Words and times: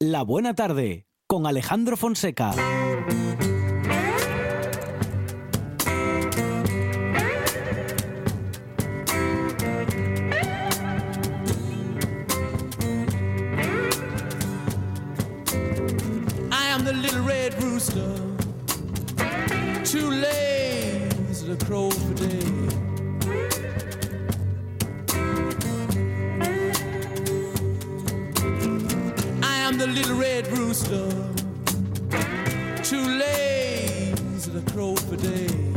La 0.00 0.22
Buena 0.22 0.54
Tarde 0.54 1.08
con 1.26 1.44
Alejandro 1.44 1.96
Fonseca. 1.96 2.52
Am 16.52 16.84
the 16.84 16.92
the 29.78 29.86
little 29.86 30.16
red 30.16 30.44
rooster, 30.48 31.08
too 32.82 33.00
lazy 33.00 34.50
to 34.50 34.72
crow 34.72 34.96
for 34.96 35.16
day. 35.16 35.67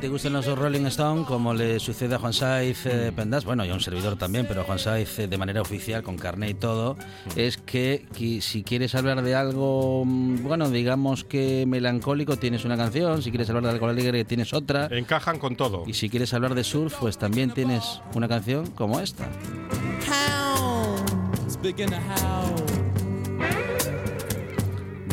Te 0.00 0.08
gusten 0.08 0.32
los 0.32 0.46
Rolling 0.46 0.86
Stone, 0.86 1.24
como 1.26 1.52
le 1.52 1.78
sucede 1.78 2.14
a 2.14 2.18
Juan 2.18 2.32
Saiz 2.32 2.86
eh, 2.86 3.12
Pendas, 3.14 3.44
bueno, 3.44 3.66
y 3.66 3.70
a 3.70 3.74
un 3.74 3.80
servidor 3.80 4.16
también, 4.16 4.46
pero 4.48 4.62
a 4.62 4.64
Juan 4.64 4.78
Saiz 4.78 5.18
eh, 5.18 5.28
de 5.28 5.36
manera 5.36 5.60
oficial, 5.60 6.02
con 6.02 6.16
carne 6.16 6.48
y 6.48 6.54
todo, 6.54 6.96
es 7.36 7.58
que, 7.58 8.06
si 8.40 8.62
quieres 8.62 8.94
hablar 8.94 9.22
de 9.22 9.34
algo, 9.34 10.04
mm, 10.06 10.42
bueno, 10.42 10.70
digamos 10.70 11.24
que 11.24 11.66
melancólico, 11.66 12.36
tienes 12.36 12.64
una 12.64 12.78
canción, 12.78 13.22
si 13.22 13.30
quieres 13.30 13.50
hablar 13.50 13.64
de 13.64 13.70
algo 13.70 13.88
alegre, 13.88 14.24
tienes 14.24 14.54
otra, 14.54 14.88
Encajan 14.90 15.38
con 15.38 15.54
todo. 15.54 15.84
y 15.86 15.92
si 15.92 16.08
quieres 16.08 16.32
hablar 16.32 16.54
de 16.54 16.64
surf, 16.64 16.94
pues 16.98 17.18
también 17.18 17.50
tienes 17.50 18.00
una 18.14 18.26
canción 18.26 18.68
como 18.70 19.00
esta. 19.00 19.28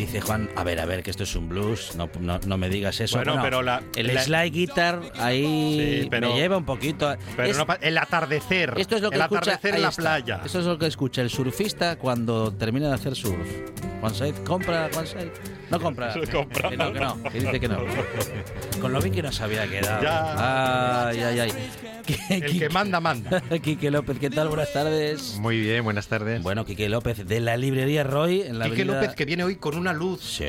Dice 0.08 0.22
Juan, 0.22 0.50
a 0.56 0.64
ver, 0.64 0.80
a 0.80 0.86
ver, 0.86 1.04
que 1.04 1.12
esto 1.12 1.24
es 1.24 1.36
un 1.36 1.50
blues, 1.50 1.94
no, 1.98 2.10
no, 2.22 2.40
no 2.48 2.58
me 2.58 2.70
digas 2.70 2.98
eso. 3.02 3.18
Bueno, 3.18 3.40
pero 3.42 3.62
la- 3.62 3.84
el 3.94 4.08
la- 4.14 4.22
slide 4.24 4.52
guitar 4.52 5.02
ahí 5.20 6.00
Sí, 6.04 6.08
pero- 6.10 6.30
me 6.30 6.36
lleva 6.40 6.56
un 6.56 6.64
poquito. 6.64 7.10
a- 7.10 7.18
Pero 7.36 7.50
es- 7.50 7.58
no 7.58 7.66
pa- 7.66 7.78
el 7.82 7.98
atardecer. 7.98 8.74
Esto 8.78 8.96
es 8.96 9.02
lo 9.02 9.10
que 9.10 9.18
el 9.18 9.24
escucha, 9.24 9.40
atardecer 9.42 9.76
en 9.76 9.82
la 9.82 9.90
está. 9.90 10.02
playa. 10.02 10.42
Esto 10.46 10.60
es 10.60 10.66
lo 10.66 10.80
que 10.80 10.88
escucha 10.88 11.22
el 11.22 11.30
surfista 11.30 11.98
cuando 11.98 12.54
termina 12.54 12.88
de 12.88 12.94
hacer 12.94 13.16
surf. 13.18 13.36
Juan 14.00 14.16
Saiz, 14.16 14.36
compra, 14.46 14.90
Juan 14.94 15.06
Saiz. 15.08 15.32
No 15.70 15.80
compra. 15.80 16.14
Compra. 16.32 16.70
Que 16.70 16.78
no, 16.78 16.94
que 16.94 17.00
no, 17.00 17.24
que 17.24 17.40
dice 17.40 17.60
que 17.60 17.68
no. 17.68 17.80
Con 18.82 18.94
lo 18.94 19.02
bien 19.02 19.14
que 19.14 19.22
nos 19.22 19.40
había 19.42 19.68
quedado. 19.68 20.02
Ya. 20.04 21.08
Ay, 21.10 21.20
ay, 21.20 21.40
ay. 21.40 21.52
El 22.30 22.60
que 22.60 22.70
manda, 22.70 23.00
manda. 23.02 23.42
Quique 23.62 23.92
López, 23.92 24.18
¿qué 24.20 24.30
tal? 24.30 24.48
Buenas 24.48 24.72
tardes. 24.72 25.38
Muy 25.40 25.60
bien, 25.60 25.84
buenas 25.84 26.08
tardes. 26.08 26.42
Bueno, 26.42 26.64
Quique 26.66 26.88
López, 26.88 27.28
de 27.28 27.40
la 27.42 27.58
librería 27.58 28.04
Roy, 28.06 28.42
en 28.44 28.60
la 28.60 28.66
Quique 28.70 28.84
avenida- 28.84 29.02
López 29.02 29.16
que 29.16 29.26
viene 29.26 29.44
hoy 29.44 29.58
con 29.58 29.76
una 29.78 29.92
luz 29.92 30.22
Sí. 30.22 30.46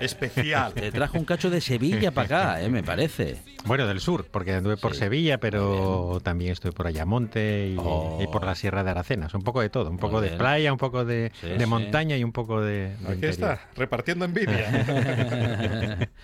especial. 0.00 0.72
Te 0.74 0.90
trajo 0.90 1.18
un 1.18 1.24
cacho 1.24 1.48
de 1.50 1.60
Sevilla 1.60 2.10
para 2.10 2.24
acá, 2.54 2.62
eh, 2.62 2.68
me 2.68 2.82
parece. 2.82 3.36
Bueno, 3.66 3.86
del 3.88 4.00
sur, 4.00 4.26
porque 4.30 4.52
anduve 4.54 4.76
por 4.76 4.92
Sí, 4.92 5.00
Sevilla, 5.00 5.38
pero 5.38 6.20
también 6.22 6.52
estuve 6.52 6.70
por 6.72 6.86
Ayamonte 6.86 7.70
y, 7.72 7.76
Oh. 7.78 8.18
y 8.22 8.26
por 8.28 8.44
la 8.44 8.54
Sierra 8.54 8.84
de 8.84 8.90
Aracenas. 8.90 9.34
Un 9.34 9.42
poco 9.42 9.60
de 9.60 9.70
todo, 9.70 9.90
un 9.90 9.98
poco 9.98 10.20
de 10.20 10.30
playa, 10.30 10.72
un 10.72 10.78
poco 10.78 11.04
de, 11.04 11.32
Sí, 11.40 11.48
de 11.48 11.58
sí. 11.60 11.66
montaña 11.66 12.16
y 12.16 12.22
un 12.24 12.32
poco 12.32 12.60
de, 12.60 12.88
de 12.90 12.94
Aquí 13.04 13.12
interior. 13.14 13.30
está, 13.30 13.60
repartiendo 13.76 14.24
envidia. 14.24 14.55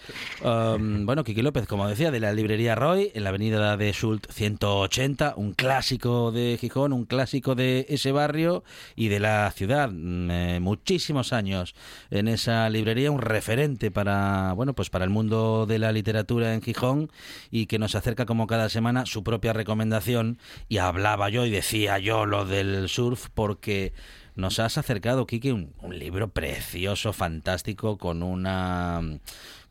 Um, 0.45 1.07
bueno, 1.07 1.23
Quique 1.23 1.43
López, 1.43 1.69
como 1.69 1.87
decía, 1.87 2.11
de 2.11 2.19
la 2.19 2.33
librería 2.33 2.75
Roy, 2.75 3.13
en 3.15 3.23
la 3.23 3.29
avenida 3.29 3.77
de 3.77 3.93
Schult 3.93 4.29
180, 4.29 5.35
un 5.37 5.53
clásico 5.53 6.33
de 6.33 6.59
Gijón, 6.61 6.93
un 6.93 7.05
clásico 7.05 7.55
de 7.55 7.87
ese 7.89 8.11
barrio 8.11 8.65
y 8.97 9.07
de 9.07 9.21
la 9.21 9.49
ciudad. 9.53 9.91
Mm, 9.93 10.31
eh, 10.31 10.61
muchísimos 10.61 11.33
años 11.33 11.77
en 12.11 12.27
esa 12.27 12.69
librería, 12.71 13.13
un 13.13 13.21
referente 13.21 13.93
para, 13.93 14.53
bueno, 14.55 14.75
pues 14.75 14.91
para 14.91 15.05
el 15.05 15.11
mundo 15.11 15.67
de 15.67 15.79
la 15.79 15.93
literatura 15.93 16.55
en 16.55 16.63
Gijón 16.63 17.13
y 17.53 17.67
que 17.67 17.79
nos 17.79 17.95
acerca 17.95 18.27
como 18.27 18.49
cada 18.49 18.69
semana 18.69 19.07
su 19.07 19.23
propia 19.23 19.53
recomendación. 19.53 20.39
Y 20.69 20.79
hablaba 20.79 21.29
yo 21.29 21.47
y 21.47 21.51
decía 21.51 22.01
yo 22.01 22.27
lo 22.27 22.45
del 22.45 22.89
surf 22.89 23.29
porque 23.33 23.93
nos 24.35 24.59
has 24.59 24.79
acercado, 24.79 25.27
Quique, 25.27 25.53
un, 25.53 25.73
un 25.81 25.99
libro 25.99 26.29
precioso, 26.29 27.13
fantástico, 27.13 27.99
con 27.99 28.23
una 28.23 29.01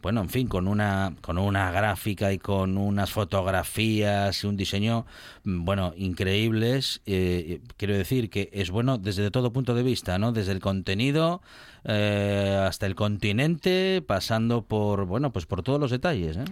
bueno, 0.01 0.21
en 0.21 0.29
fin, 0.29 0.47
con 0.47 0.67
una 0.67 1.13
con 1.21 1.37
una 1.37 1.71
gráfica 1.71 2.33
y 2.33 2.39
con 2.39 2.77
unas 2.77 3.11
fotografías 3.11 4.43
y 4.43 4.47
un 4.47 4.57
diseño, 4.57 5.05
mm, 5.43 5.63
bueno, 5.63 5.93
increíbles. 5.95 7.01
Eh, 7.05 7.61
quiero 7.77 7.95
decir 7.95 8.29
que 8.29 8.49
es 8.51 8.71
bueno 8.71 8.97
desde 8.97 9.29
todo 9.31 9.53
punto 9.53 9.75
de 9.75 9.83
vista, 9.83 10.17
¿no? 10.17 10.31
Desde 10.31 10.53
el 10.53 10.59
contenido 10.59 11.41
eh, 11.83 12.57
hasta 12.67 12.87
el 12.87 12.95
continente, 12.95 14.03
pasando 14.05 14.63
por, 14.63 15.05
bueno, 15.05 15.31
pues 15.31 15.45
por 15.45 15.61
todos 15.61 15.79
los 15.79 15.91
detalles. 15.91 16.37
¿eh? 16.37 16.45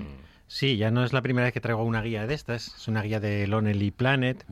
Sí, 0.47 0.77
ya 0.77 0.91
no 0.91 1.03
es 1.03 1.13
la 1.13 1.21
primera 1.21 1.45
vez 1.45 1.53
que 1.53 1.61
traigo 1.61 1.83
una 1.83 2.01
guía 2.01 2.27
de 2.27 2.33
estas. 2.35 2.75
Es 2.75 2.87
una 2.87 3.01
guía 3.01 3.19
de 3.19 3.47
Lonely 3.47 3.91
Planet. 3.91 4.45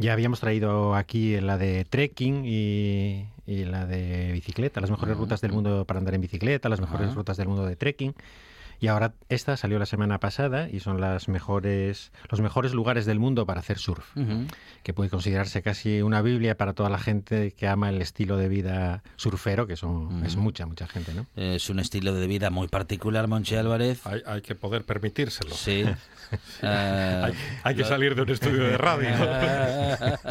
Ya 0.00 0.14
habíamos 0.14 0.40
traído 0.40 0.94
aquí 0.94 1.38
la 1.42 1.58
de 1.58 1.84
trekking 1.84 2.46
y, 2.46 3.26
y 3.44 3.64
la 3.66 3.84
de 3.84 4.32
bicicleta, 4.32 4.80
las 4.80 4.90
mejores 4.90 5.18
rutas 5.18 5.42
del 5.42 5.52
mundo 5.52 5.84
para 5.84 5.98
andar 5.98 6.14
en 6.14 6.22
bicicleta, 6.22 6.70
las 6.70 6.80
mejores 6.80 7.14
rutas 7.14 7.36
del 7.36 7.48
mundo 7.48 7.66
de 7.66 7.76
trekking. 7.76 8.14
Y 8.80 8.86
ahora 8.88 9.12
esta 9.28 9.56
salió 9.56 9.78
la 9.78 9.86
semana 9.86 10.18
pasada 10.20 10.68
y 10.70 10.80
son 10.80 11.00
las 11.00 11.28
mejores, 11.28 12.12
los 12.30 12.40
mejores 12.40 12.72
lugares 12.72 13.04
del 13.04 13.18
mundo 13.18 13.44
para 13.44 13.60
hacer 13.60 13.78
surf, 13.78 14.06
que 14.82 14.94
puede 14.94 15.10
considerarse 15.10 15.60
casi 15.62 16.00
una 16.00 16.22
biblia 16.22 16.56
para 16.56 16.72
toda 16.72 16.88
la 16.88 16.98
gente 16.98 17.52
que 17.52 17.68
ama 17.68 17.90
el 17.90 18.00
estilo 18.00 18.36
de 18.38 18.48
vida 18.48 19.02
surfero, 19.16 19.66
que 19.66 19.76
son, 19.76 20.24
es 20.24 20.36
mucha, 20.36 20.64
mucha 20.64 20.86
gente, 20.86 21.12
¿no? 21.12 21.26
Es 21.36 21.68
un 21.68 21.78
estilo 21.78 22.14
de 22.14 22.26
vida 22.26 22.48
muy 22.50 22.68
particular, 22.68 23.28
Monchi 23.28 23.54
Álvarez. 23.56 24.06
hay, 24.06 24.22
hay 24.26 24.40
que 24.40 24.54
poder 24.54 24.84
permitírselo. 24.84 25.54
Sí. 25.54 25.84
Eh, 26.62 27.22
Hay, 27.24 27.34
hay 27.64 27.74
que 27.74 27.82
salir 27.82 28.14
de 28.14 28.22
un 28.22 28.30
estudio 28.30 28.62
de 28.62 28.78
radio. 28.78 29.08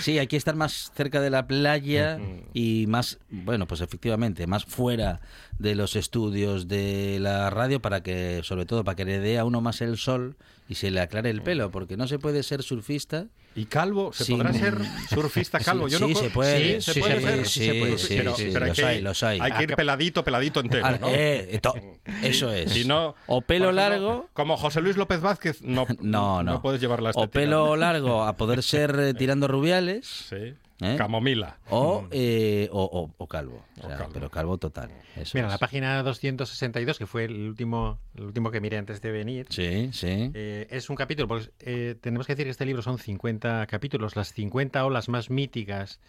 Sí, 0.00 0.18
hay 0.18 0.26
que 0.26 0.36
estar 0.36 0.54
más 0.56 0.92
cerca 0.94 1.20
de 1.22 1.30
la 1.30 1.46
playa 1.46 2.18
y 2.52 2.84
más, 2.86 3.18
bueno, 3.30 3.66
pues 3.66 3.80
efectivamente, 3.80 4.46
más 4.46 4.64
fuera 4.66 5.20
de 5.58 5.74
los 5.74 5.96
estudios 5.96 6.68
de 6.68 7.18
la 7.20 7.39
radio 7.48 7.80
para 7.80 8.02
que, 8.02 8.40
sobre 8.44 8.66
todo, 8.66 8.84
para 8.84 8.96
que 8.96 9.06
le 9.06 9.18
dé 9.20 9.38
a 9.38 9.44
uno 9.46 9.62
más 9.62 9.80
el 9.80 9.96
sol 9.96 10.36
y 10.68 10.74
se 10.74 10.90
le 10.90 11.00
aclare 11.00 11.30
el 11.30 11.40
pelo, 11.42 11.70
porque 11.70 11.96
no 11.96 12.06
se 12.06 12.18
puede 12.18 12.42
ser 12.42 12.62
surfista. 12.62 13.26
¿Y 13.56 13.64
calvo? 13.64 14.12
¿Se 14.12 14.24
Sí. 14.24 14.32
podrá 14.34 14.52
ser 14.52 14.76
surfista 15.08 15.58
calvo? 15.58 15.88
Sí, 15.88 15.92
Yo 15.94 15.98
no 16.00 16.06
sí, 16.08 16.12
co- 16.14 16.20
se 16.20 16.30
puede, 16.30 16.80
Sí, 16.80 16.92
se 16.92 17.00
puede 17.00 17.16
sí, 17.16 17.22
ser. 17.22 17.46
sí, 17.46 17.64
se 17.64 17.74
puede 17.80 17.98
sí, 17.98 18.06
ser. 18.08 18.16
pero, 18.18 18.36
sí, 18.36 18.50
pero 18.52 18.66
los 18.66 18.78
hay, 18.80 19.00
los 19.00 19.22
hay. 19.22 19.38
Hay 19.40 19.52
que 19.52 19.62
ir 19.64 19.74
peladito, 19.76 20.22
peladito 20.22 20.60
entero, 20.60 20.86
Ah, 20.86 20.98
¿no? 21.00 21.08
eh, 21.10 21.58
to- 21.62 21.74
eso 22.22 22.52
es. 22.52 22.70
Si 22.72 22.84
no, 22.84 23.14
o 23.26 23.40
pelo 23.40 23.72
largo. 23.72 24.28
Como 24.34 24.56
José 24.56 24.80
Luis 24.80 24.96
López 24.96 25.20
Vázquez, 25.20 25.62
no, 25.62 25.86
No, 26.00 26.42
no. 26.42 26.60
puedes 26.62 26.80
llevar 26.80 27.02
la 27.02 27.10
O 27.10 27.12
estética, 27.24 27.32
pelo 27.40 27.66
¿no? 27.68 27.76
largo 27.76 28.24
a 28.24 28.36
poder 28.36 28.62
ser 28.62 28.94
eh, 29.00 29.14
tirando 29.18 29.48
rubiales. 29.48 30.06
Sí. 30.28 30.54
¿Eh? 30.82 30.94
Camomila. 30.96 31.58
O, 31.68 32.06
eh, 32.10 32.68
o, 32.72 32.82
o- 32.84 33.14
o 33.18 33.26
calvo. 33.26 33.62
O 33.78 33.86
sea, 33.86 33.96
calvo. 33.98 34.10
Pero 34.14 34.30
calvo 34.30 34.58
total. 34.58 34.90
Eso 35.16 35.32
Mira, 35.34 35.48
es. 35.48 35.52
la 35.52 35.58
página 35.58 36.02
262, 36.02 36.98
que 36.98 37.06
fue 37.06 37.24
el 37.24 37.48
último, 37.48 37.98
el 38.14 38.24
último 38.24 38.50
que 38.50 38.60
miré 38.60 38.78
antes 38.78 39.00
de 39.02 39.10
venir, 39.10 39.46
Sí, 39.50 39.90
sí. 39.92 40.30
Eh, 40.34 40.66
es 40.70 40.88
un 40.88 40.96
capítulo, 40.96 41.28
porque 41.28 41.50
eh, 41.60 41.96
tenemos 42.00 42.26
que 42.26 42.32
decir 42.34 42.46
que 42.46 42.50
este 42.50 42.64
libro 42.66 42.80
son 42.82 42.98
50 42.98 43.66
capítulos, 43.66 44.16
las 44.16 44.32
50 44.32 44.84
olas 44.84 45.08
más 45.08 45.28
míticas 45.30 46.00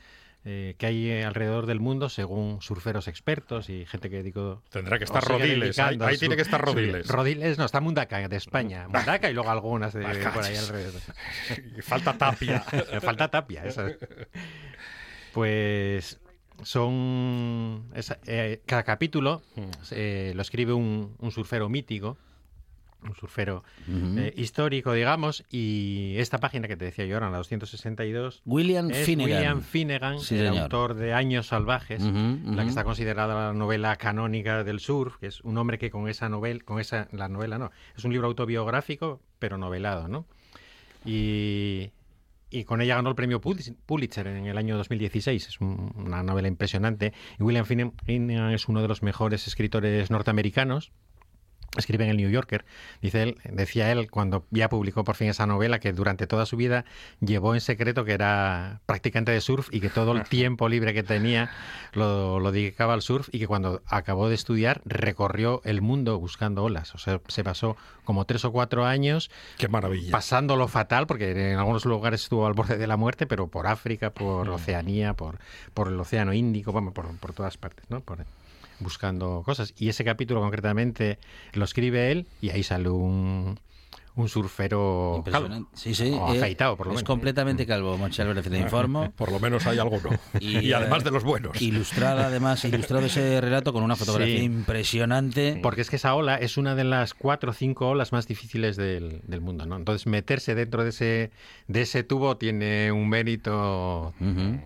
eh, 0.44 0.76
que 0.78 0.86
hay 0.88 1.10
eh, 1.10 1.24
alrededor 1.24 1.66
del 1.68 1.80
mundo, 1.80 2.10
según 2.10 2.62
surferos 2.62 3.08
expertos 3.08 3.70
y 3.70 3.86
gente 3.86 4.10
que 4.10 4.24
digo. 4.24 4.64
Tendrá 4.72 4.98
que 4.98 5.04
estar 5.04 5.24
Rodiles. 5.24 5.78
Ahí, 5.80 5.98
su- 6.16 6.20
tiene 6.20 6.36
que 6.36 6.42
estar 6.42 6.60
su- 6.62 6.66
Rodiles. 6.74 7.08
Rodiles, 7.08 7.58
no, 7.58 7.66
está 7.66 7.80
Mundaka 7.80 8.28
de 8.28 8.36
España. 8.38 8.88
Mundaka 8.88 9.30
y 9.30 9.34
luego 9.34 9.50
algunas 9.52 9.94
de, 9.94 10.02
por 10.34 10.44
ahí 10.44 10.56
alrededor. 10.56 11.02
Falta 11.84 12.18
tapia. 12.18 12.62
Falta 13.02 13.28
tapia. 13.30 13.66
esa. 13.66 13.88
Pues 15.34 16.20
son. 16.64 17.86
esa- 17.96 18.20
eh, 18.26 18.62
cada 18.66 18.84
capítulo 18.84 19.42
eh, 19.92 20.34
lo 20.36 20.42
escribe 20.42 20.74
un, 20.74 21.16
un 21.20 21.32
surfero 21.32 21.70
mítico. 21.70 22.18
Un 23.04 23.16
surfero 23.16 23.64
eh, 23.90 24.34
histórico, 24.38 24.94
digamos, 24.94 25.44
y 25.50 26.14
esta 26.18 26.38
página 26.40 26.68
que 26.68 26.78
te 26.78 26.86
decía 26.86 27.06
yo 27.06 27.16
ahora, 27.16 27.32
la 27.32 27.38
262, 27.38 28.42
William 28.46 28.92
es 28.92 29.06
Finnegan. 29.06 29.38
William 29.38 29.62
Finnegan, 29.62 30.20
Sí, 30.20 30.36
el 30.38 30.48
señor. 30.50 30.64
autor 30.64 30.94
de 30.94 31.14
Años 31.14 31.48
Salvajes, 31.48 32.02
la 32.04 32.64
que 32.64 32.70
está 32.70 32.84
considerada 32.84 33.48
la 33.48 33.54
novela 33.54 33.96
canónica 33.96 34.64
del 34.64 34.80
surf, 34.80 35.18
que 35.18 35.28
es 35.28 35.42
un 35.42 35.58
hombre 35.58 35.80
que 35.80 35.90
con 35.90 36.08
esa 36.10 36.30
novela, 36.30 36.60
con 36.64 36.80
esa, 36.80 37.08
la 37.12 37.28
novela 37.28 37.58
no, 37.58 37.72
es 37.98 38.06
un 38.06 38.12
libro 38.14 38.28
autobiográfico, 38.28 39.20
pero 39.40 39.58
novelado, 39.58 40.08
¿no? 40.08 40.28
Y, 41.06 41.92
y 42.50 42.64
con 42.66 42.82
ella 42.82 42.96
ganó 42.96 43.10
el 43.10 43.16
premio 43.16 43.42
Pulitzer 43.42 44.28
en 44.28 44.46
el 44.46 44.58
año 44.58 44.78
2016. 44.78 45.48
Es 45.48 45.60
un- 45.62 45.92
una 45.96 46.22
novela 46.22 46.48
impresionante. 46.48 47.14
Y 47.40 47.44
William 47.44 47.66
Finnegan 47.66 48.52
es 48.52 48.68
uno 48.68 48.82
de 48.82 48.88
los 48.88 49.02
mejores 49.04 49.48
escritores 49.48 50.12
norteamericanos. 50.12 50.92
Escribe 51.78 52.04
en 52.04 52.10
el 52.12 52.18
New 52.18 52.30
Yorker, 52.30 52.66
dice 53.02 53.24
él, 53.24 53.38
decía 53.50 53.92
él 53.92 54.10
cuando 54.12 54.46
ya 54.52 54.68
publicó 54.68 55.04
por 55.04 55.16
fin 55.16 55.30
esa 55.30 55.46
novela 55.46 55.80
que 55.80 55.94
durante 55.94 56.28
toda 56.28 56.46
su 56.46 56.58
vida 56.58 56.84
llevó 57.22 57.54
en 57.56 57.62
secreto 57.62 58.04
que 58.04 58.12
era 58.12 58.82
practicante 58.86 59.32
de 59.32 59.40
surf 59.42 59.70
y 59.72 59.80
que 59.80 59.90
todo 59.90 60.12
el 60.12 60.24
tiempo 60.30 60.68
libre 60.68 60.94
que 60.94 61.04
tenía 61.04 61.50
lo, 61.94 62.40
lo 62.40 62.52
dedicaba 62.52 62.94
al 62.94 63.02
surf 63.02 63.30
y 63.32 63.40
que 63.40 63.48
cuando 63.48 63.82
acabó 63.88 64.28
de 64.28 64.36
estudiar 64.36 64.82
recorrió 64.86 65.62
el 65.64 65.82
mundo 65.82 66.20
buscando 66.20 66.64
olas. 66.64 66.94
O 66.96 66.98
sea, 66.98 67.22
se 67.28 67.44
pasó 67.44 67.78
como 68.04 68.26
tres 68.26 68.44
o 68.46 68.52
cuatro 68.52 68.86
años 68.86 69.32
Qué 69.58 69.68
maravilla. 69.68 70.12
pasándolo 70.12 70.68
fatal, 70.68 71.08
porque 71.08 71.52
en 71.52 71.58
algunos 71.58 71.86
lugares 71.86 72.24
estuvo 72.24 72.48
al 72.48 72.54
borde 72.54 72.78
de 72.78 72.88
la 72.88 72.98
muerte, 72.98 73.28
pero 73.28 73.48
por 73.48 73.68
África, 73.68 74.10
por. 74.10 74.50
Oceanía, 74.50 75.14
por, 75.14 75.40
por 75.74 75.88
el 75.88 76.00
Océano 76.00 76.34
Índico, 76.34 76.72
vamos, 76.74 76.94
por, 76.94 77.08
por 77.18 77.32
todas 77.34 77.58
partes, 77.58 77.86
¿no? 77.90 78.02
Por- 78.02 78.26
buscando 78.82 79.44
cosas. 79.46 79.74
Y 79.78 79.90
ese 79.90 80.04
capítulo 80.04 80.42
concretamente 80.42 81.18
lo 81.54 81.66
escribe 81.66 82.12
él 82.12 82.28
y 82.42 82.50
ahí 82.50 82.64
sale 82.64 82.90
un, 82.90 83.60
un 84.16 84.28
surfero 84.30 85.16
Impresionante. 85.20 85.56
calvo. 85.56 85.70
Sí, 85.74 85.96
sí. 85.96 86.12
O 86.14 86.34
eh, 86.34 86.38
afeitado, 86.38 86.76
por 86.76 86.88
lo 86.88 86.92
es 86.94 86.98
menos. 86.98 87.08
completamente 87.08 87.66
calvo, 87.66 87.98
Monchi 87.98 88.22
Álvarez, 88.22 88.46
le 88.50 88.60
informo. 88.60 89.12
Por 89.16 89.32
lo 89.32 89.40
menos 89.40 89.66
hay 89.68 89.80
alguno. 89.80 90.10
Y, 90.40 90.58
Y, 90.68 90.74
además 90.74 91.04
de 91.04 91.12
los 91.12 91.24
buenos. 91.24 91.62
Ilustrada, 91.62 92.26
además, 92.28 92.64
ilustrado 92.66 93.06
ese 93.06 93.40
relato 93.40 93.72
con 93.72 93.84
una 93.84 93.96
fotografía 93.96 94.38
Sí. 94.40 94.44
impresionante. 94.44 95.60
Porque 95.64 95.82
es 95.82 95.90
que 95.90 95.96
esa 95.96 96.14
ola 96.16 96.36
es 96.36 96.58
una 96.58 96.76
de 96.76 96.84
las 96.84 97.14
cuatro 97.14 97.52
o 97.52 97.54
cinco 97.54 97.88
olas 97.90 98.12
más 98.12 98.28
difíciles 98.28 98.76
del, 98.76 99.22
del 99.28 99.42
mundo, 99.42 99.66
¿no? 99.66 99.78
Entonces 99.78 100.08
meterse 100.08 100.56
dentro 100.56 100.84
de 100.84 100.90
ese, 100.90 101.32
de 101.68 101.82
ese 101.82 102.04
tubo 102.04 102.36
tiene 102.38 102.92
un 102.92 103.08
mérito 103.10 104.14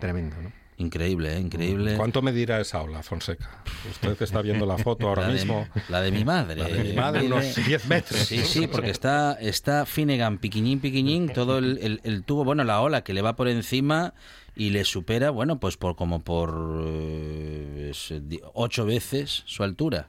tremendo, 0.00 0.36
¿no? 0.42 0.50
Increíble, 0.78 1.34
¿eh? 1.36 1.40
increíble. 1.40 1.96
¿Cuánto 1.96 2.20
medirá 2.20 2.60
esa 2.60 2.82
ola, 2.82 3.02
Fonseca? 3.02 3.62
Usted 3.90 4.16
que 4.16 4.24
está 4.24 4.42
viendo 4.42 4.66
la 4.66 4.76
foto 4.76 5.08
ahora 5.08 5.22
la, 5.26 5.32
mismo. 5.32 5.66
la 5.88 6.02
de 6.02 6.10
mi 6.10 6.24
madre. 6.24 6.56
La 6.62 6.68
de 6.68 6.84
mi 6.84 6.92
madre, 6.92 7.20
mide- 7.22 7.32
unos 7.32 7.54
10 7.66 7.86
metros. 7.86 8.20
Sí, 8.20 8.38
sí, 8.44 8.66
porque 8.66 8.90
está, 8.90 9.32
está 9.40 9.86
Finnegan, 9.86 10.36
piquiñín, 10.38 10.80
piquiñín, 10.80 11.28
todo 11.30 11.58
el, 11.58 11.78
el- 11.82 12.00
el 12.04 12.24
tubo, 12.24 12.44
bueno, 12.44 12.62
la 12.64 12.80
ola 12.82 13.02
que 13.04 13.14
le 13.14 13.22
va 13.22 13.36
por 13.36 13.48
encima 13.48 14.12
y 14.54 14.70
le 14.70 14.84
supera, 14.84 15.30
bueno, 15.30 15.58
pues 15.60 15.76
por 15.78 15.96
como 15.96 16.20
por 16.22 16.52
eh, 16.84 17.92
ocho 18.54 18.84
veces 18.84 19.42
su 19.46 19.62
altura. 19.62 20.08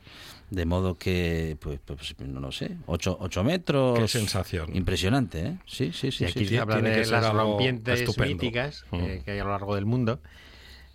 De 0.50 0.66
modo 0.66 0.96
que, 0.96 1.58
pues, 1.60 1.78
pues, 1.84 2.16
no 2.20 2.40
lo 2.40 2.54
sé, 2.54 2.72
ocho, 2.86 3.18
ocho 3.20 3.44
metros. 3.44 4.00
Qué 4.00 4.08
sensación. 4.08 4.74
Impresionante, 4.74 5.40
¿eh? 5.46 5.58
Sí, 5.66 5.92
sí, 5.94 6.10
sí. 6.10 6.24
Y 6.24 6.28
aquí 6.28 6.40
sí. 6.40 6.46
se 6.48 6.60
habla 6.60 6.80
de 6.80 7.06
las 7.06 7.34
rompientes 7.34 8.18
míticas 8.18 8.86
Mm. 8.92 8.96
eh, 8.96 9.22
que 9.26 9.32
hay 9.32 9.40
a 9.40 9.44
lo 9.44 9.50
largo 9.52 9.76
del 9.76 9.86
mundo. 9.86 10.22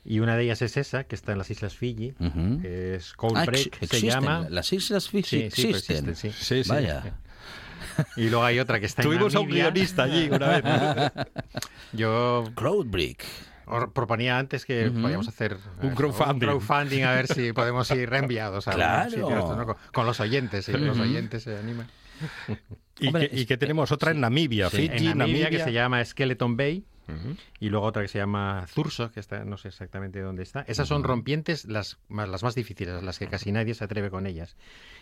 Y 0.04 0.18
una 0.20 0.36
de 0.36 0.42
ellas 0.44 0.62
es 0.62 0.76
esa, 0.76 1.04
que 1.04 1.14
está 1.14 1.32
en 1.32 1.38
las 1.38 1.50
Islas 1.50 1.74
Fiji, 1.76 2.14
Ujú. 2.18 2.60
que 2.60 2.96
es 2.96 3.12
Cold 3.12 3.36
Ah, 3.36 3.44
Break, 3.44 3.84
se 3.86 4.00
llama. 4.00 4.46
Las 4.50 4.72
islas 4.72 5.08
Fiji 5.08 5.22
Sí, 5.22 5.50
sí, 5.50 5.62
pues 5.68 5.76
existen. 5.88 6.08
existen, 6.08 6.32
sí. 6.32 6.44
Sí, 6.44 6.64
sí. 6.64 6.68
Vaya. 6.70 7.04
Y 8.16 8.28
luego 8.30 8.44
hay 8.44 8.58
otra 8.58 8.80
que 8.80 8.86
está 8.86 9.02
Tuvimos 9.02 9.32
en 9.34 9.38
a 9.38 9.40
un 9.40 9.46
Namibia. 9.48 9.70
guionista 9.70 10.02
allí 10.04 10.28
una 10.30 10.48
vez. 10.60 10.64
Yo 11.92 12.44
Cloudbreak. 12.56 13.22
os 13.66 13.84
proponía 13.92 14.38
antes 14.38 14.64
que 14.64 14.88
Ujú. 14.88 15.02
podíamos 15.02 15.28
hacer 15.28 15.56
Un 15.82 15.90
eh, 15.92 15.94
crowdfunding. 15.94 16.48
crowdfunding 16.48 17.02
a 17.04 17.12
ver 17.12 17.26
si 17.28 17.52
podemos 17.52 17.88
ir 17.92 18.08
reenviados 18.10 18.66
a 18.68 18.72
Claro. 18.72 19.10
sitio 19.10 19.30
¿no? 19.30 19.66
con, 19.66 19.76
con 19.92 20.06
los 20.06 20.18
oyentes, 20.20 20.64
si 20.64 20.72
los 20.72 20.98
oyentes 20.98 21.44
se 21.44 21.56
animan. 21.56 21.86
Y, 22.98 23.06
Hombre, 23.08 23.30
que, 23.30 23.40
y 23.40 23.46
que 23.46 23.56
tenemos 23.56 23.90
otra 23.92 24.10
en 24.12 24.20
Namibia, 24.20 24.68
Sí. 24.70 24.88
Fiji, 24.88 25.06
en 25.08 25.18
Namibia, 25.18 25.46
que 25.50 25.58
Namibia. 25.58 25.64
se 25.64 25.72
llama 25.72 26.04
Skeleton 26.04 26.56
Bay. 26.56 26.84
Y 27.60 27.68
luego 27.68 27.86
otra 27.86 28.02
que 28.02 28.08
se 28.08 28.18
llama 28.18 28.64
Zurso, 28.68 29.10
que 29.12 29.20
está, 29.20 29.44
no 29.44 29.56
sé 29.58 29.68
exactamente 29.68 30.20
dónde 30.20 30.42
está. 30.42 30.62
Esas 30.62 30.88
son 30.88 31.02
rompientes 31.04 31.64
las 31.66 31.98
más, 32.08 32.28
las 32.28 32.42
más 32.42 32.54
difíciles, 32.54 33.02
las 33.02 33.18
que 33.18 33.26
casi 33.28 33.52
nadie 33.52 33.74
se 33.74 33.84
atreve 33.84 34.08
con 34.10 34.26
ellas. 34.26 34.56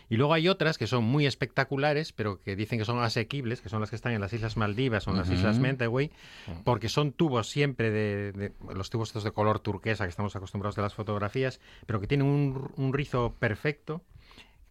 Y 0.09 0.17
luego 0.17 0.35
hay 0.35 0.49
otras 0.49 0.77
que 0.77 0.87
son 0.87 1.05
muy 1.05 1.27
espectaculares, 1.27 2.13
pero 2.13 2.41
que 2.41 2.57
dicen 2.57 2.79
que 2.79 2.85
son 2.85 2.99
asequibles, 3.03 3.61
que 3.61 3.69
son 3.69 3.81
las 3.81 3.91
que 3.91 3.97
están 3.97 4.13
en 4.13 4.21
las 4.21 4.33
Islas 4.33 4.57
Maldivas 4.57 5.07
o 5.07 5.13
en 5.13 5.19
las 5.19 5.29
Ujú. 5.29 5.37
Islas 5.37 5.61
Mentawai, 5.61 6.11
porque 6.65 6.89
son 6.89 7.13
tubos 7.13 7.49
siempre 7.49 7.91
de, 7.91 8.33
de- 8.33 8.53
los 8.75 8.91
tubos 8.91 9.11
estos 9.11 9.23
de 9.25 9.31
color 9.31 9.61
turquesa 9.61 10.05
que 10.05 10.11
estamos 10.11 10.35
acostumbrados 10.35 10.75
de 10.77 10.83
las 10.83 10.95
fotografías, 10.95 11.61
pero 11.87 12.01
que 12.01 12.07
tienen 12.09 12.27
un, 12.27 12.73
un 12.77 12.93
rizo 12.93 13.37
perfecto. 13.39 14.03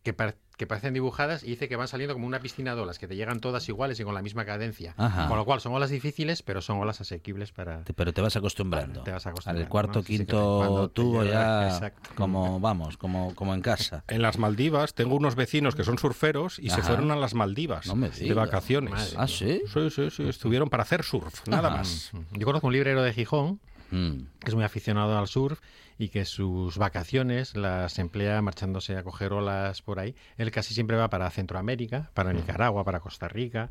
Que, 0.04 0.13
par- 0.13 0.38
que 0.56 0.66
parecen 0.68 0.94
dibujadas 0.94 1.44
y 1.44 1.48
dice 1.48 1.68
que 1.69 1.75
van 1.75 1.88
saliendo 1.90 2.13
como 2.13 2.25
una 2.28 2.40
piscina 2.40 2.74
de 2.75 2.81
olas, 2.81 3.00
que 3.00 3.07
te 3.07 3.16
llegan 3.18 3.40
todas 3.42 3.68
iguales 3.69 4.00
y 4.00 4.04
con 4.04 4.13
la 4.13 4.22
misma 4.22 4.46
cadencia. 4.46 4.94
Ajá. 4.98 5.28
Con 5.28 5.38
lo 5.38 5.44
cual 5.46 5.60
son 5.62 5.74
olas 5.74 5.90
difíciles, 5.90 6.42
pero 6.42 6.62
son 6.62 6.78
olas 6.80 7.00
asequibles 7.01 7.51
para, 7.51 7.84
Te- 7.84 7.94
Pero 7.94 8.13
te 8.13 8.22
vas 8.22 8.36
acostumbrando. 8.38 9.04
Te 9.04 9.12
vas 9.12 9.25
acostumbrando, 9.25 9.63
Al 9.66 9.69
cuarto, 9.69 10.04
quinto 10.04 10.90
tubo 10.94 11.24
ya 11.24 11.68
exacto. 11.68 12.10
como 12.16 12.60
vamos, 12.60 12.98
como, 12.98 13.34
como 13.36 13.54
en 13.54 13.62
casa. 13.62 14.04
En 14.10 14.22
las 14.22 14.38
Maldivas 14.38 14.94
tengo 14.94 15.16
unos 15.16 15.36
vecinos 15.36 15.75
que 15.75 15.84
son 15.84 15.98
surferos 15.98 16.60
y 16.60 16.69
se 16.69 16.81
fueron 16.81 17.12
a 17.12 17.16
las 17.16 17.34
Maldivas 17.34 17.88
No 17.88 17.95
me 17.95 18.10
de 18.10 18.34
vacaciones. 18.34 18.92
Madre 18.94 19.16
Ah, 19.18 19.28
sí. 19.28 19.62
Sí, 19.74 19.90
sí, 19.90 20.10
sí, 20.12 20.28
estuvieron 20.28 20.69
para 20.69 20.84
hacer 20.84 21.04
surf, 21.04 21.48
nada 21.48 21.69
más. 21.69 22.12
Yo 22.31 22.45
conozco 22.45 22.68
un 22.68 22.74
librero 22.74 23.02
de 23.04 23.13
Gijón 23.13 23.60
Mm. 23.92 24.24
que 24.40 24.48
es 24.50 24.56
muy 24.56 24.64
aficionado 24.64 25.18
al 25.18 25.28
surf 25.28 25.60
y 25.98 26.10
que 26.10 26.26
sus 26.26 26.78
vacaciones 26.78 27.56
las 27.56 28.00
emplea 28.00 28.42
marchándose 28.42 28.96
a 28.98 29.04
coger 29.04 29.34
olas 29.34 29.82
por 29.82 30.00
ahí. 30.00 30.16
Él 30.38 30.52
casi 30.52 30.74
siempre 30.74 30.96
va 30.98 31.10
para 31.10 31.30
Centroamérica, 31.30 32.10
para 32.14 32.32
Nicaragua, 32.34 32.84
para 32.84 33.00
Costa 33.00 33.28
Rica. 33.28 33.70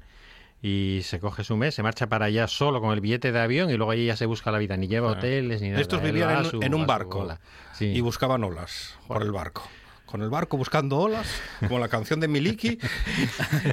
Y 0.61 1.00
se 1.05 1.20
coge 1.20 1.44
su 1.44 1.56
mes, 1.56 1.75
se 1.76 1.85
marcha 1.85 2.09
para 2.09 2.25
allá 2.26 2.49
solo 2.49 2.81
con 2.81 2.93
el 2.93 3.00
billete 3.00 3.31
de 3.31 3.38
avión 3.41 3.70
y 3.70 3.76
luego 3.76 3.93
allí 3.93 4.06
ya 4.06 4.17
se 4.17 4.26
busca 4.26 4.50
la 4.50 4.59
vida, 4.59 4.76
ni 4.76 4.88
lleva 4.88 5.09
hoteles 5.12 5.62
ni 5.62 5.69
nada. 5.69 5.81
Estos 5.81 6.03
vivían 6.03 6.31
en, 6.38 6.44
su- 6.50 6.61
en 6.61 6.73
a 6.73 6.76
un 6.76 6.87
barco. 6.87 7.29
Sí. 7.75 7.87
y 7.87 8.00
buscaban 8.00 8.43
olas 8.43 8.99
por 9.06 9.23
el 9.23 9.31
barco. 9.31 9.62
Con 10.10 10.22
el 10.22 10.31
barco 10.31 10.56
buscando 10.56 10.96
olas, 10.96 11.28
como 11.60 11.78
la 11.78 11.88
canción 11.88 12.19
de 12.19 12.28
Miliki, 12.28 12.78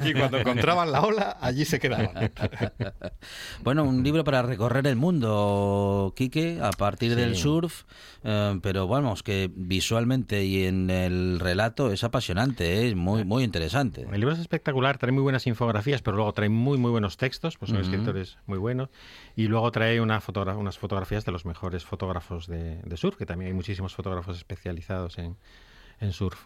y 0.03 0.13
cuando 0.13 0.37
encontraban 0.37 0.91
la 0.91 1.01
ola, 1.01 1.37
allí 1.39 1.63
se 1.63 1.79
quedaban. 1.79 2.31
Bueno, 3.63 3.83
un 3.85 4.03
libro 4.03 4.23
para 4.25 4.41
recorrer 4.41 4.85
el 4.87 4.97
mundo, 4.97 6.13
Quique, 6.15 6.59
a 6.61 6.71
partir 6.71 7.15
del 7.15 7.35
surf, 7.37 7.83
eh, 8.23 8.59
pero 8.61 8.85
vamos, 8.87 9.23
que 9.23 9.49
visualmente 9.55 10.43
y 10.43 10.65
en 10.65 10.89
el 10.89 11.39
relato 11.39 11.91
es 11.93 12.03
apasionante, 12.03 12.81
¿eh? 12.81 12.89
es 12.89 12.95
muy, 12.95 13.23
muy 13.23 13.43
interesante. 13.43 14.01
El 14.11 14.19
libro 14.19 14.33
es 14.33 14.39
espectacular, 14.39 14.97
trae 14.97 15.13
muy 15.13 15.23
buenas 15.23 15.47
infografías, 15.47 16.01
pero 16.01 16.17
luego 16.17 16.33
trae 16.33 16.49
muy, 16.49 16.77
muy 16.77 16.91
buenos 16.91 17.15
textos, 17.15 17.57
pues 17.57 17.71
son 17.71 17.79
escritores 17.79 18.37
muy 18.45 18.57
buenos. 18.57 18.89
Y 19.37 19.47
luego 19.47 19.71
trae 19.71 20.01
una 20.01 20.19
fotogra- 20.21 20.57
unas 20.57 20.77
fotografías 20.77 21.23
de 21.23 21.31
los 21.31 21.45
mejores 21.45 21.85
fotógrafos 21.85 22.47
de, 22.47 22.81
de 22.81 22.97
surf, 22.97 23.15
que 23.17 23.25
también 23.25 23.47
hay 23.47 23.53
muchísimos 23.53 23.95
fotógrafos 23.95 24.35
especializados 24.37 25.17
en, 25.17 25.37
en 25.99 26.13
surf. 26.13 26.39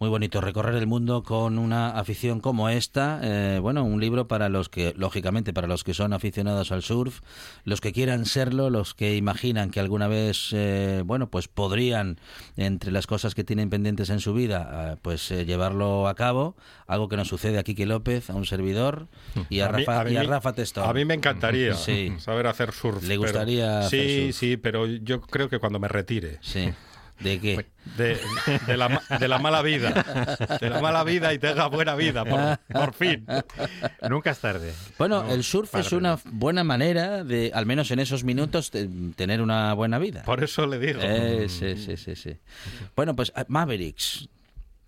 Muy 0.00 0.08
bonito 0.08 0.40
recorrer 0.40 0.74
el 0.74 0.88
mundo 0.88 1.22
con 1.22 1.56
una 1.56 1.90
afición 1.90 2.40
como 2.40 2.68
esta. 2.68 3.20
Eh, 3.22 3.60
bueno, 3.60 3.84
un 3.84 4.00
libro 4.00 4.26
para 4.26 4.48
los 4.48 4.68
que, 4.68 4.92
lógicamente, 4.96 5.52
para 5.52 5.68
los 5.68 5.84
que 5.84 5.94
son 5.94 6.12
aficionados 6.12 6.72
al 6.72 6.82
surf, 6.82 7.20
los 7.64 7.80
que 7.80 7.92
quieran 7.92 8.26
serlo, 8.26 8.70
los 8.70 8.92
que 8.94 9.14
imaginan 9.14 9.70
que 9.70 9.78
alguna 9.78 10.08
vez, 10.08 10.48
eh, 10.50 11.02
bueno, 11.06 11.30
pues 11.30 11.46
podrían, 11.46 12.18
entre 12.56 12.90
las 12.90 13.06
cosas 13.06 13.36
que 13.36 13.44
tienen 13.44 13.70
pendientes 13.70 14.10
en 14.10 14.18
su 14.18 14.34
vida, 14.34 14.94
eh, 14.94 14.96
pues 15.00 15.30
eh, 15.30 15.46
llevarlo 15.46 16.08
a 16.08 16.16
cabo. 16.16 16.56
Algo 16.88 17.08
que 17.08 17.16
nos 17.16 17.28
sucede 17.28 17.58
a 17.58 17.62
Quique 17.62 17.86
López, 17.86 18.30
a 18.30 18.34
un 18.34 18.46
servidor, 18.46 19.06
y 19.48 19.60
a, 19.60 19.68
Rafa, 19.68 20.02
mí 20.04 20.10
y 20.12 20.16
a 20.16 20.22
me- 20.22 20.26
Rafa 20.26 20.54
Testón. 20.54 20.90
A 20.90 20.92
mí 20.92 21.04
me 21.04 21.14
encantaría 21.14 21.74
Sí. 21.76 22.12
saber 22.18 22.48
hacer 22.48 22.72
surf. 22.72 23.00
Le 23.02 23.10
pero- 23.10 23.20
gustaría 23.22 23.82
Sí, 23.88 24.24
surf. 24.26 24.36
sí, 24.36 24.56
pero 24.56 24.86
yo 24.86 25.20
creo 25.20 25.48
que 25.48 25.60
cuando 25.60 25.78
me 25.78 25.86
retire. 25.86 26.38
Sí. 26.42 26.72
¿De 27.20 27.40
qué? 27.40 27.66
De, 27.96 28.18
de 28.66 28.76
la, 28.76 29.00
de 29.20 29.28
la 29.28 29.38
mala 29.38 29.62
vida. 29.62 29.90
De 30.60 30.68
la 30.68 30.80
mala 30.80 31.04
vida 31.04 31.32
y 31.32 31.38
tenga 31.38 31.68
buena 31.68 31.94
vida, 31.94 32.24
por, 32.24 32.58
por 32.72 32.94
fin. 32.94 33.24
Nunca 34.08 34.30
es 34.30 34.38
tarde. 34.38 34.72
Bueno, 34.98 35.22
No, 35.22 35.32
el 35.32 35.44
surf 35.44 35.74
es 35.76 35.92
una 35.92 36.18
buena 36.24 36.64
manera 36.64 37.22
de, 37.24 37.52
al 37.54 37.66
menos 37.66 37.90
en 37.90 38.00
esos 38.00 38.24
minutos, 38.24 38.70
de 38.72 38.88
tener 39.16 39.40
una 39.40 39.72
buena 39.74 39.98
vida. 39.98 40.22
Por 40.24 40.42
eso 40.42 40.66
le 40.66 40.78
digo. 40.78 41.00
Eh, 41.02 41.46
sí, 41.48 41.76
sí, 41.76 41.96
sí, 41.96 42.16
sí. 42.16 42.36
Bueno, 42.96 43.14
pues 43.14 43.32
ah, 43.36 43.44
Mavericks. 43.48 44.28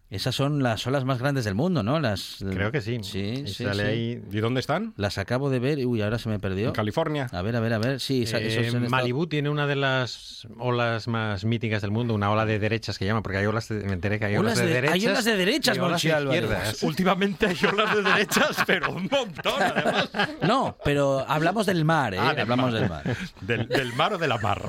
Esas 0.08 0.36
son 0.36 0.62
las 0.62 0.86
olas 0.86 1.04
más 1.04 1.18
grandes 1.18 1.44
del 1.44 1.56
mundo, 1.56 1.82
¿no? 1.82 1.98
Las, 1.98 2.36
Creo 2.38 2.70
que 2.70 2.80
sí. 2.80 3.00
Sí, 3.02 3.42
Y 3.44 3.48
sí, 3.48 3.64
sale 3.64 3.82
sí. 3.82 3.88
ahí. 3.88 4.22
¿Y 4.30 4.38
dónde 4.38 4.60
están? 4.60 4.94
Las 4.96 5.18
acabo 5.18 5.50
de 5.50 5.58
ver. 5.58 5.84
Uy, 5.84 6.00
ahora 6.00 6.20
se 6.20 6.28
me 6.28 6.38
perdió. 6.38 6.68
En 6.68 6.74
California. 6.74 7.26
A 7.32 7.42
ver, 7.42 7.56
a 7.56 7.60
ver, 7.60 7.72
a 7.72 7.78
ver. 7.78 7.98
Sí, 7.98 8.22
Eh, 8.32 8.66
estado- 8.66 8.88
Malibú 8.88 9.26
tiene 9.26 9.50
una 9.50 9.66
de 9.66 9.74
las 9.74 10.46
olas 10.60 11.08
más 11.08 11.44
míticas 11.44 11.82
del 11.82 11.90
mundo, 11.90 12.14
una 12.14 12.30
ola 12.30 12.46
de 12.46 12.60
derechas 12.60 12.98
que 12.98 13.04
llaman, 13.04 13.24
porque 13.24 13.38
hay 13.38 13.46
olas, 13.46 13.68
de- 13.68 13.82
me 13.82 13.94
enteré 13.94 14.20
que 14.20 14.26
hay 14.26 14.36
Olas 14.36 14.52
olas, 14.52 14.58
de, 14.60 14.66
de- 14.66 14.74
derechas. 14.74 14.94
hay 14.94 15.06
olas 15.08 15.24
de 15.24 15.36
derechas, 15.36 15.76
y 15.76 15.80
olas 15.80 16.02
de 16.02 16.08
izquierdas. 16.08 16.82
Últimamente 16.84 17.46
hay 17.46 17.56
olas 17.68 17.96
de 17.96 18.02
derechas, 18.04 18.56
pero 18.64 18.92
un 18.92 19.08
montón, 19.10 19.60
además. 19.60 20.08
No, 20.42 20.76
pero 20.84 21.24
hablamos 21.28 21.66
del 21.66 21.84
mar, 21.84 22.14
¿eh? 22.14 22.18
Ah, 22.20 22.30
del 22.30 22.42
hablamos 22.42 22.70
mar. 22.70 22.80
del 22.80 22.88
mar. 22.88 23.16
Del, 23.40 23.68
del 23.68 23.92
mar 23.94 24.12
o 24.14 24.18
de 24.18 24.28
la 24.28 24.38
mar. 24.38 24.62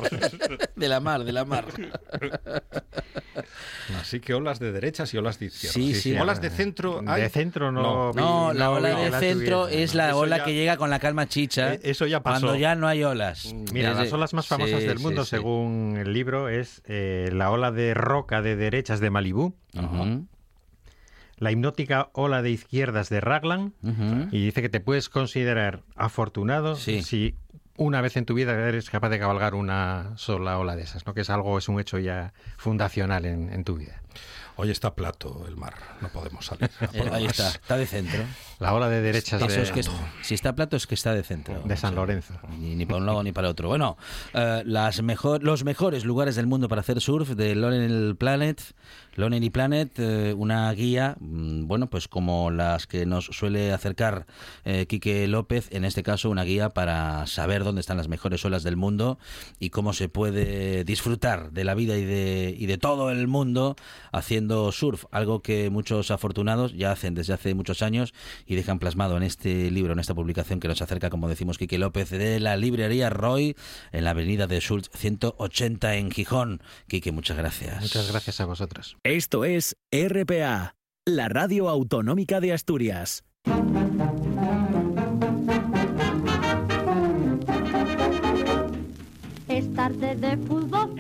De 0.75 0.88
la 0.88 1.00
mar, 1.00 1.24
de 1.24 1.32
la 1.32 1.46
mar. 1.46 1.65
Así 4.01 4.20
que 4.20 4.34
olas 4.34 4.60
de 4.60 4.72
derechas 4.72 5.13
y 5.13 5.17
olas 5.17 5.26
de 5.39 5.46
izquierdas. 5.48 5.74
Sí, 5.74 5.93
sí. 5.93 6.17
Olas 6.17 6.41
de 6.41 6.50
centro. 6.50 7.01
hay? 7.05 7.22
De 7.24 7.29
centro 7.29 7.72
no. 7.72 8.13
vi- 8.13 8.19
No, 8.22 8.53
la 8.53 8.72
ola 8.72 8.89
de 8.89 9.12
centro 9.19 9.65
tuviera. 9.65 9.84
es 9.84 9.93
la 9.96 10.10
Eso 10.10 10.17
ola 10.19 10.38
ya- 10.38 10.43
que 10.46 10.53
llega 10.53 10.77
con 10.77 10.89
la 10.89 11.00
calma 11.00 11.27
chicha. 11.27 11.74
Eh, 11.74 11.79
eso 11.84 12.05
ya 12.07 12.22
pasó. 12.24 12.46
Cuando 12.48 12.60
ya 12.60 12.75
no 12.75 12.88
hay 12.88 13.03
olas. 13.03 13.53
Mira, 13.74 13.91
Es 13.91 13.98
las 13.98 14.10
de- 14.10 14.15
olas 14.15 14.34
más 14.34 14.48
famosas 14.48 14.79
Sí, 14.79 14.88
del 14.88 15.00
mundo, 15.00 15.24
sí. 15.25 15.31
según 15.31 15.96
el 16.00 16.13
libro, 16.13 16.50
es 16.50 16.81
eh, 16.86 17.29
la 17.34 17.51
ola 17.51 17.72
de 17.72 17.93
roca 17.93 18.41
de 18.41 18.55
derechas 18.55 19.00
de 19.01 19.10
Malibú. 19.10 19.53
La 21.39 21.51
hipnótica 21.51 22.10
ola 22.13 22.41
de 22.41 22.50
izquierdas 22.50 23.10
de 23.10 23.22
Raglan 23.22 23.74
y 24.31 24.46
dice 24.46 24.62
que 24.62 24.69
te 24.69 24.79
puedes 24.79 25.07
considerar 25.10 25.84
afortunado 25.96 26.75
Sí. 26.75 27.03
si 27.03 27.36
una 27.79 28.01
vez 28.01 28.17
en 28.17 28.25
tu 28.25 28.34
vida 28.34 28.53
eres 28.67 28.89
capaz 28.89 29.10
de 29.10 29.19
cabalgar 29.19 29.53
una 29.53 30.13
sola 30.15 30.57
ola 30.57 30.75
de 30.75 30.81
esas, 30.81 31.05
¿no? 31.05 31.13
Que 31.13 31.22
es 31.22 31.29
algo, 31.29 31.60
es 31.60 31.69
un 31.69 31.79
hecho 31.79 32.00
ya 32.00 32.34
fundacional 32.57 33.25
en, 33.25 33.53
en 33.53 33.63
tu 33.63 33.75
vida. 33.77 34.01
Hoy 34.57 34.71
está 34.71 34.95
plato 34.95 35.45
el 35.47 35.55
mar, 35.55 35.75
no 36.01 36.09
podemos 36.09 36.45
salir. 36.45 36.69
Eh, 36.93 37.09
ahí 37.11 37.25
está, 37.25 37.49
está 37.49 37.77
de 37.77 37.85
centro. 37.85 38.23
La 38.59 38.73
ola 38.73 38.89
de 38.89 39.01
derechas 39.01 39.39
Eso 39.41 39.51
de, 39.57 39.61
es 39.61 39.71
que 39.71 39.81
es- 39.81 39.91
si 40.23 40.33
está 40.33 40.55
plato 40.55 40.75
es 40.75 40.87
que 40.87 40.95
está 40.95 41.13
de 41.13 41.21
centro. 41.23 41.61
de 41.63 41.77
San 41.77 41.93
Lorenzo. 41.95 42.33
Ni, 42.57 42.73
ni 42.75 42.85
para 42.85 42.97
un 42.97 43.05
lado 43.05 43.21
ni 43.23 43.31
para 43.31 43.49
otro. 43.49 43.67
Bueno, 43.67 43.97
eh, 44.33 44.63
las 44.65 45.01
mejor, 45.03 45.43
los 45.43 45.63
mejores 45.63 46.05
lugares 46.05 46.35
del 46.35 46.47
mundo 46.47 46.67
para 46.69 46.81
hacer 46.81 46.99
surf 47.01 47.29
de 47.31 47.53
Lonely 47.55 48.13
Planet. 48.15 48.61
Lonely 49.15 49.49
Planet, 49.49 49.91
eh, 49.97 50.33
una 50.37 50.71
guía, 50.73 51.17
mm, 51.19 51.67
bueno, 51.67 51.89
pues 51.89 52.07
como 52.07 52.49
las 52.51 52.85
que 52.87 53.05
nos 53.05 53.25
suele 53.25 53.73
acercar 53.73 54.25
eh, 54.63 54.85
Quique 54.87 55.27
López, 55.27 55.69
en 55.71 55.85
este 55.85 56.03
caso 56.03 56.29
una 56.29 56.43
guía 56.43 56.69
para 56.69 57.25
saber 57.27 57.63
dónde 57.63 57.81
están 57.81 57.97
las 57.97 58.07
mejores 58.07 58.43
olas 58.45 58.63
del 58.63 58.77
mundo 58.77 59.17
y 59.59 59.71
cómo 59.71 59.93
se 59.93 60.07
puede 60.09 60.83
disfrutar 60.83 61.51
de 61.51 61.63
la 61.63 61.73
vida 61.75 61.97
y 61.97 62.05
de, 62.05 62.55
y 62.57 62.65
de 62.67 62.77
todo 62.77 63.09
el 63.11 63.27
mundo 63.27 63.75
haciendo 64.11 64.46
surf, 64.71 65.05
algo 65.11 65.41
que 65.41 65.69
muchos 65.69 66.11
afortunados 66.11 66.73
ya 66.73 66.91
hacen 66.91 67.13
desde 67.15 67.33
hace 67.33 67.53
muchos 67.53 67.81
años 67.81 68.13
y 68.45 68.55
dejan 68.55 68.79
plasmado 68.79 69.17
en 69.17 69.23
este 69.23 69.71
libro, 69.71 69.93
en 69.93 69.99
esta 69.99 70.15
publicación 70.15 70.59
que 70.59 70.67
nos 70.67 70.81
acerca, 70.81 71.09
como 71.09 71.29
decimos, 71.29 71.57
Quique 71.57 71.77
López, 71.77 72.09
de 72.09 72.39
la 72.39 72.57
librería 72.57 73.09
Roy 73.09 73.55
en 73.91 74.03
la 74.03 74.11
avenida 74.11 74.47
de 74.47 74.59
Schultz 74.59 74.89
180 74.95 75.95
en 75.95 76.11
Gijón. 76.11 76.61
Quique, 76.87 77.11
muchas 77.11 77.37
gracias. 77.37 77.81
Muchas 77.81 78.11
gracias 78.11 78.39
a 78.41 78.45
vosotros. 78.45 78.97
Esto 79.03 79.45
es 79.45 79.75
RPA, 79.91 80.75
la 81.05 81.29
radio 81.29 81.69
autonómica 81.69 82.39
de 82.39 82.53
Asturias. 82.53 83.23
Es 89.47 89.73
tarde 89.73 90.15
de 90.15 90.37
fútbol, 90.37 90.93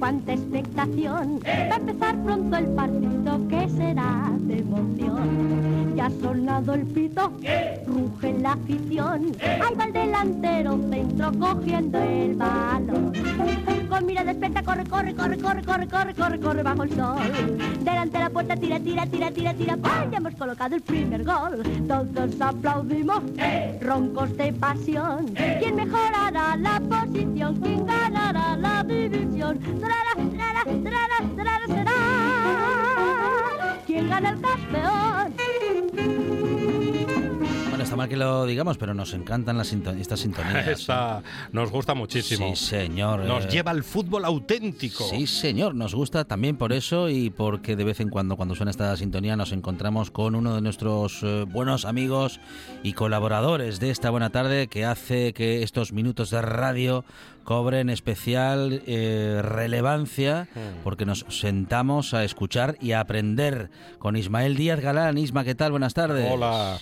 cuánta 0.00 0.32
expectación. 0.32 1.40
Va 1.46 1.74
a 1.74 1.76
empezar 1.76 2.16
pronto 2.24 2.56
el 2.56 2.66
partido 2.68 3.48
que 3.48 3.68
será 3.68 4.32
de 4.40 4.58
emoción. 4.58 5.94
Ya 5.94 6.06
ha 6.06 6.10
sonado 6.10 6.74
el 6.74 6.86
pito, 6.86 7.32
ruge 7.86 8.32
la 8.40 8.52
afición. 8.52 9.32
Ahí 9.42 9.74
va 9.78 9.84
el 9.84 9.92
delantero 9.92 10.80
centro 10.90 11.30
cogiendo 11.38 11.98
el 11.98 12.34
balón. 12.34 13.12
Con 13.90 14.06
mira 14.06 14.24
despierta, 14.24 14.62
corre, 14.62 14.84
corre, 14.84 15.14
corre, 15.14 15.36
corre, 15.36 15.62
corre, 15.62 15.86
corre, 15.88 16.14
corre, 16.14 16.40
corre 16.40 16.62
bajo 16.62 16.84
el 16.84 16.94
sol. 16.94 17.18
Delante 17.80 18.18
de 18.18 18.24
la 18.24 18.30
puerta, 18.30 18.56
tira, 18.56 18.80
tira, 18.80 19.04
tira, 19.04 19.30
tira, 19.30 19.52
tira. 19.52 19.76
¡Pam! 19.76 20.10
Ya 20.10 20.18
hemos 20.18 20.34
colocado 20.36 20.76
el 20.76 20.80
primer 20.80 21.24
gol. 21.24 21.62
Todos 21.86 22.40
aplaudimos, 22.40 23.22
roncos 23.80 24.34
de 24.36 24.52
pasión. 24.52 25.34
¿Quién 25.34 25.74
mejorará 25.74 26.56
la 26.56 26.80
posición? 26.80 27.56
¿Quién 27.60 27.84
ganará 27.84 28.56
la 28.56 28.84
división? 28.84 29.58
Trara, 29.90 30.14
trara, 30.84 31.16
trara, 31.36 31.66
será. 31.66 31.98
¿Quién 33.86 34.04
gana 34.08 34.30
el 34.30 34.40
campeón? 34.40 35.34
Está 37.90 37.96
mal 37.96 38.08
que 38.08 38.16
lo 38.16 38.46
digamos, 38.46 38.78
pero 38.78 38.94
nos 38.94 39.12
encantan 39.14 39.58
las 39.58 39.66
sinton- 39.66 39.98
estas 40.00 40.20
sintonías. 40.24 40.68
Esta 40.68 41.24
nos 41.50 41.72
gusta 41.72 41.92
muchísimo. 41.92 42.54
Sí, 42.54 42.66
señor. 42.66 43.24
Nos 43.24 43.46
eh, 43.46 43.48
lleva 43.50 43.72
al 43.72 43.82
fútbol 43.82 44.24
auténtico. 44.24 45.02
Sí, 45.10 45.26
señor, 45.26 45.74
nos 45.74 45.92
gusta 45.92 46.24
también 46.24 46.56
por 46.56 46.72
eso 46.72 47.08
y 47.08 47.30
porque 47.30 47.74
de 47.74 47.82
vez 47.82 47.98
en 47.98 48.08
cuando, 48.08 48.36
cuando 48.36 48.54
suena 48.54 48.70
esta 48.70 48.96
sintonía, 48.96 49.34
nos 49.34 49.50
encontramos 49.50 50.12
con 50.12 50.36
uno 50.36 50.54
de 50.54 50.60
nuestros 50.60 51.18
eh, 51.24 51.44
buenos 51.48 51.84
amigos 51.84 52.38
y 52.84 52.92
colaboradores 52.92 53.80
de 53.80 53.90
esta 53.90 54.10
buena 54.10 54.30
tarde 54.30 54.68
que 54.68 54.84
hace 54.84 55.32
que 55.32 55.64
estos 55.64 55.92
minutos 55.92 56.30
de 56.30 56.42
radio 56.42 57.04
cobren 57.42 57.90
especial 57.90 58.84
eh, 58.86 59.40
relevancia 59.42 60.46
porque 60.84 61.06
nos 61.06 61.26
sentamos 61.28 62.14
a 62.14 62.22
escuchar 62.22 62.76
y 62.80 62.92
a 62.92 63.00
aprender 63.00 63.68
con 63.98 64.14
Ismael 64.14 64.54
Díaz 64.56 64.78
Galán. 64.78 65.18
Isma, 65.18 65.42
¿qué 65.42 65.56
tal? 65.56 65.72
Buenas 65.72 65.92
tardes. 65.94 66.30
Hola. 66.30 66.78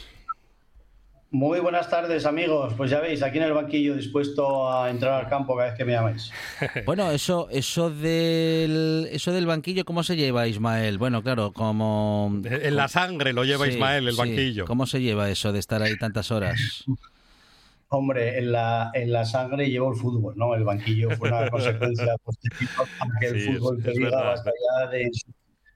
Muy 1.30 1.60
buenas 1.60 1.90
tardes, 1.90 2.24
amigos. 2.24 2.72
Pues 2.74 2.90
ya 2.90 3.00
veis, 3.00 3.22
aquí 3.22 3.36
en 3.36 3.44
el 3.44 3.52
banquillo 3.52 3.94
dispuesto 3.94 4.70
a 4.72 4.88
entrar 4.88 5.12
al 5.24 5.28
campo 5.28 5.54
cada 5.54 5.68
vez 5.70 5.76
que 5.78 5.84
me 5.84 5.92
llaméis. 5.92 6.30
Bueno, 6.86 7.10
eso, 7.10 7.48
eso 7.50 7.90
del, 7.90 9.06
eso 9.12 9.32
del 9.32 9.44
banquillo, 9.44 9.84
¿cómo 9.84 10.02
se 10.02 10.16
lleva, 10.16 10.46
Ismael? 10.48 10.96
Bueno, 10.96 11.22
claro, 11.22 11.52
como 11.52 12.32
En 12.44 12.76
la 12.76 12.88
sangre 12.88 13.34
lo 13.34 13.44
lleva 13.44 13.66
Sí, 13.66 13.72
Ismael, 13.72 14.08
el 14.08 14.14
sí. 14.14 14.18
banquillo. 14.18 14.64
¿Cómo 14.64 14.86
se 14.86 15.02
lleva 15.02 15.28
eso 15.28 15.52
de 15.52 15.58
estar 15.58 15.82
ahí 15.82 15.98
tantas 15.98 16.30
horas? 16.30 16.84
Hombre, 17.90 18.38
en 18.38 18.52
la, 18.52 18.90
en 18.94 19.12
la 19.12 19.24
sangre 19.26 19.68
llevo 19.68 19.92
el 19.92 19.98
fútbol, 19.98 20.34
¿no? 20.36 20.54
El 20.54 20.64
banquillo 20.64 21.10
fue 21.10 21.28
una 21.28 21.48
consecuencia 21.50 22.16
posterior 22.24 22.70
a 23.00 23.18
que 23.20 23.26
el 23.26 23.40
Sí, 23.40 23.48
es- 23.50 23.58
fútbol 23.58 23.82
te 23.82 23.90
es 23.90 23.96
diga 23.96 24.10
verdad. 24.10 24.24
basta 24.30 24.50
ya 24.82 24.86
de, 24.90 25.10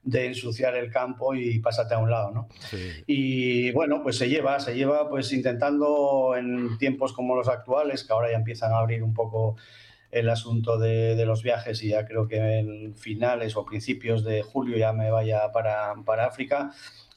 de 0.03 0.27
ensuciar 0.27 0.75
el 0.75 0.91
campo 0.91 1.33
y 1.33 1.59
pásate 1.59 1.93
a 1.93 1.99
un 1.99 2.11
lado, 2.11 2.31
¿no? 2.31 2.49
Sí. 2.69 2.91
Y 3.07 3.71
bueno, 3.71 4.01
pues 4.03 4.17
se 4.17 4.29
lleva, 4.29 4.59
se 4.59 4.75
lleva 4.75 5.09
pues 5.09 5.31
intentando 5.31 6.35
en 6.37 6.77
tiempos 6.77 7.13
como 7.13 7.35
los 7.35 7.47
actuales, 7.47 8.03
que 8.03 8.13
ahora 8.13 8.31
ya 8.31 8.37
empiezan 8.37 8.73
a 8.73 8.79
abrir 8.79 9.01
un 9.03 9.13
poco 9.13 9.55
el 10.11 10.29
asunto 10.29 10.77
de, 10.77 11.15
de 11.15 11.25
los 11.25 11.41
viajes 11.41 11.81
y 11.83 11.89
ya 11.89 12.05
creo 12.05 12.27
que 12.27 12.37
en 12.37 12.95
finales 12.95 13.55
o 13.55 13.65
principios 13.65 14.23
de 14.23 14.43
julio 14.43 14.77
ya 14.77 14.93
me 14.93 15.09
vaya 15.09 15.51
para, 15.51 15.95
para 16.05 16.27
África, 16.27 16.71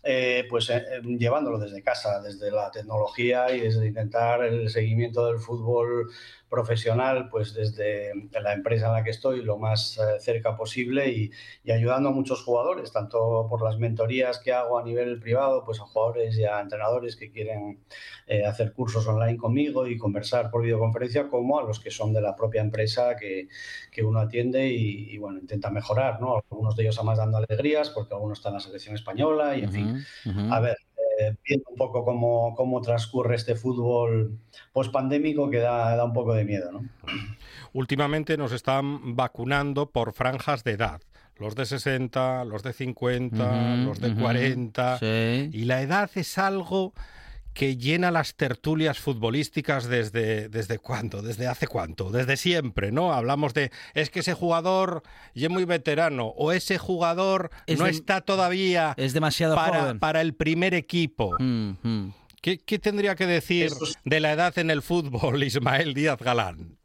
eh, 0.09 0.45
pues 0.49 0.71
eh, 0.71 0.77
eh, 0.77 1.01
llevándolo 1.19 1.59
desde 1.59 1.83
casa, 1.83 2.23
desde 2.23 2.53
la 2.53 2.71
tecnología 2.71 3.53
y 3.53 3.61
desde 3.61 3.89
intentar 3.89 4.45
el 4.45 4.71
seguimiento 4.71 5.27
del 5.27 5.41
fútbol 5.41 6.09
profesional, 6.49 7.29
pues 7.29 7.55
desde 7.55 8.13
la 8.41 8.53
empresa 8.53 8.87
en 8.87 8.93
la 8.93 9.05
que 9.05 9.11
estoy 9.11 9.43
lo 9.43 9.59
más 9.59 9.99
eh, 9.99 10.21
cerca 10.21 10.57
posible 10.57 11.11
y, 11.11 11.31
y 11.65 11.73
ayudando 11.73 12.11
a 12.11 12.13
muchos 12.13 12.43
jugadores, 12.45 12.93
tanto 12.93 13.47
por 13.49 13.63
las 13.63 13.79
mentorías 13.79 14.39
que 14.39 14.53
hago 14.53 14.79
a 14.79 14.85
nivel 14.85 15.19
privado, 15.19 15.65
pues 15.65 15.81
a 15.81 15.85
jugadores 15.85 16.39
y 16.39 16.45
a 16.45 16.61
entrenadores 16.61 17.17
que 17.17 17.31
quieren 17.31 17.81
eh, 18.27 18.45
hacer 18.45 18.73
cursos 18.73 19.07
online 19.07 19.37
conmigo 19.37 19.87
y 19.87 19.99
conversar 19.99 20.51
por 20.51 20.63
videoconferencia, 20.63 21.29
como 21.29 21.59
a 21.59 21.63
los 21.63 21.81
que 21.81 21.91
son 21.91 22.13
de 22.13 22.21
la 22.21 22.37
propia 22.37 22.61
empresa 22.61 23.17
que, 23.17 23.49
que 23.91 24.03
uno 24.03 24.21
atiende 24.21 24.69
y, 24.69 25.11
y, 25.11 25.19
bueno, 25.19 25.39
intenta 25.39 25.71
mejorar, 25.71 26.21
¿no? 26.21 26.37
Algunos 26.37 26.77
de 26.77 26.85
ellos 26.85 26.99
además 26.99 27.19
dando 27.19 27.39
alegrías, 27.39 27.91
porque 27.91 28.15
algunos 28.15 28.39
están 28.39 28.53
en 28.53 28.55
la 28.55 28.61
selección 28.61 28.95
española 28.95 29.57
y 29.57 29.63
en 29.63 29.73
fin. 29.73 30.07
A 30.51 30.61
ver, 30.61 30.77
eh, 31.19 31.35
viendo 31.45 31.71
un 31.71 31.77
poco 31.77 32.05
cómo, 32.05 32.55
cómo 32.55 32.81
transcurre 32.81 33.37
este 33.37 33.55
fútbol 33.57 34.39
post-pandémico 34.73 35.49
que 35.51 35.59
da, 35.59 35.97
da 35.97 36.05
un 36.05 36.13
poco 36.13 36.35
de 36.35 36.45
miedo, 36.45 36.71
¿no? 36.73 36.81
Últimamente 37.73 38.37
nos 38.37 38.53
están 38.53 39.17
vacunando 39.17 39.91
por 39.91 40.13
franjas 40.13 40.65
de 40.65 40.73
edad. 40.73 41.01
Los 41.39 41.55
de 41.55 41.67
60, 41.67 42.45
los 42.47 42.63
de 42.63 42.73
50, 42.73 43.37
Ujú, 43.37 43.89
los 43.89 44.01
de 44.01 44.11
ujú. 44.13 44.21
40. 44.23 44.99
Sí. 44.99 45.51
Y 45.53 45.65
la 45.67 45.83
edad 45.83 46.11
es 46.15 46.39
algo 46.39 46.95
que 47.57 47.79
llena 47.79 48.11
las 48.11 48.35
tertulias 48.35 48.99
futbolísticas 48.99 49.89
desde, 49.89 50.51
desde 50.51 50.79
cuándo, 50.79 51.23
desde 51.23 51.47
hace 51.47 51.67
cuánto, 51.67 52.11
desde 52.11 52.37
siempre, 52.37 52.93
¿no? 52.93 53.15
Hablamos 53.15 53.55
de, 53.55 53.71
es 53.95 54.11
que 54.11 54.21
ese 54.21 54.35
jugador 54.35 55.03
ya 55.35 55.47
es 55.47 55.51
muy 55.51 55.65
veterano, 55.65 56.27
o 56.37 56.53
ese 56.53 56.77
jugador 56.77 57.49
Es 57.67 57.79
no 57.79 57.87
de- 57.87 57.93
está 57.93 58.21
todavía 58.21 58.93
Es 58.99 59.15
demasiado 59.15 59.55
para, 59.55 59.81
joven. 59.81 59.99
para 60.01 60.21
el 60.21 60.35
primer 60.35 60.75
equipo. 60.75 61.35
Mm. 61.39 62.09
¿Qué, 62.43 62.59
qué 62.59 62.79
tendría 62.79 63.15
que 63.15 63.25
decir 63.27 63.67
es- 63.67 63.95
de 64.05 64.21
la 64.21 64.33
edad 64.33 64.57
en 64.59 64.71
el 64.71 64.83
fútbol, 64.83 65.43
Ismael 65.43 65.95
Díaz 65.95 66.19
Galán? 66.19 66.77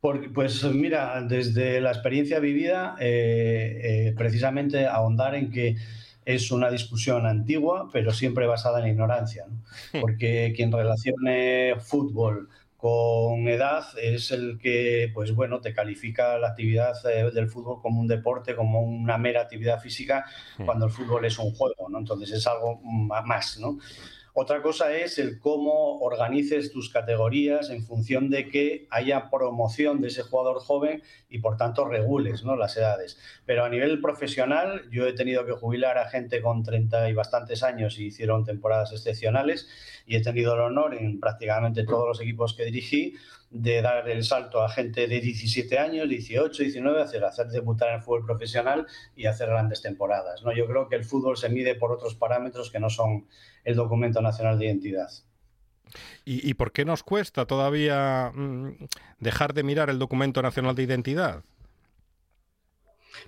Porque, 0.00 0.28
pues 0.28 0.62
mira, 0.64 1.22
desde 1.22 1.80
la 1.80 1.90
experiencia 1.92 2.40
vivida, 2.40 2.96
eh, 3.00 4.08
eh, 4.08 4.14
precisamente 4.16 4.86
ahondar 4.86 5.36
en 5.36 5.50
que 5.52 5.76
es 6.26 6.50
una 6.50 6.70
discusión 6.70 7.24
antigua, 7.24 7.88
pero 7.92 8.12
siempre 8.12 8.46
basada 8.46 8.80
en 8.80 8.88
ignorancia. 8.88 9.46
¿no? 9.48 10.00
Porque 10.00 10.52
quien 10.54 10.72
relacione 10.72 11.76
fútbol 11.78 12.50
con 12.76 13.48
edad 13.48 13.84
es 13.96 14.32
el 14.32 14.58
que, 14.58 15.10
pues 15.14 15.34
bueno, 15.34 15.60
te 15.60 15.72
califica 15.72 16.36
la 16.38 16.48
actividad 16.48 16.94
eh, 17.08 17.30
del 17.30 17.48
fútbol 17.48 17.80
como 17.80 18.00
un 18.00 18.08
deporte, 18.08 18.54
como 18.56 18.82
una 18.82 19.16
mera 19.16 19.42
actividad 19.42 19.80
física, 19.80 20.26
cuando 20.64 20.86
el 20.86 20.90
fútbol 20.90 21.24
es 21.24 21.38
un 21.38 21.54
juego, 21.54 21.88
¿no? 21.88 21.98
Entonces 21.98 22.32
es 22.32 22.46
algo 22.46 22.80
más, 22.82 23.58
¿no? 23.58 23.78
Otra 24.38 24.60
cosa 24.60 24.94
es 24.94 25.18
el 25.18 25.40
cómo 25.40 25.98
organices 26.00 26.70
tus 26.70 26.90
categorías 26.90 27.70
en 27.70 27.82
función 27.82 28.28
de 28.28 28.50
que 28.50 28.86
haya 28.90 29.30
promoción 29.30 30.02
de 30.02 30.08
ese 30.08 30.24
jugador 30.24 30.60
joven 30.60 31.02
y 31.30 31.38
por 31.38 31.56
tanto 31.56 31.88
regules 31.88 32.44
¿no? 32.44 32.54
las 32.54 32.76
edades. 32.76 33.18
Pero 33.46 33.64
a 33.64 33.70
nivel 33.70 33.98
profesional 33.98 34.82
yo 34.90 35.06
he 35.06 35.14
tenido 35.14 35.46
que 35.46 35.52
jubilar 35.52 35.96
a 35.96 36.10
gente 36.10 36.42
con 36.42 36.62
30 36.62 37.08
y 37.08 37.14
bastantes 37.14 37.62
años 37.62 37.98
y 37.98 38.08
hicieron 38.08 38.44
temporadas 38.44 38.92
excepcionales 38.92 39.70
y 40.04 40.16
he 40.16 40.22
tenido 40.22 40.52
el 40.52 40.60
honor 40.60 40.94
en 40.94 41.18
prácticamente 41.18 41.86
todos 41.86 42.06
los 42.06 42.20
equipos 42.20 42.54
que 42.54 42.66
dirigí 42.66 43.14
de 43.50 43.80
dar 43.80 44.08
el 44.08 44.24
salto 44.24 44.62
a 44.62 44.68
gente 44.68 45.06
de 45.06 45.20
17 45.20 45.78
años, 45.78 46.08
18, 46.08 46.62
19, 46.62 47.02
hacer, 47.02 47.24
hacer 47.24 47.46
debutar 47.48 47.88
en 47.90 47.96
el 47.96 48.02
fútbol 48.02 48.26
profesional 48.26 48.86
y 49.14 49.26
hacer 49.26 49.48
grandes 49.48 49.82
temporadas. 49.82 50.42
¿no? 50.42 50.52
Yo 50.52 50.66
creo 50.66 50.88
que 50.88 50.96
el 50.96 51.04
fútbol 51.04 51.36
se 51.36 51.48
mide 51.48 51.74
por 51.74 51.92
otros 51.92 52.14
parámetros 52.14 52.70
que 52.70 52.80
no 52.80 52.90
son 52.90 53.28
el 53.64 53.76
documento 53.76 54.20
nacional 54.20 54.58
de 54.58 54.66
identidad. 54.66 55.10
¿Y, 56.24 56.54
por 56.54 56.72
qué 56.72 56.84
nos 56.84 57.04
cuesta 57.04 57.46
todavía 57.46 58.32
mm, 58.34 58.86
dejar 59.20 59.54
de 59.54 59.62
mirar 59.62 59.88
el 59.88 60.00
documento 60.00 60.42
nacional 60.42 60.74
de 60.74 60.82
identidad? 60.82 61.44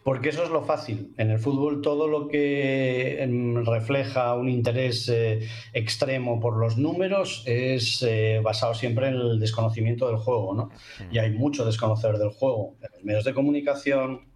Porque 0.02 0.30
eso 0.30 0.44
es 0.44 0.50
lo 0.50 0.64
fácil. 0.64 1.12
En 1.18 1.30
el 1.30 1.38
fútbol 1.38 1.82
todo 1.82 2.08
lo 2.08 2.28
que 2.28 3.22
em, 3.22 3.64
refleja 3.64 4.34
un 4.34 4.48
interés 4.48 5.08
eh, 5.08 5.40
extremo 5.72 6.40
por 6.40 6.56
los 6.56 6.76
números 6.76 7.42
es 7.46 8.02
eh, 8.02 8.40
basado 8.42 8.74
siempre 8.74 9.08
en 9.08 9.14
el 9.14 9.40
desconocimiento 9.40 10.06
del 10.08 10.16
juego, 10.16 10.54
¿no? 10.54 10.70
Y 11.10 11.18
hay 11.18 11.30
mucho 11.30 11.64
desconocer 11.64 12.18
del 12.18 12.30
juego 12.30 12.76
en 12.80 12.88
los 12.92 13.04
medios 13.04 13.24
de 13.24 13.34
comunicación, 13.34 14.28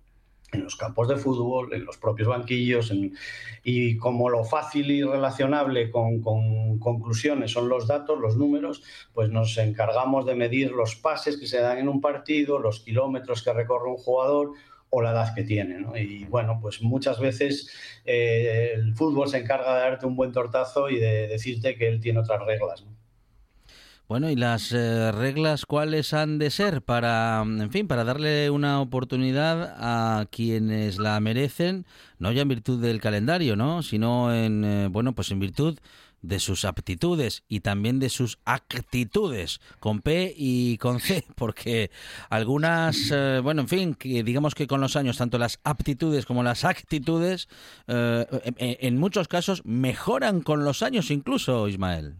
en 0.52 0.64
los 0.64 0.76
campos 0.76 1.08
de 1.08 1.16
fútbol, 1.16 1.72
en 1.72 1.84
los 1.84 1.96
propios 1.96 2.28
banquillos, 2.28 2.92
y 3.64 3.96
como 3.96 4.28
lo 4.28 4.44
fácil 4.44 4.90
y 4.90 5.02
relacionable 5.02 5.90
con, 5.90 6.20
con, 6.20 6.78
conclusiones 6.78 7.52
son 7.52 7.68
los 7.68 7.86
datos, 7.86 8.20
los 8.20 8.36
números, 8.36 8.82
pues 9.14 9.30
nos 9.30 9.56
encargamos 9.56 10.26
de 10.26 10.34
medir 10.34 10.72
los 10.72 10.94
pases 10.96 11.38
que 11.38 11.46
se 11.46 11.60
dan 11.60 11.78
en 11.78 11.88
un 11.88 12.00
partido, 12.00 12.58
los 12.58 12.80
kilómetros 12.80 13.42
que 13.42 13.52
recorre 13.52 13.88
un 13.88 13.96
jugador 13.96 14.52
o 14.92 15.00
la 15.00 15.12
edad 15.12 15.34
que 15.34 15.42
tiene. 15.42 15.80
¿no? 15.80 15.96
Y 15.96 16.24
bueno, 16.26 16.58
pues 16.60 16.82
muchas 16.82 17.18
veces 17.18 17.70
eh, 18.04 18.72
el 18.74 18.94
fútbol 18.94 19.28
se 19.28 19.38
encarga 19.38 19.74
de 19.74 19.80
darte 19.80 20.06
un 20.06 20.14
buen 20.14 20.32
tortazo 20.32 20.90
y 20.90 21.00
de 21.00 21.28
decirte 21.28 21.76
que 21.76 21.88
él 21.88 22.00
tiene 22.00 22.20
otras 22.20 22.44
reglas. 22.44 22.84
Bueno, 24.06 24.30
¿y 24.30 24.36
las 24.36 24.72
eh, 24.72 25.10
reglas 25.10 25.64
cuáles 25.64 26.12
han 26.12 26.38
de 26.38 26.50
ser 26.50 26.82
para, 26.82 27.40
en 27.42 27.70
fin, 27.70 27.88
para 27.88 28.04
darle 28.04 28.50
una 28.50 28.82
oportunidad 28.82 29.74
a 29.78 30.26
quienes 30.26 30.98
la 30.98 31.18
merecen, 31.20 31.86
no 32.18 32.30
ya 32.30 32.42
en 32.42 32.48
virtud 32.48 32.82
del 32.82 33.00
calendario, 33.00 33.56
¿no? 33.56 33.82
Sino 33.82 34.34
en, 34.34 34.64
eh, 34.64 34.88
bueno, 34.88 35.14
pues 35.14 35.30
en 35.30 35.40
virtud 35.40 35.78
de 36.22 36.38
sus 36.38 36.64
aptitudes 36.64 37.42
y 37.48 37.60
también 37.60 37.98
de 37.98 38.08
sus 38.08 38.38
actitudes, 38.44 39.60
con 39.80 40.00
P 40.00 40.32
y 40.36 40.78
con 40.78 41.00
C, 41.00 41.24
porque 41.34 41.90
algunas, 42.30 43.10
eh, 43.12 43.40
bueno, 43.42 43.62
en 43.62 43.68
fin, 43.68 43.94
que 43.94 44.22
digamos 44.22 44.54
que 44.54 44.66
con 44.66 44.80
los 44.80 44.96
años, 44.96 45.18
tanto 45.18 45.38
las 45.38 45.58
aptitudes 45.64 46.24
como 46.24 46.42
las 46.42 46.64
actitudes, 46.64 47.48
eh, 47.88 48.24
en, 48.56 48.98
muchos 48.98 49.26
casos 49.26 49.64
mejoran 49.64 50.42
con 50.42 50.64
los 50.64 50.82
años 50.82 51.10
incluso, 51.10 51.68
Ismael. 51.68 52.14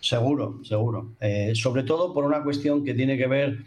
Seguro, 0.00 0.60
seguro. 0.64 1.14
Eh, 1.20 1.52
sobre 1.54 1.82
todo 1.82 2.12
por 2.14 2.24
una 2.24 2.42
cuestión 2.42 2.84
que 2.84 2.94
tiene 2.94 3.18
que 3.18 3.26
ver 3.26 3.58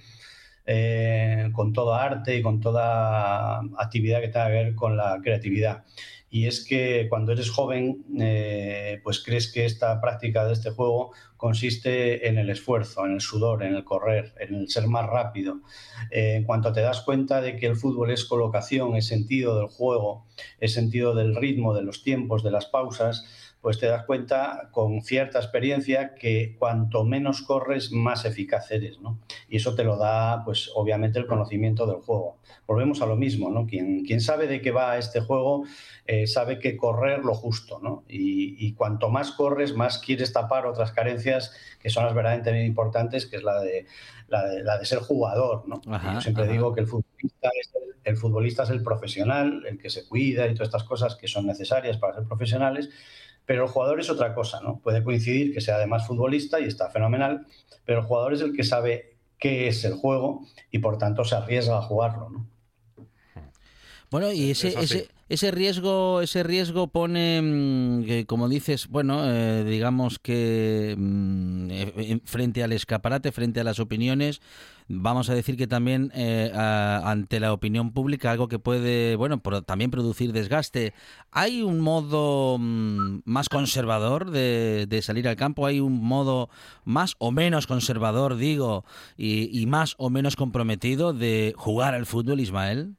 con 1.53 1.73
toda 1.73 2.03
arte 2.03 2.37
y 2.37 2.41
con 2.41 2.59
toda 2.59 3.59
actividad 3.77 4.19
que 4.19 4.29
tenga 4.29 4.47
que 4.47 4.53
ver 4.53 4.75
con 4.75 4.97
la 4.97 5.19
creatividad 5.21 5.83
y 6.35 6.47
es 6.47 6.65
que 6.65 7.07
cuando 7.07 7.31
eres 7.31 7.49
joven, 7.49 8.03
eh, 8.19 8.99
pues 9.05 9.23
crees 9.23 9.49
que 9.49 9.63
esta 9.63 10.01
práctica 10.01 10.45
de 10.45 10.51
este 10.51 10.69
juego 10.69 11.13
consiste 11.37 12.27
en 12.27 12.37
el 12.37 12.49
esfuerzo, 12.49 13.05
en 13.05 13.13
el 13.13 13.21
sudor, 13.21 13.63
en 13.63 13.73
el 13.73 13.85
correr, 13.85 14.33
en 14.41 14.53
el 14.55 14.69
ser 14.69 14.85
más 14.87 15.09
rápido. 15.09 15.61
Eh, 16.11 16.35
en 16.35 16.43
cuanto 16.43 16.73
te 16.73 16.81
das 16.81 16.99
cuenta 16.99 17.39
de 17.39 17.55
que 17.55 17.67
el 17.67 17.77
fútbol 17.77 18.11
es 18.11 18.25
colocación, 18.25 18.97
es 18.97 19.07
sentido 19.07 19.57
del 19.57 19.67
juego, 19.67 20.25
es 20.59 20.73
sentido 20.73 21.15
del 21.15 21.37
ritmo, 21.37 21.73
de 21.73 21.83
los 21.83 22.03
tiempos, 22.03 22.43
de 22.43 22.51
las 22.51 22.65
pausas, 22.65 23.25
pues 23.65 23.79
te 23.79 23.87
das 23.87 24.05
cuenta 24.05 24.69
con 24.69 25.01
cierta 25.01 25.39
experiencia 25.39 26.13
que 26.13 26.55
cuanto 26.59 27.03
menos 27.03 27.41
corres, 27.41 27.91
más 27.91 28.23
eficaz 28.23 28.69
eres, 28.69 28.99
¿no? 28.99 29.17
Y 29.49 29.57
eso 29.57 29.73
te 29.73 29.83
lo 29.83 29.97
da, 29.97 30.43
pues 30.45 30.69
obviamente, 30.75 31.17
el 31.17 31.25
conocimiento 31.25 31.87
del 31.87 31.95
juego. 31.95 32.37
Volvemos 32.67 33.01
a 33.01 33.07
lo 33.07 33.15
mismo, 33.15 33.49
¿no? 33.49 33.65
Quien, 33.65 34.05
quien 34.05 34.21
sabe 34.21 34.45
de 34.45 34.61
qué 34.61 34.69
va 34.69 34.99
este 34.99 35.19
juego 35.19 35.63
eh, 36.05 36.27
sabe 36.27 36.59
que 36.59 36.77
correr 36.77 37.25
lo 37.25 37.33
justo, 37.33 37.79
¿no? 37.81 38.03
Y, 38.07 38.71
cuanto 38.73 39.09
más 39.09 39.31
corres, 39.31 39.73
más 39.73 39.97
quieres 39.97 40.31
tapar 40.31 40.67
otras 40.67 40.91
carencias 40.91 41.51
que 41.79 41.89
son 41.89 42.05
las 42.05 42.13
verdaderamente 42.13 42.63
importantes, 42.65 43.25
que 43.25 43.37
es 43.37 43.43
la 43.43 43.59
de, 43.61 43.87
la 44.27 44.77
de, 44.77 44.85
ser 44.85 44.99
jugador, 44.99 45.67
¿no? 45.67 45.81
Yo 45.81 46.21
siempre 46.21 46.47
digo 46.47 46.71
que 46.71 46.81
el 46.81 46.87
futbolista, 46.87 47.49
es 47.59 47.71
el, 48.03 48.15
futbolista 48.15 48.61
es 48.61 48.69
el 48.69 48.83
profesional, 48.83 49.63
el 49.67 49.79
que 49.79 49.89
se 49.89 50.07
cuida 50.07 50.45
y 50.45 50.53
todas 50.53 50.67
estas 50.67 50.83
cosas 50.83 51.15
que 51.15 51.27
son 51.27 51.47
necesarias 51.47 51.97
para 51.97 52.13
ser 52.13 52.25
profesionales, 52.25 52.91
pero 53.45 53.65
el 53.65 53.69
jugador 53.69 53.99
es 53.99 54.09
otra 54.09 54.33
cosa, 54.33 54.59
¿no? 54.61 54.79
Puede 54.79 55.03
coincidir 55.03 55.53
que 55.53 55.61
sea 55.61 55.75
además 55.75 56.07
futbolista 56.07 56.59
y 56.59 56.65
está 56.65 56.89
fenomenal, 56.89 57.45
pero 57.85 57.99
el 57.99 58.05
jugador 58.05 58.33
es 58.33 58.41
el 58.41 58.53
que 58.53 58.63
sabe 58.63 59.15
qué 59.37 59.67
es 59.67 59.83
el 59.85 59.93
juego 59.93 60.45
y 60.71 60.79
por 60.79 60.97
tanto 60.97 61.23
se 61.23 61.35
arriesga 61.35 61.77
a 61.77 61.81
jugarlo, 61.81 62.29
¿no? 62.29 62.47
Bueno, 64.11 64.31
y 64.31 64.51
ese, 64.51 64.69
ese, 64.79 65.09
ese 65.27 65.49
riesgo, 65.49 66.21
ese 66.21 66.43
riesgo 66.43 66.87
pone, 66.87 67.41
mm, 67.41 68.25
como 68.25 68.47
dices, 68.47 68.87
bueno, 68.87 69.21
eh, 69.25 69.63
digamos 69.63 70.19
que 70.19 70.95
mm, 70.95 71.67
eh, 71.71 72.19
frente 72.25 72.63
al 72.63 72.71
escaparate, 72.73 73.31
frente 73.31 73.59
a 73.59 73.63
las 73.63 73.79
opiniones, 73.79 74.39
vamos 74.87 75.31
a 75.31 75.33
decir 75.33 75.57
que 75.57 75.65
también 75.65 76.11
eh, 76.13 76.51
ante 76.53 77.39
la 77.39 77.53
opinión 77.53 77.91
pública 77.91 78.29
algo 78.29 78.47
que 78.47 78.59
puede, 78.59 79.15
bueno, 79.15 79.41
también 79.65 79.89
producir 79.89 80.31
desgaste. 80.31 80.93
¿Hay 81.31 81.63
un 81.63 81.79
modo 81.79 82.57
mm, 82.59 83.21
más 83.25 83.49
conservador 83.49 84.29
de, 84.29 84.99
salir 85.01 85.27
al 85.27 85.37
campo? 85.37 85.65
¿Hay 85.65 85.79
un 85.79 86.03
modo 86.03 86.49
más 86.83 87.15
o 87.17 87.31
menos 87.31 87.65
conservador, 87.65 88.35
digo, 88.37 88.85
y 89.17 89.65
más 89.65 89.95
o 89.97 90.11
menos 90.11 90.35
comprometido 90.35 91.13
de 91.13 91.55
jugar 91.57 91.95
al 91.95 92.05
fútbol, 92.05 92.39
Ismael? 92.39 92.95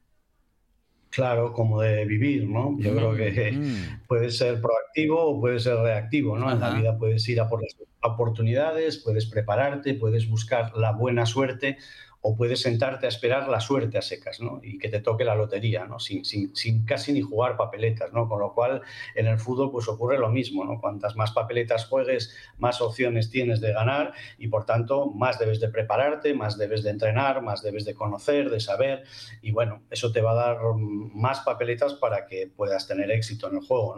Claro 1.09 1.53
como 1.53 1.81
de 1.81 2.05
vivir, 2.05 2.47
¿no? 2.47 2.77
Yo 2.79 2.95
creo 2.95 3.15
que 3.15 3.51
mm. 3.51 4.07
puede 4.07 4.29
ser 4.31 4.61
proactivo 4.61 5.21
o 5.23 5.39
puede 5.39 5.59
ser 5.59 5.77
reactivo, 5.77 6.37
¿no? 6.37 6.51
En 6.51 6.59
la 6.59 6.71
vida 6.71 6.97
puedes 6.97 7.27
ir 7.29 7.39
a 7.39 7.49
por 7.49 7.61
las 7.61 7.75
oportunidades, 8.01 8.97
puedes 8.97 9.25
prepararte, 9.25 9.93
puedes 9.93 10.29
buscar 10.29 10.75
la 10.75 10.91
buena 10.91 11.25
suerte 11.25 11.77
o 12.21 12.35
puedes 12.35 12.61
sentarte 12.61 13.05
a 13.05 13.09
esperar 13.09 13.47
la 13.47 13.59
suerte 13.59 13.97
a 13.97 14.01
secas. 14.01 14.39
Y 14.63 14.77
que 14.77 14.89
te 14.89 14.99
toque 14.99 15.23
la 15.23 15.35
lotería. 15.35 15.87
Sin, 15.99 16.85
casi 16.85 17.13
ni 17.13 17.21
jugar 17.21 17.57
papeletas, 17.57 18.13
¿no? 18.13 18.27
Con 18.27 18.39
lo 18.39 18.53
cual, 18.53 18.81
en 19.15 19.27
el 19.27 19.39
fútbol, 19.39 19.71
pues 19.71 19.87
ocurre 19.87 20.17
lo 20.17 20.29
mismo, 20.29 20.65
¿no? 20.65 20.79
Cuantas 20.79 21.15
más 21.15 21.31
papeletas 21.31 21.85
juegues, 21.85 22.35
más 22.57 22.81
opciones 22.81 23.29
tienes 23.29 23.61
de 23.61 23.73
ganar 23.73 24.13
y, 24.37 24.47
por 24.47 24.65
tanto, 24.65 25.07
más 25.07 25.39
debes 25.39 25.59
de 25.59 25.69
prepararte, 25.69 26.33
más 26.33 26.57
debes 26.57 26.83
de 26.83 26.89
entrenar, 26.89 27.41
más 27.41 27.61
debes 27.61 27.85
de 27.85 27.93
conocer, 27.93 28.49
de 28.49 28.59
saber 28.59 29.03
y, 29.41 29.51
bueno, 29.51 29.83
eso 29.89 30.11
te 30.11 30.21
va 30.21 30.31
a 30.31 30.35
dar 30.35 30.57
más 30.75 31.41
papeletas 31.41 31.93
para 31.93 32.25
que 32.25 32.47
puedas 32.47 32.87
tener 32.87 33.11
éxito 33.11 33.49
en 33.49 33.57
el 33.57 33.61
juego, 33.61 33.95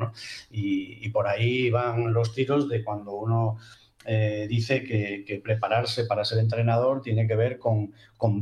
y 0.50 1.10
por 1.10 1.28
ahí 1.28 1.70
van 1.70 2.14
los 2.14 2.34
tiros 2.34 2.70
de 2.70 2.84
cuando 2.84 3.14
uno 3.14 3.58
eh, 4.12 4.48
dice 4.50 4.84
que, 4.84 5.40
prepararse 5.44 6.06
para 6.06 6.26
ser 6.26 6.40
entrenador 6.40 7.04
tiene 7.04 7.28
que 7.28 7.36
ver 7.36 7.60
con, 7.60 7.94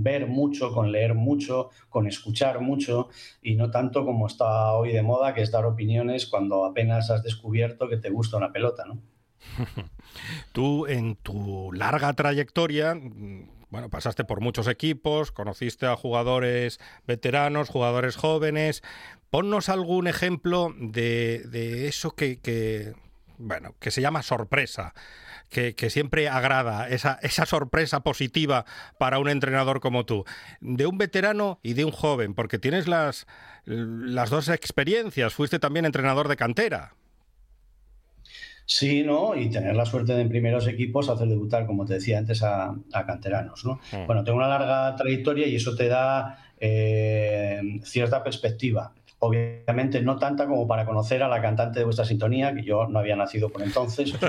ver 0.01 0.25
mucho, 0.25 0.71
con 0.71 0.93
leer 0.93 1.13
mucho, 1.13 1.71
con 1.89 2.07
escuchar 2.07 2.61
mucho 2.61 3.09
y 3.41 3.55
no 3.55 3.69
tanto 3.69 4.05
como 4.05 4.27
está 4.27 4.71
hoy 4.73 4.93
de 4.93 5.01
moda, 5.01 5.33
que 5.33 5.41
es 5.41 5.51
dar 5.51 5.65
opiniones 5.65 6.25
cuando 6.25 6.63
apenas 6.63 7.09
has 7.09 7.21
descubierto 7.21 7.89
que 7.89 7.97
te 7.97 8.09
gusta 8.09 8.37
una 8.37 8.53
pelota, 8.53 8.85
¿no? 8.85 9.01
Tú 10.53 10.87
en 10.87 11.17
tu 11.17 11.73
larga 11.73 12.13
trayectoria 12.13 12.97
bueno, 13.69 13.89
pasaste 13.89 14.23
por 14.23 14.39
muchos 14.39 14.67
equipos, 14.67 15.33
conociste 15.33 15.85
a 15.85 15.97
jugadores 15.97 16.79
veteranos, 17.05 17.67
jugadores 17.67 18.15
jóvenes. 18.15 18.81
Ponnos 19.29 19.67
algún 19.67 20.07
ejemplo 20.07 20.73
de, 20.79 21.87
eso 21.89 22.11
que, 22.11 22.93
bueno, 23.37 23.75
que 23.79 23.91
se 23.91 24.01
llama 24.01 24.23
sorpresa 24.23 24.93
que, 25.49 25.89
siempre 25.89 26.27
agrada, 26.27 26.89
esa, 26.89 27.19
esa 27.21 27.45
sorpresa 27.45 28.01
positiva 28.01 28.65
para 28.97 29.19
un 29.19 29.29
entrenador 29.29 29.79
como 29.79 30.05
tú, 30.05 30.25
de 30.59 30.85
un 30.85 30.97
veterano 30.97 31.59
y 31.63 31.73
de 31.73 31.85
un 31.85 31.91
joven, 31.91 32.33
porque 32.33 32.59
tienes 32.59 32.87
las, 32.87 33.27
las 33.65 34.29
dos 34.29 34.49
experiencias, 34.49 35.33
fuiste 35.33 35.59
también 35.59 35.85
entrenador 35.85 36.27
de 36.27 36.35
cantera. 36.35 36.93
Sí, 38.65 39.03
¿no? 39.03 39.33
Y 39.33 39.49
tener 39.49 39.77
la 39.77 39.85
suerte 39.85 40.13
de 40.13 40.21
en 40.21 40.27
primeros 40.27 40.67
equipos 40.67 41.07
hacer 41.07 41.29
debutar, 41.29 41.65
como 41.65 41.85
te 41.85 41.93
decía 41.93 42.17
antes, 42.17 42.43
a, 42.43 42.75
canteranos, 42.91 43.63
¿no? 43.63 43.79
Mm. 43.93 44.05
Bueno, 44.05 44.25
tengo 44.25 44.37
una 44.37 44.49
larga 44.49 44.93
trayectoria 44.97 45.47
y 45.47 45.55
eso 45.55 45.73
te 45.73 45.87
da 45.87 46.51
eh, 46.59 47.61
cierta 47.83 48.21
perspectiva. 48.25 48.93
Obviamente 49.19 50.01
no 50.01 50.19
tanta 50.19 50.45
como 50.45 50.67
para 50.67 50.85
conocer 50.85 51.23
a 51.23 51.27
la 51.27 51.41
cantante 51.41 51.79
de 51.79 51.85
vuestra 51.85 52.05
sintonía, 52.05 52.53
que 52.53 52.63
yo 52.63 52.87
no 52.87 52.99
había 52.99 53.15
nacido 53.15 53.49
por 53.49 53.63
entonces. 53.63 54.13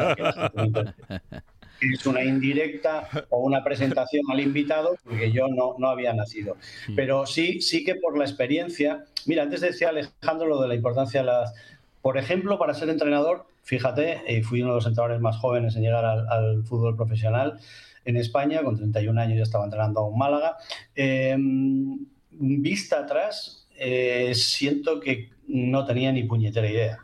es 1.80 2.06
una 2.06 2.24
indirecta 2.24 3.08
o 3.30 3.40
una 3.40 3.62
presentación 3.62 4.22
al 4.30 4.40
invitado, 4.40 4.96
porque 5.04 5.30
yo 5.30 5.48
no, 5.48 5.74
no 5.78 5.88
había 5.88 6.12
nacido. 6.12 6.56
Pero 6.96 7.26
sí, 7.26 7.60
sí 7.60 7.84
que 7.84 7.94
por 7.96 8.16
la 8.16 8.24
experiencia. 8.24 9.04
Mira, 9.26 9.42
antes 9.42 9.60
decía 9.60 9.90
Alejandro 9.90 10.46
lo 10.46 10.60
de 10.60 10.68
la 10.68 10.74
importancia 10.74 11.20
de 11.20 11.26
las. 11.26 11.54
Por 12.00 12.16
ejemplo, 12.16 12.58
para 12.58 12.74
ser 12.74 12.88
entrenador, 12.88 13.46
fíjate, 13.62 14.22
y 14.28 14.42
fui 14.42 14.62
uno 14.62 14.70
de 14.70 14.76
los 14.76 14.86
entrenadores 14.86 15.20
más 15.20 15.36
jóvenes 15.36 15.76
en 15.76 15.82
llegar 15.82 16.04
al, 16.04 16.28
al 16.28 16.64
fútbol 16.64 16.96
profesional. 16.96 17.58
en 18.04 18.16
España, 18.16 18.62
con 18.62 18.76
31 18.76 19.20
años 19.20 19.36
ya 19.36 19.42
estaba 19.42 19.64
entrenando 19.64 20.00
a 20.00 20.06
un 20.06 20.18
Málaga. 20.18 20.56
Em, 20.94 21.98
vista 22.30 23.00
atrás, 23.00 23.57
eh, 23.78 24.34
siento 24.34 25.00
que 25.00 25.30
no 25.46 25.86
tenía 25.86 26.12
ni 26.12 26.24
puñetera 26.24 26.70
idea. 26.70 26.98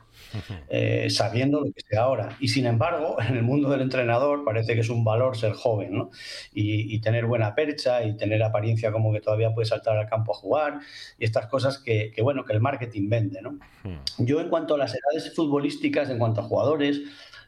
Eh, 0.68 1.10
sabiendo 1.10 1.60
lo 1.60 1.66
que 1.72 1.80
sé 1.88 1.96
ahora. 1.96 2.36
Y 2.40 2.48
sin 2.48 2.66
embargo, 2.66 3.16
en 3.28 3.36
el 3.36 3.42
mundo 3.42 3.70
del 3.70 3.82
entrenador 3.82 4.44
parece 4.44 4.74
que 4.74 4.80
es 4.80 4.88
un 4.88 5.04
valor 5.04 5.36
ser 5.36 5.52
joven, 5.52 5.96
¿no? 5.96 6.10
Y, 6.52 7.00
tener 7.00 7.26
buena 7.26 7.54
percha 7.54 8.02
y 8.02 8.16
tener 8.16 8.42
apariencia 8.42 8.90
como 8.90 9.12
que 9.12 9.20
todavía 9.20 9.52
puedes 9.52 9.68
saltar 9.68 9.96
al 9.98 10.08
campo 10.08 10.32
a 10.32 10.34
jugar 10.34 10.80
y 11.18 11.24
estas 11.24 11.46
cosas 11.46 11.78
que, 11.78 12.10
que 12.12 12.22
bueno, 12.22 12.44
que 12.44 12.54
el 12.54 12.60
marketing 12.60 13.08
vende, 13.08 13.42
¿no? 13.42 13.58
Hmm. 13.82 13.98
Yo 14.18 14.40
en 14.40 14.48
cuanto 14.48 14.74
a 14.74 14.78
las 14.78 14.94
edades 14.94 15.34
futbolísticas, 15.34 16.08
en 16.08 16.18
cuanto 16.18 16.40
a 16.40 16.44
jugadores, 16.44 17.02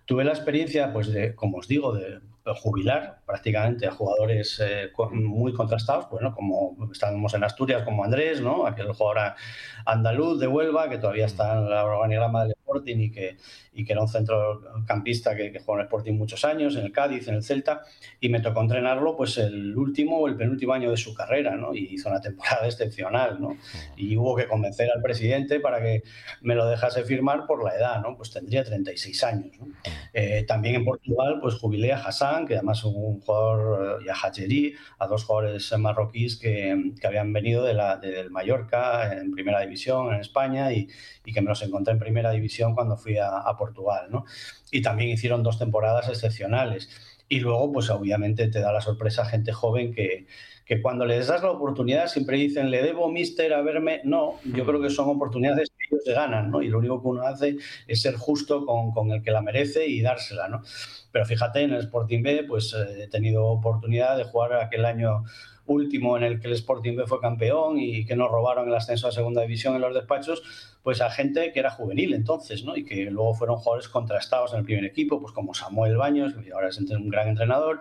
tuve 0.05 0.25
la 0.25 0.33
experiencia, 0.33 0.93
pues, 0.93 1.09
de, 1.09 1.35
como 1.35 1.59
os 1.59 1.69
digo, 1.69 1.95
de 1.95 2.21
jubilar 2.55 3.21
prácticamente 3.27 3.87
a 3.87 3.93
jugadores 3.93 4.61
eh, 4.65 4.91
muy 5.13 5.53
contrastados, 5.53 6.09
bueno, 6.11 6.35
como 6.35 6.77
estábamos 6.93 7.35
en 7.35 7.45
Asturias, 7.45 7.83
como 7.83 8.05
Andrés, 8.05 8.41
¿no? 8.41 8.67
Aquel 8.67 8.93
jugador 8.93 9.35
andaluz 9.87 10.39
de 10.41 10.49
Huelva, 10.49 10.91
que 10.91 10.99
todavía 10.99 11.27
está 11.27 11.55
en 11.55 11.71
la 11.71 11.85
organigrama 11.85 12.43
del 12.43 12.53
Sporting 12.53 12.97
y 12.99 13.11
que, 13.11 13.37
y 13.73 13.85
que 13.85 13.93
era 13.93 14.03
un 14.03 14.09
centrocampista 14.09 15.37
que, 15.37 15.53
que, 15.53 15.61
jugó 15.61 15.75
en 15.75 15.81
el 15.81 15.87
Sporting 15.87 16.15
muchos 16.15 16.45
años, 16.45 16.75
en 16.77 16.85
el 16.85 16.93
Cádiz, 16.93 17.29
en 17.29 17.37
el 17.37 17.45
Celta, 17.45 17.83
y 18.21 18.29
me 18.29 18.41
tocó 18.41 18.61
entrenarlo 18.61 19.17
pues 19.17 19.39
el 19.39 19.77
último 19.77 20.19
o 20.19 20.27
el 20.27 20.37
penúltimo 20.37 20.73
año 20.73 20.91
de 20.91 20.97
su 20.97 21.15
carrera, 21.15 21.57
¿no? 21.57 21.73
Y 21.73 21.95
hizo 21.95 22.09
una 22.09 22.21
temporada 22.21 22.67
excepcional, 22.67 23.41
¿no? 23.41 23.57
Y 23.97 24.17
hubo 24.17 24.35
que 24.35 24.49
convencer 24.49 24.91
al 24.91 25.01
presidente 25.01 25.61
para 25.61 25.81
que 25.81 26.03
me 26.43 26.57
lo 26.57 26.67
dejase 26.67 27.05
firmar 27.05 27.47
por 27.47 27.65
la 27.65 27.77
edad, 27.77 28.03
¿no? 28.03 28.17
Pues 28.17 28.33
tendría 28.33 28.65
36 28.65 29.25
años, 29.25 29.53
¿no? 29.59 29.69
Eh, 30.13 30.45
también 30.49 30.75
en 30.75 30.85
Portugal, 30.85 31.39
pues 31.41 31.55
jubilé 31.55 31.93
a 31.93 31.99
Hassan, 31.99 32.47
que 32.47 32.55
además 32.55 32.83
un 32.85 33.21
jugador, 33.21 34.03
y 34.05 34.09
a 34.09 34.15
Hacheri, 34.15 34.75
a 34.99 35.07
dos 35.07 35.25
jugadores 35.25 35.73
marroquíes 35.79 36.37
que, 36.37 36.93
que 37.01 37.07
habían 37.07 37.33
venido 37.33 37.65
de 37.65 37.75
la, 37.75 37.97
del 37.99 38.31
Mallorca 38.31 39.13
en 39.17 39.31
primera 39.31 39.61
división 39.61 39.76
en 39.85 40.21
España 40.21 40.73
y, 40.73 40.89
y, 41.25 41.33
que 41.33 41.41
me 41.41 41.49
los 41.49 41.63
encontré 41.63 41.93
en 41.93 41.99
primera 41.99 42.31
división 42.31 42.75
cuando 42.75 42.97
fui 42.97 43.19
a, 43.19 43.39
a 43.39 43.57
Portugal, 43.57 44.07
¿no? 44.11 44.25
Y 44.71 44.83
también 44.83 45.11
hicieron 45.11 45.43
dos 45.43 45.59
temporadas 45.59 46.09
excepcionales. 46.09 46.89
Y 47.29 47.41
luego, 47.41 47.73
pues 47.73 47.91
obviamente 47.91 48.49
te 48.49 48.61
da 48.61 48.73
la 48.73 48.81
sorpresa 48.81 49.25
gente 49.25 49.53
joven 49.53 49.93
que, 49.93 50.27
que 50.67 50.83
cuando 50.83 51.07
les 51.07 51.29
das 51.29 51.43
la 51.43 51.53
oportunidad 51.53 52.09
siempre 52.09 52.37
dicen, 52.37 52.71
le 52.73 52.83
debo, 52.83 53.11
mister, 53.11 53.55
a 53.55 53.63
verme. 53.63 54.01
No, 54.05 54.41
yo 54.45 54.67
creo 54.67 54.83
que 54.83 54.91
son 54.91 55.09
oportunidades 55.09 55.71
que 55.71 55.87
ellos 55.89 56.05
se 56.05 56.13
ganan, 56.13 56.51
¿no? 56.51 56.61
Y 56.61 56.69
lo 56.69 56.79
único 56.79 57.01
que 57.01 57.09
uno 57.09 57.23
hace 57.23 57.57
es 57.87 58.03
ser 58.03 58.17
justo 58.17 58.67
con, 58.67 58.91
con 58.91 59.13
el 59.13 59.23
que 59.23 59.31
la 59.31 59.43
merece 59.43 59.87
y 59.87 60.03
dársela, 60.03 60.49
¿no? 60.49 60.63
Pero 61.13 61.25
fíjate, 61.25 61.63
en 61.63 61.73
el 61.73 61.81
Sporting 61.83 62.23
B, 62.23 62.45
pues 62.49 62.75
eh, 62.75 63.05
he 63.05 63.09
tenido 63.09 63.45
oportunidad 63.47 64.17
de 64.17 64.25
jugar 64.25 64.55
aquel 64.55 64.85
año 64.85 65.23
último 65.67 66.17
en 66.17 66.23
el 66.23 66.41
que 66.41 66.49
el 66.49 66.55
Sporting 66.55 66.97
B 66.97 67.07
fue 67.07 67.21
campeón 67.21 67.79
y 67.79 68.05
que 68.05 68.17
nos 68.17 68.31
robaron 68.31 68.69
el 68.69 68.75
ascenso 68.75 69.09
a 69.09 69.13
segunda 69.13 69.43
división 69.43 69.75
en 69.75 69.81
los 69.81 69.95
despachos, 69.95 70.43
pues 70.83 71.01
a 71.01 71.11
gente 71.11 71.53
que 71.53 71.59
era 71.59 71.71
juvenil 71.71 72.15
entonces, 72.15 72.65
¿no? 72.65 72.77
Y 72.77 72.85
que 72.85 73.11
luego 73.11 73.35
fueron 73.35 73.57
jugadores 73.57 73.89
contrastados 73.89 74.53
en 74.53 74.61
el 74.61 74.65
primer 74.65 74.85
equipo, 74.85 75.21
pues 75.21 75.33
como 75.33 75.55
Samuel 75.55 75.97
Baños, 75.97 76.35
que 76.35 76.53
ahora 76.53 76.69
es 76.69 76.79
un 76.79 77.09
gran 77.09 77.29
entrenador, 77.29 77.81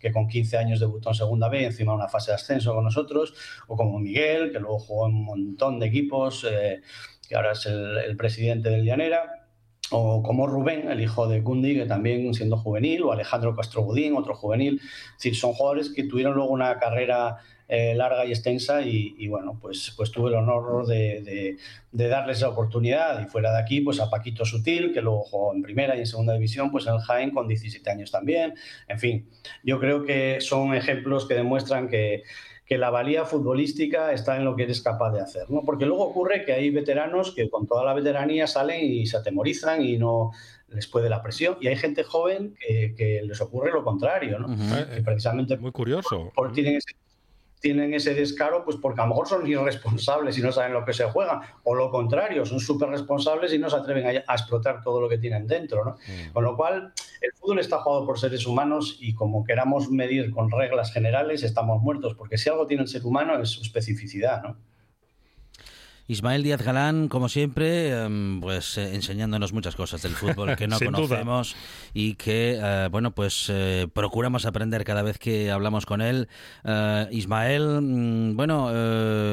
que 0.00 0.12
con 0.12 0.28
15 0.28 0.56
años 0.56 0.80
debutó 0.80 1.10
en 1.10 1.14
segunda 1.14 1.48
B, 1.48 1.64
encima 1.64 1.94
una 1.94 2.08
fase 2.08 2.30
de 2.30 2.36
ascenso 2.36 2.74
con 2.74 2.84
nosotros, 2.84 3.34
o 3.66 3.76
como 3.76 3.98
Miguel, 3.98 4.52
que 4.52 4.60
luego 4.60 4.78
jugó 4.78 5.06
en 5.06 5.14
un 5.14 5.24
montón 5.24 5.78
de 5.78 5.86
equipos, 5.86 6.46
eh, 6.50 6.80
que 7.28 7.36
ahora 7.36 7.52
es 7.52 7.66
el, 7.66 7.98
el 7.98 8.16
presidente 8.16 8.70
del 8.70 8.84
Llanera 8.84 9.45
o 9.90 10.22
como 10.22 10.46
Rubén, 10.46 10.90
el 10.90 11.00
hijo 11.00 11.28
de 11.28 11.40
Gundi, 11.40 11.74
que 11.74 11.86
también 11.86 12.34
siendo 12.34 12.56
juvenil, 12.56 13.02
o 13.02 13.12
Alejandro 13.12 13.54
Castrobudín, 13.54 14.16
otro 14.16 14.34
juvenil. 14.34 14.80
Es 14.82 15.16
decir, 15.18 15.36
son 15.36 15.52
jugadores 15.52 15.90
que 15.90 16.04
tuvieron 16.04 16.34
luego 16.34 16.50
una 16.50 16.78
carrera 16.78 17.38
eh, 17.68 17.94
larga 17.96 18.24
y 18.24 18.30
extensa 18.30 18.82
y, 18.82 19.26
bueno, 19.26 19.58
pues, 19.60 19.92
pues 19.96 20.12
tuve 20.12 20.28
el 20.28 20.36
honor 20.36 20.86
de, 20.86 21.58
de, 21.90 22.08
darles 22.08 22.40
la 22.40 22.50
oportunidad 22.50 23.20
y 23.20 23.24
fuera 23.26 23.50
de 23.52 23.58
aquí, 23.58 23.80
pues 23.80 23.98
a 23.98 24.08
Paquito 24.08 24.44
Sutil, 24.44 24.92
que 24.92 25.02
luego 25.02 25.22
jugó 25.22 25.52
en 25.52 25.62
primera 25.62 25.96
y 25.96 26.00
en 26.00 26.06
segunda 26.06 26.34
división, 26.34 26.70
pues 26.70 26.86
en 26.86 26.94
el 26.94 27.00
Jaén 27.00 27.32
con 27.32 27.48
17 27.48 27.90
años 27.90 28.12
también. 28.12 28.54
En 28.86 29.00
fin, 29.00 29.28
yo 29.64 29.80
creo 29.80 30.04
que 30.04 30.40
son 30.40 30.74
ejemplos 30.74 31.26
que 31.26 31.34
demuestran 31.34 31.88
que 31.88 32.22
que 32.66 32.78
la 32.78 32.90
valía 32.90 33.24
futbolística 33.24 34.12
está 34.12 34.36
en 34.36 34.44
lo 34.44 34.56
que 34.56 34.64
eres 34.64 34.82
capaz 34.82 35.12
de 35.12 35.20
hacer, 35.20 35.48
¿no? 35.50 35.62
Porque 35.64 35.86
luego 35.86 36.04
ocurre 36.04 36.44
que 36.44 36.52
hay 36.52 36.70
veteranos 36.70 37.32
que 37.32 37.48
con 37.48 37.66
toda 37.66 37.84
la 37.84 37.94
veteranía 37.94 38.46
salen 38.46 38.84
y 38.84 39.06
se 39.06 39.16
atemorizan 39.16 39.82
y 39.82 39.96
no 39.96 40.32
les 40.68 40.88
puede 40.88 41.08
la 41.08 41.22
presión, 41.22 41.56
y 41.60 41.68
hay 41.68 41.76
gente 41.76 42.02
joven 42.02 42.56
que, 42.58 43.22
les 43.24 43.40
ocurre 43.40 43.70
lo 43.70 43.84
contrario, 43.84 44.40
¿no? 44.40 44.48
que 44.48 45.00
precisamente 45.00 45.56
Muy 45.56 45.70
curioso. 45.70 46.32
Por, 46.34 46.52
tienen 46.52 46.74
ese 46.76 46.92
tienen 47.60 47.94
ese 47.94 48.14
descaro, 48.14 48.64
pues 48.64 48.76
porque 48.76 49.00
a 49.00 49.04
lo 49.04 49.10
mejor 49.10 49.28
son 49.28 49.46
irresponsables 49.46 50.38
y 50.38 50.42
no 50.42 50.52
saben 50.52 50.72
lo 50.72 50.84
que 50.84 50.92
se 50.92 51.04
juegan, 51.04 51.40
o 51.64 51.74
lo 51.74 51.90
contrario, 51.90 52.44
son 52.44 52.60
súper 52.60 52.88
responsables 52.88 53.52
y 53.52 53.58
no 53.58 53.70
se 53.70 53.76
atreven 53.76 54.06
a, 54.06 54.34
explotar 54.34 54.82
todo 54.82 55.00
lo 55.00 55.08
que 55.08 55.18
tienen 55.18 55.46
dentro. 55.46 55.84
¿no? 55.84 55.92
Mm. 55.92 56.32
Con 56.32 56.44
lo 56.44 56.56
cual, 56.56 56.92
el 57.20 57.32
fútbol 57.32 57.58
está 57.58 57.78
jugado 57.78 58.06
por 58.06 58.18
seres 58.18 58.46
humanos 58.46 58.98
y 59.00 59.14
como 59.14 59.44
queramos 59.44 59.90
medir 59.90 60.30
con 60.30 60.50
reglas 60.50 60.92
generales, 60.92 61.42
estamos 61.42 61.82
muertos, 61.82 62.14
porque 62.14 62.38
si 62.38 62.50
algo 62.50 62.66
tiene 62.66 62.82
el 62.82 62.88
ser 62.88 63.04
humano 63.04 63.40
es 63.40 63.50
su 63.50 63.62
especificidad. 63.62 64.42
¿no? 64.42 64.56
Ismael 66.08 66.44
Díaz 66.44 66.62
Galán, 66.62 67.08
como 67.08 67.28
siempre, 67.28 67.90
em, 67.90 68.40
pues 68.40 68.78
eh, 68.78 68.94
enseñándonos 68.94 69.52
muchas 69.52 69.74
cosas 69.74 70.02
del 70.02 70.12
fútbol 70.12 70.54
que 70.54 70.68
no 70.68 70.78
conocemos 70.78 71.56
y 71.94 72.14
que, 72.14 72.58
eh, 72.62 72.88
bueno, 72.90 73.10
pues 73.10 73.50
eh, 73.52 73.88
procuramos 73.92 74.46
aprender 74.46 74.84
cada 74.84 75.02
vez 75.02 75.18
que 75.18 75.50
hablamos 75.50 75.84
con 75.84 76.00
él. 76.00 76.28
Ismael, 77.10 77.80
mm, 77.82 78.36
bueno, 78.36 78.70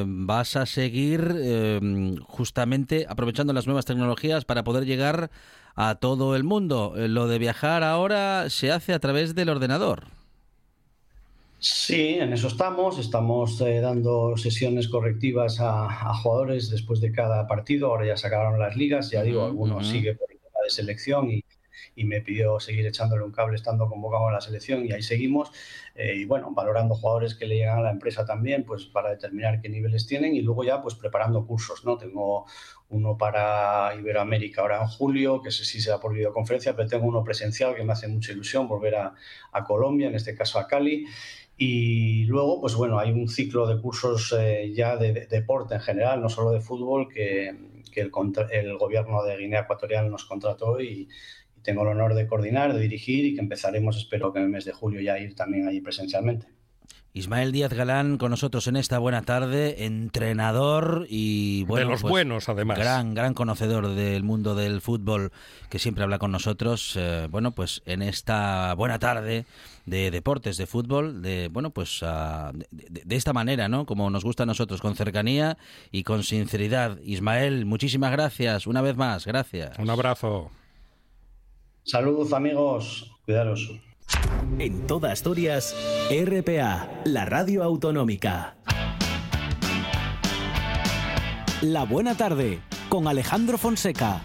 vas 0.06 0.56
a 0.56 0.66
seguir 0.66 1.34
em, 1.42 2.16
justamente 2.16 3.06
aprovechando 3.08 3.52
las 3.52 3.66
nuevas 3.66 3.84
tecnologías 3.84 4.44
para 4.44 4.64
poder 4.64 4.84
llegar 4.84 5.30
a 5.76 5.96
todo 5.96 6.34
el 6.34 6.44
mundo. 6.44 6.94
Lo 6.96 7.28
de 7.28 7.38
viajar 7.38 7.82
ahora 7.84 8.50
se 8.50 8.72
hace 8.72 8.94
a 8.94 8.98
través 8.98 9.34
del 9.34 9.48
ordenador. 9.48 10.23
Sí, 11.64 12.18
en 12.20 12.30
eso 12.34 12.48
estamos. 12.48 12.98
Estamos 12.98 13.58
eh, 13.62 13.80
dando 13.80 14.36
sesiones 14.36 14.86
correctivas 14.86 15.60
a, 15.60 16.14
jugadores 16.16 16.68
después 16.68 17.00
de 17.00 17.10
cada 17.10 17.46
partido. 17.46 17.86
Ahora 17.88 18.06
ya 18.06 18.18
se 18.18 18.26
acabaron 18.26 18.60
las 18.60 18.76
ligas. 18.76 19.10
Ya 19.10 19.22
digo, 19.22 19.46
algunos 19.46 19.88
sigue 19.88 20.14
por 20.14 20.30
el 20.30 20.36
tema 20.40 20.58
de 20.62 20.68
selección 20.68 21.30
y, 21.30 21.42
me 21.96 22.20
pidió 22.20 22.60
seguir 22.60 22.86
echándole 22.86 23.22
un 23.22 23.30
cable 23.32 23.56
estando 23.56 23.88
convocado 23.88 24.28
a 24.28 24.32
la 24.32 24.40
selección 24.42 24.84
y 24.84 24.92
ahí 24.92 25.02
seguimos. 25.02 25.52
Eh, 25.94 26.16
y 26.16 26.24
bueno, 26.26 26.50
valorando 26.52 26.96
jugadores 26.96 27.34
que 27.34 27.46
le 27.46 27.56
llegan 27.56 27.78
a 27.78 27.82
la 27.82 27.92
empresa 27.92 28.26
también, 28.26 28.64
pues 28.64 28.84
para 28.84 29.10
determinar 29.10 29.62
qué 29.62 29.70
niveles 29.70 30.06
tienen 30.06 30.34
y 30.34 30.42
luego 30.42 30.64
ya 30.64 30.82
pues 30.82 30.96
preparando 30.96 31.46
cursos, 31.46 31.84
¿no? 31.84 31.96
Tengo 31.96 32.46
uno 32.90 33.16
para 33.16 33.94
Iberoamérica 33.96 34.60
ahora 34.60 34.82
en 34.82 34.88
julio, 34.88 35.40
que 35.40 35.50
sé 35.50 35.64
si 35.64 35.80
será 35.80 35.98
por 35.98 36.12
videoconferencia, 36.12 36.76
pero 36.76 36.88
tengo 36.88 37.06
uno 37.06 37.24
presencial 37.24 37.74
que 37.74 37.84
me 37.84 37.92
hace 37.92 38.08
mucha 38.08 38.32
ilusión 38.32 38.68
volver 38.68 38.96
a, 38.96 39.14
a 39.52 39.64
Colombia, 39.64 40.08
en 40.08 40.14
este 40.14 40.34
caso 40.34 40.58
a 40.58 40.66
Cali. 40.66 41.06
Y 41.56 42.24
luego, 42.24 42.60
pues 42.60 42.74
bueno, 42.74 42.98
hay 42.98 43.12
un 43.12 43.28
ciclo 43.28 43.66
de 43.66 43.80
cursos 43.80 44.34
eh, 44.38 44.72
ya 44.74 44.96
de, 44.96 45.26
deporte 45.26 45.74
en 45.74 45.80
general, 45.80 46.20
no 46.20 46.28
solo 46.28 46.50
de 46.50 46.60
fútbol, 46.60 47.08
que, 47.08 47.48
el, 47.48 48.10
el, 48.50 48.76
gobierno 48.76 49.22
de 49.22 49.36
Guinea 49.36 49.60
Ecuatorial 49.60 50.10
nos 50.10 50.24
contrató 50.24 50.80
y, 50.80 51.08
tengo 51.64 51.82
el 51.82 51.88
honor 51.88 52.14
de 52.14 52.28
coordinar, 52.28 52.74
de 52.74 52.80
dirigir 52.80 53.24
y 53.24 53.34
que 53.34 53.40
empezaremos, 53.40 53.96
espero 53.96 54.32
que 54.32 54.38
en 54.38 54.44
el 54.44 54.50
mes 54.50 54.64
de 54.66 54.72
julio 54.72 55.00
ya 55.00 55.18
ir 55.18 55.34
también 55.34 55.66
allí 55.66 55.80
presencialmente. 55.80 56.46
Ismael 57.14 57.52
Díaz 57.52 57.72
Galán 57.72 58.18
con 58.18 58.30
nosotros 58.30 58.66
en 58.66 58.76
esta 58.76 58.98
buena 58.98 59.22
tarde, 59.22 59.84
entrenador 59.84 61.06
y 61.08 61.62
bueno, 61.64 61.86
de 61.86 61.92
los 61.92 62.02
pues, 62.02 62.10
buenos 62.10 62.48
además. 62.48 62.76
Gran, 62.76 63.14
gran 63.14 63.34
conocedor 63.34 63.94
del 63.94 64.24
mundo 64.24 64.56
del 64.56 64.80
fútbol 64.80 65.30
que 65.70 65.78
siempre 65.78 66.02
habla 66.02 66.18
con 66.18 66.32
nosotros. 66.32 66.96
Eh, 66.96 67.28
bueno, 67.30 67.52
pues 67.52 67.82
en 67.86 68.02
esta 68.02 68.74
buena 68.74 68.98
tarde 68.98 69.46
de 69.86 70.10
deportes, 70.10 70.56
de 70.56 70.66
fútbol, 70.66 71.22
de 71.22 71.48
bueno, 71.48 71.70
pues 71.70 72.02
uh, 72.02 72.52
de, 72.70 73.02
de, 73.04 73.16
esta 73.16 73.32
manera, 73.32 73.68
¿no? 73.68 73.86
Como 73.86 74.10
nos 74.10 74.24
gusta 74.24 74.44
a 74.44 74.46
nosotros, 74.46 74.80
con 74.80 74.96
cercanía 74.96 75.58
y 75.90 76.02
con 76.02 76.22
sinceridad. 76.22 76.98
Ismael, 77.02 77.66
muchísimas 77.66 78.12
gracias, 78.12 78.66
una 78.66 78.80
vez 78.82 78.96
más, 78.96 79.26
gracias. 79.26 79.78
Un 79.78 79.90
abrazo. 79.90 80.50
Saludos 81.84 82.32
amigos, 82.32 83.10
cuidaros. 83.24 83.70
En 84.58 84.86
toda 84.86 85.12
Asturias, 85.12 85.74
RPA, 86.10 86.88
la 87.04 87.24
radio 87.24 87.62
autonómica. 87.62 88.56
La 91.62 91.84
buena 91.84 92.14
tarde, 92.14 92.60
con 92.88 93.08
Alejandro 93.08 93.58
Fonseca. 93.58 94.22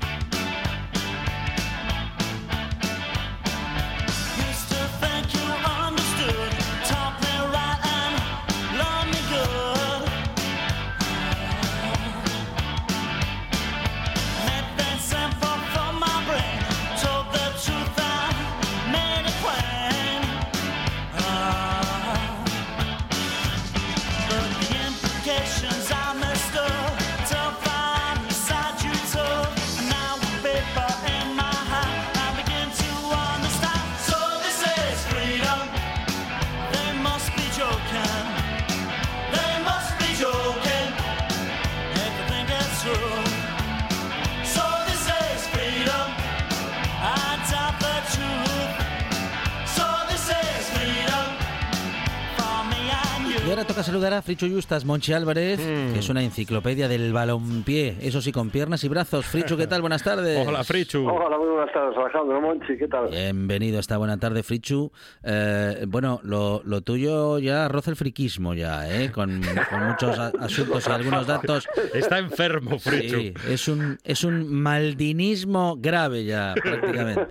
Frichu 54.30 54.48
Justas 54.48 54.86
Monchi 54.86 55.12
Álvarez, 55.12 55.58
Mm. 55.60 55.94
que 55.94 56.00
es 56.02 56.08
una 56.10 56.22
enciclopedia 56.22 56.88
del 56.88 57.12
balompié, 57.12 57.98
eso 58.00 58.22
sí, 58.22 58.32
con 58.32 58.52
piernas 58.52 58.84
y 58.84 58.88
brazos. 58.88 59.26
Frichu, 59.26 59.58
¿qué 59.58 59.66
tal? 59.66 59.82
Buenas 59.82 60.04
tardes. 60.04 60.38
Hola, 60.48 60.64
Frichu. 60.64 61.00
Hola, 61.10 61.36
muy 61.40 61.48
buenas 61.50 61.74
tardes, 61.74 61.98
Alejandro 61.98 62.40
Monchi, 62.40 62.78
¿qué 62.78 62.88
tal? 62.88 63.10
Bienvenido 63.10 63.78
a 63.78 63.80
esta 63.80 63.98
buena 63.98 64.20
tarde, 64.20 64.44
Frichu. 64.44 64.92
Eh, 65.24 65.84
bueno, 65.88 66.20
lo, 66.22 66.62
lo 66.64 66.82
tuyo 66.82 67.40
ya 67.40 67.68
roza 67.70 67.90
el 67.90 67.96
friquismo 67.98 68.54
ya, 68.54 68.88
¿eh? 69.02 69.12
Con, 69.12 69.42
con 69.68 69.84
muchos 69.88 70.20
a- 70.20 70.32
asuntos 70.40 70.88
y 70.88 70.92
algunos 70.92 71.26
datos. 71.26 71.68
Está 71.96 72.20
enfermo, 72.20 72.78
Frichu. 72.78 73.18
Sí, 73.18 73.34
es 73.50 73.68
un, 73.68 73.98
es 74.04 74.24
un 74.24 74.54
maldinismo 74.54 75.76
grave 75.80 76.26
ya, 76.26 76.54
prácticamente. 76.62 77.26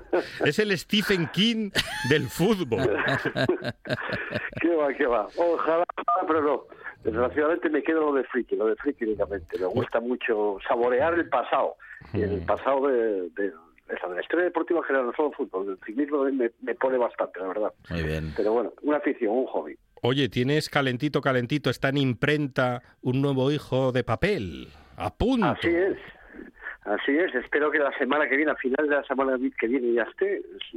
Es 0.45 0.59
el 0.59 0.77
Stephen 0.77 1.31
King 1.33 1.71
del 2.11 2.29
fútbol. 2.29 2.81
¿Qué 4.61 4.75
va, 4.75 4.93
qué 4.93 5.07
va? 5.07 5.29
Ojalá, 5.37 5.85
pero 6.27 6.43
no. 6.43 6.63
Desgraciadamente 7.11 7.71
me 7.71 7.83
quedo 7.83 8.11
lo 8.11 8.13
de 8.13 8.25
friki, 8.25 8.57
lo 8.57 8.67
de 8.67 8.77
friki 8.77 9.05
únicamente. 9.05 9.59
Me 9.59 9.67
gusta 9.67 10.01
mucho 10.01 10.59
saborear 10.67 11.15
el 11.15 11.29
pasado. 11.29 11.77
Y 12.13 12.23
el 12.23 12.45
pasado 12.45 12.89
de, 12.89 13.29
de, 13.31 13.53
esa, 13.89 14.09
de 14.09 14.15
la 14.17 14.21
historia 14.21 14.45
deportiva 14.45 14.81
en 14.81 14.85
general, 14.85 15.07
no 15.07 15.13
solo 15.15 15.33
fútbol. 15.33 15.71
El 15.71 15.79
ciclismo 15.85 16.25
me, 16.25 16.51
me 16.63 16.75
pone 16.75 16.99
bastante, 16.99 17.41
la 17.41 17.49
verdad. 17.49 17.73
Muy 17.91 18.03
bien. 18.03 18.33
Pero 18.37 18.53
bueno, 18.53 18.73
una 18.83 18.99
afición, 18.99 19.33
un 19.37 19.47
hobby. 19.47 19.77
Oye, 20.03 20.29
tienes 20.29 20.69
calentito, 20.69 21.21
calentito, 21.21 21.71
está 21.71 21.89
en 21.89 21.97
imprenta 21.97 22.83
un 23.03 23.21
nuevo 23.21 23.51
hijo 23.51 23.91
de 23.91 24.05
papel. 24.05 24.69
A 24.97 25.15
punto. 25.15 25.47
Así 25.47 25.69
es. 25.69 25.97
Así 26.89 27.15
es, 27.19 27.35
espero 27.35 27.71
que 27.71 27.79
la 27.79 27.93
semana 27.99 28.27
que 28.27 28.37
viene, 28.37 28.51
a 28.51 28.57
final 28.57 28.89
de 28.89 28.97
la 28.97 29.05
semana 29.05 29.37
que 29.61 29.67
viene 29.67 29.93
ya 29.93 30.05
esté. 30.05 30.37
Es 30.39 30.75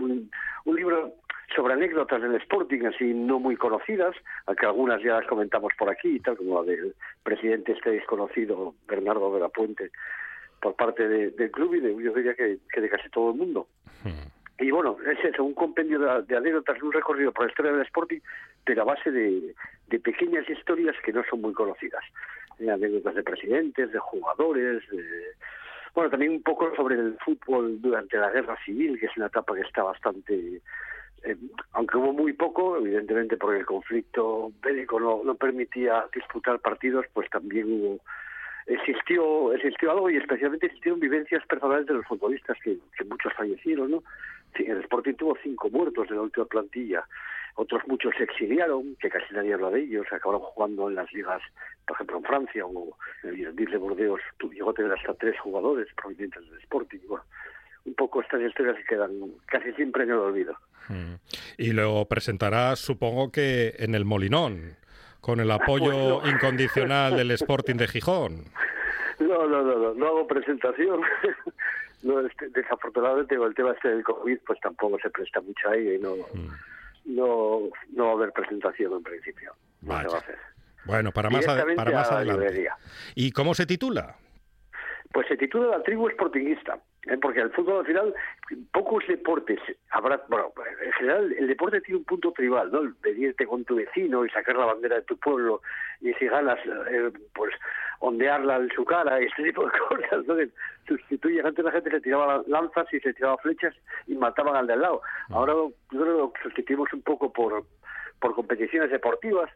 un, 0.00 0.30
un 0.64 0.76
libro 0.76 1.14
sobre 1.54 1.74
anécdotas 1.74 2.20
del 2.22 2.34
Sporting, 2.36 2.84
así 2.86 3.12
no 3.14 3.38
muy 3.38 3.56
conocidas, 3.56 4.14
aunque 4.46 4.66
algunas 4.66 5.02
ya 5.02 5.14
las 5.20 5.26
comentamos 5.26 5.72
por 5.78 5.90
aquí, 5.90 6.18
tal 6.20 6.36
como 6.36 6.62
la 6.62 6.70
del 6.70 6.94
presidente 7.22 7.72
este 7.72 7.90
desconocido, 7.90 8.74
Bernardo 8.88 9.34
de 9.34 9.40
la 9.40 9.48
Puente, 9.48 9.90
por 10.60 10.74
parte 10.76 11.08
de- 11.08 11.30
del 11.30 11.50
club 11.50 11.74
y 11.74 11.80
de, 11.80 11.90
yo 12.02 12.12
diría 12.12 12.34
que, 12.34 12.58
que 12.72 12.80
de 12.80 12.88
casi 12.88 13.08
todo 13.10 13.30
el 13.32 13.36
mundo. 13.38 13.66
Y 14.58 14.70
bueno, 14.70 14.96
es 15.10 15.24
eso, 15.24 15.42
un 15.42 15.54
compendio 15.54 15.98
de, 15.98 16.22
de 16.22 16.36
anécdotas, 16.36 16.80
un 16.82 16.92
recorrido 16.92 17.32
por 17.32 17.46
la 17.46 17.50
historia 17.50 17.72
del 17.72 17.82
Sporting, 17.82 18.20
pero 18.64 18.82
a 18.82 18.84
base 18.84 19.10
de, 19.10 19.54
de 19.88 19.98
pequeñas 19.98 20.48
historias 20.48 20.94
que 21.04 21.12
no 21.12 21.24
son 21.28 21.40
muy 21.40 21.52
conocidas. 21.52 22.04
Eh, 22.60 22.70
anécdotas 22.70 23.14
de 23.16 23.24
presidentes, 23.24 23.90
de 23.90 23.98
jugadores, 23.98 24.88
de... 24.90 25.04
bueno, 25.94 26.10
también 26.10 26.32
un 26.32 26.42
poco 26.42 26.72
sobre 26.76 26.94
el 26.94 27.16
fútbol 27.24 27.80
durante 27.80 28.16
la 28.18 28.30
guerra 28.30 28.56
civil, 28.64 29.00
que 29.00 29.06
es 29.06 29.16
una 29.16 29.26
etapa 29.26 29.54
que 29.54 29.62
está 29.62 29.82
bastante... 29.82 30.60
eh, 31.24 31.36
aunque 31.72 31.98
hubo 31.98 32.12
muy 32.12 32.32
poco, 32.32 32.76
evidentemente 32.76 33.36
porque 33.36 33.60
el 33.60 33.66
conflicto 33.66 34.52
bélico 34.62 34.98
no, 34.98 35.34
permitía 35.34 36.06
disputar 36.14 36.58
partidos, 36.60 37.06
pues 37.12 37.28
también 37.30 37.66
hubo 37.72 38.00
existió 38.66 39.52
existió 39.52 39.90
algo 39.90 40.08
y 40.08 40.16
especialmente 40.16 40.66
existieron 40.66 41.00
vivencias 41.00 41.44
personales 41.46 41.84
de 41.86 41.94
los 41.94 42.06
futbolistas 42.06 42.56
que, 42.62 42.78
muchos 43.10 43.32
fallecieron 43.34 43.90
no 43.90 44.02
el 44.54 44.78
Sporting 44.82 45.14
tuvo 45.14 45.36
cinco 45.42 45.68
muertos 45.68 46.08
en 46.10 46.16
la 46.16 46.22
última 46.22 46.46
plantilla 46.46 47.04
otros 47.56 47.82
muchos 47.88 48.14
se 48.16 48.22
exiliaron 48.22 48.94
que 49.00 49.10
casi 49.10 49.34
nadie 49.34 49.54
habla 49.54 49.70
de 49.70 49.80
ellos 49.80 50.06
acabaron 50.12 50.42
jugando 50.42 50.88
en 50.88 50.94
las 50.94 51.12
ligas 51.12 51.42
por 51.86 51.96
ejemplo 51.96 52.18
en 52.18 52.24
Francia 52.24 52.64
o 52.64 52.96
en 53.24 53.30
el 53.30 53.36
Girondins 53.36 53.70
de 53.72 53.78
Bordeaux 53.78 54.22
tu- 54.38 54.52
llegó 54.52 54.70
a 54.70 54.74
tener 54.74 54.92
hasta 54.92 55.14
tres 55.14 55.38
jugadores 55.40 55.88
provenientes 55.96 56.48
del 56.48 56.60
Sporting 56.60 57.00
un 57.84 57.94
poco 57.94 58.22
estas 58.22 58.40
historias 58.40 58.76
que 58.76 58.84
quedan 58.84 59.12
casi 59.46 59.72
siempre 59.72 60.04
en 60.04 60.10
el 60.10 60.16
olvido 60.18 60.56
Mm. 60.88 61.14
Y 61.58 61.72
luego 61.72 62.06
presentarás, 62.06 62.78
supongo 62.80 63.30
que 63.30 63.74
en 63.78 63.94
el 63.94 64.04
Molinón, 64.04 64.76
con 65.20 65.40
el 65.40 65.50
apoyo 65.50 66.20
Bueno. 66.20 66.30
incondicional 66.30 67.16
del 67.16 67.30
Sporting 67.32 67.76
de 67.76 67.88
Gijón. 67.88 68.44
No, 69.20 69.46
no, 69.46 69.62
no, 69.62 69.78
no, 69.78 69.94
no 69.94 70.06
hago 70.06 70.26
presentación. 70.26 71.00
no, 72.02 72.20
este, 72.26 72.48
desafortunadamente 72.48 73.36
con 73.36 73.48
el 73.48 73.54
tema 73.54 73.72
este 73.72 73.88
del 73.88 74.02
COVID, 74.02 74.38
pues 74.46 74.58
tampoco 74.60 74.98
se 75.00 75.10
presta 75.10 75.40
mucho 75.40 75.68
ahí 75.70 75.94
y 75.94 75.98
no, 75.98 76.16
no, 77.04 77.70
no 77.92 78.04
va 78.04 78.10
a 78.10 78.14
haber 78.14 78.32
presentación 78.32 78.92
en 78.92 79.02
principio. 79.02 79.52
No 79.82 80.00
se 80.00 80.08
va 80.08 80.14
a 80.14 80.18
hacer. 80.18 80.38
Bueno, 80.84 81.12
para 81.12 81.30
más, 81.30 81.46
para 81.46 81.92
más 81.92 82.10
adelante. 82.10 82.68
¿Y 83.14 83.30
cómo 83.30 83.54
se 83.54 83.66
titula? 83.66 84.16
Pues 85.12 85.28
se 85.28 85.36
titula 85.36 85.76
La 85.76 85.82
tribu 85.84 86.10
sportinguista, 86.10 86.74
¿eh? 86.74 86.80
Porque 87.20 87.40
el 87.40 87.50
fútbol 87.50 87.80
al 87.80 87.86
final, 87.86 88.14
pocos 88.72 89.04
deportes 89.08 89.58
habrá, 89.90 90.22
bueno, 90.28 90.52
en 90.84 90.92
general 90.92 91.32
el 91.32 91.48
deporte 91.48 91.80
tiene 91.80 91.98
un 91.98 92.04
punto 92.04 92.30
tribal, 92.32 92.70
¿no? 92.70 92.80
El 92.80 92.94
venirte 93.02 93.44
con 93.44 93.64
tu 93.64 93.74
vecino 93.74 94.24
y 94.24 94.30
sacar 94.30 94.56
la 94.56 94.66
bandera 94.66 94.96
de 94.96 95.02
tu 95.02 95.16
pueblo 95.16 95.62
y 96.00 96.12
si 96.14 96.26
ganas, 96.26 96.58
eh, 96.64 97.10
pues 97.34 97.52
ondearla 97.98 98.56
en 98.56 98.70
su 98.70 98.84
cara 98.84 99.20
y 99.20 99.24
este 99.26 99.42
tipo 99.44 99.64
de 99.64 99.72
cosas, 99.88 100.26
¿no? 100.26 100.36
Que 100.36 100.48
sustituyen, 100.86 101.44
antes 101.44 101.64
la 101.64 101.72
gente 101.72 101.90
se 101.90 102.00
tiraba 102.00 102.42
lanzas 102.46 102.86
y 102.92 103.00
se 103.00 103.12
tiraba 103.14 103.36
flechas 103.38 103.74
y 104.06 104.14
mataban 104.14 104.54
al 104.54 104.68
de 104.68 104.74
al 104.74 104.82
lado. 104.82 105.02
Ahora 105.30 105.54
yo 105.54 105.72
creo 105.88 106.04
que 106.04 106.12
lo 106.12 106.32
sustituimos 106.44 106.92
un 106.92 107.02
poco 107.02 107.32
por, 107.32 107.64
por 108.20 108.34
competiciones 108.36 108.92
deportivas, 108.92 109.50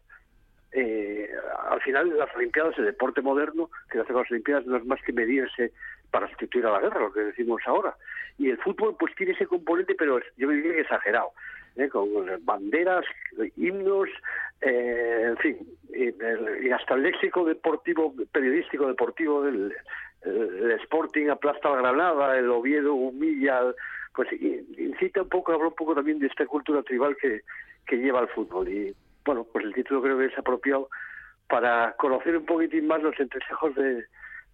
eh, 0.72 1.30
al 1.70 1.80
final 1.80 2.18
las 2.18 2.34
Olimpiadas, 2.36 2.76
el 2.78 2.86
deporte 2.86 3.22
moderno 3.22 3.70
que 3.90 3.98
las 3.98 4.10
Olimpiadas 4.10 4.66
no 4.66 4.76
es 4.76 4.84
más 4.84 5.00
que 5.02 5.12
medirse 5.12 5.72
para 6.16 6.28
sustituir 6.28 6.64
a 6.64 6.70
la 6.70 6.80
guerra, 6.80 7.00
lo 7.00 7.12
que 7.12 7.20
decimos 7.20 7.60
ahora. 7.66 7.94
Y 8.38 8.48
el 8.48 8.56
fútbol 8.56 8.96
pues 8.98 9.14
tiene 9.16 9.32
ese 9.32 9.46
componente, 9.46 9.94
pero 9.94 10.18
yo 10.38 10.48
diría 10.48 10.72
que 10.72 10.80
exagerado, 10.80 11.32
¿eh? 11.76 11.90
con 11.90 12.08
banderas, 12.40 13.04
himnos, 13.54 14.08
eh, 14.62 15.24
en 15.26 15.36
fin, 15.36 15.58
y, 15.92 16.70
hasta 16.70 16.94
el 16.94 17.02
léxico 17.02 17.44
deportivo, 17.44 18.14
periodístico 18.32 18.86
deportivo 18.86 19.42
del 19.42 19.74
el, 20.22 20.70
Sporting 20.84 21.28
aplasta 21.28 21.68
al 21.68 21.82
Granada, 21.82 22.38
el 22.38 22.48
Oviedo 22.48 22.94
humilla, 22.94 23.60
pues 24.14 24.30
incita 24.32 25.20
un 25.20 25.28
poco, 25.28 25.52
habla 25.52 25.68
un 25.68 25.74
poco 25.74 25.94
también 25.94 26.18
de 26.18 26.28
esta 26.28 26.46
cultura 26.46 26.82
tribal 26.82 27.14
que, 27.20 27.42
que 27.86 27.96
lleva 27.96 28.20
al 28.20 28.28
fútbol. 28.28 28.66
Y 28.70 28.96
bueno, 29.22 29.46
pues 29.52 29.66
el 29.66 29.74
título 29.74 30.00
creo 30.00 30.16
que 30.16 30.24
es 30.32 30.38
apropiado 30.38 30.88
para 31.46 31.94
conocer 31.98 32.38
un 32.38 32.46
poquitín 32.46 32.86
más 32.86 33.02
los 33.02 33.20
entresejos 33.20 33.74
de, 33.74 34.06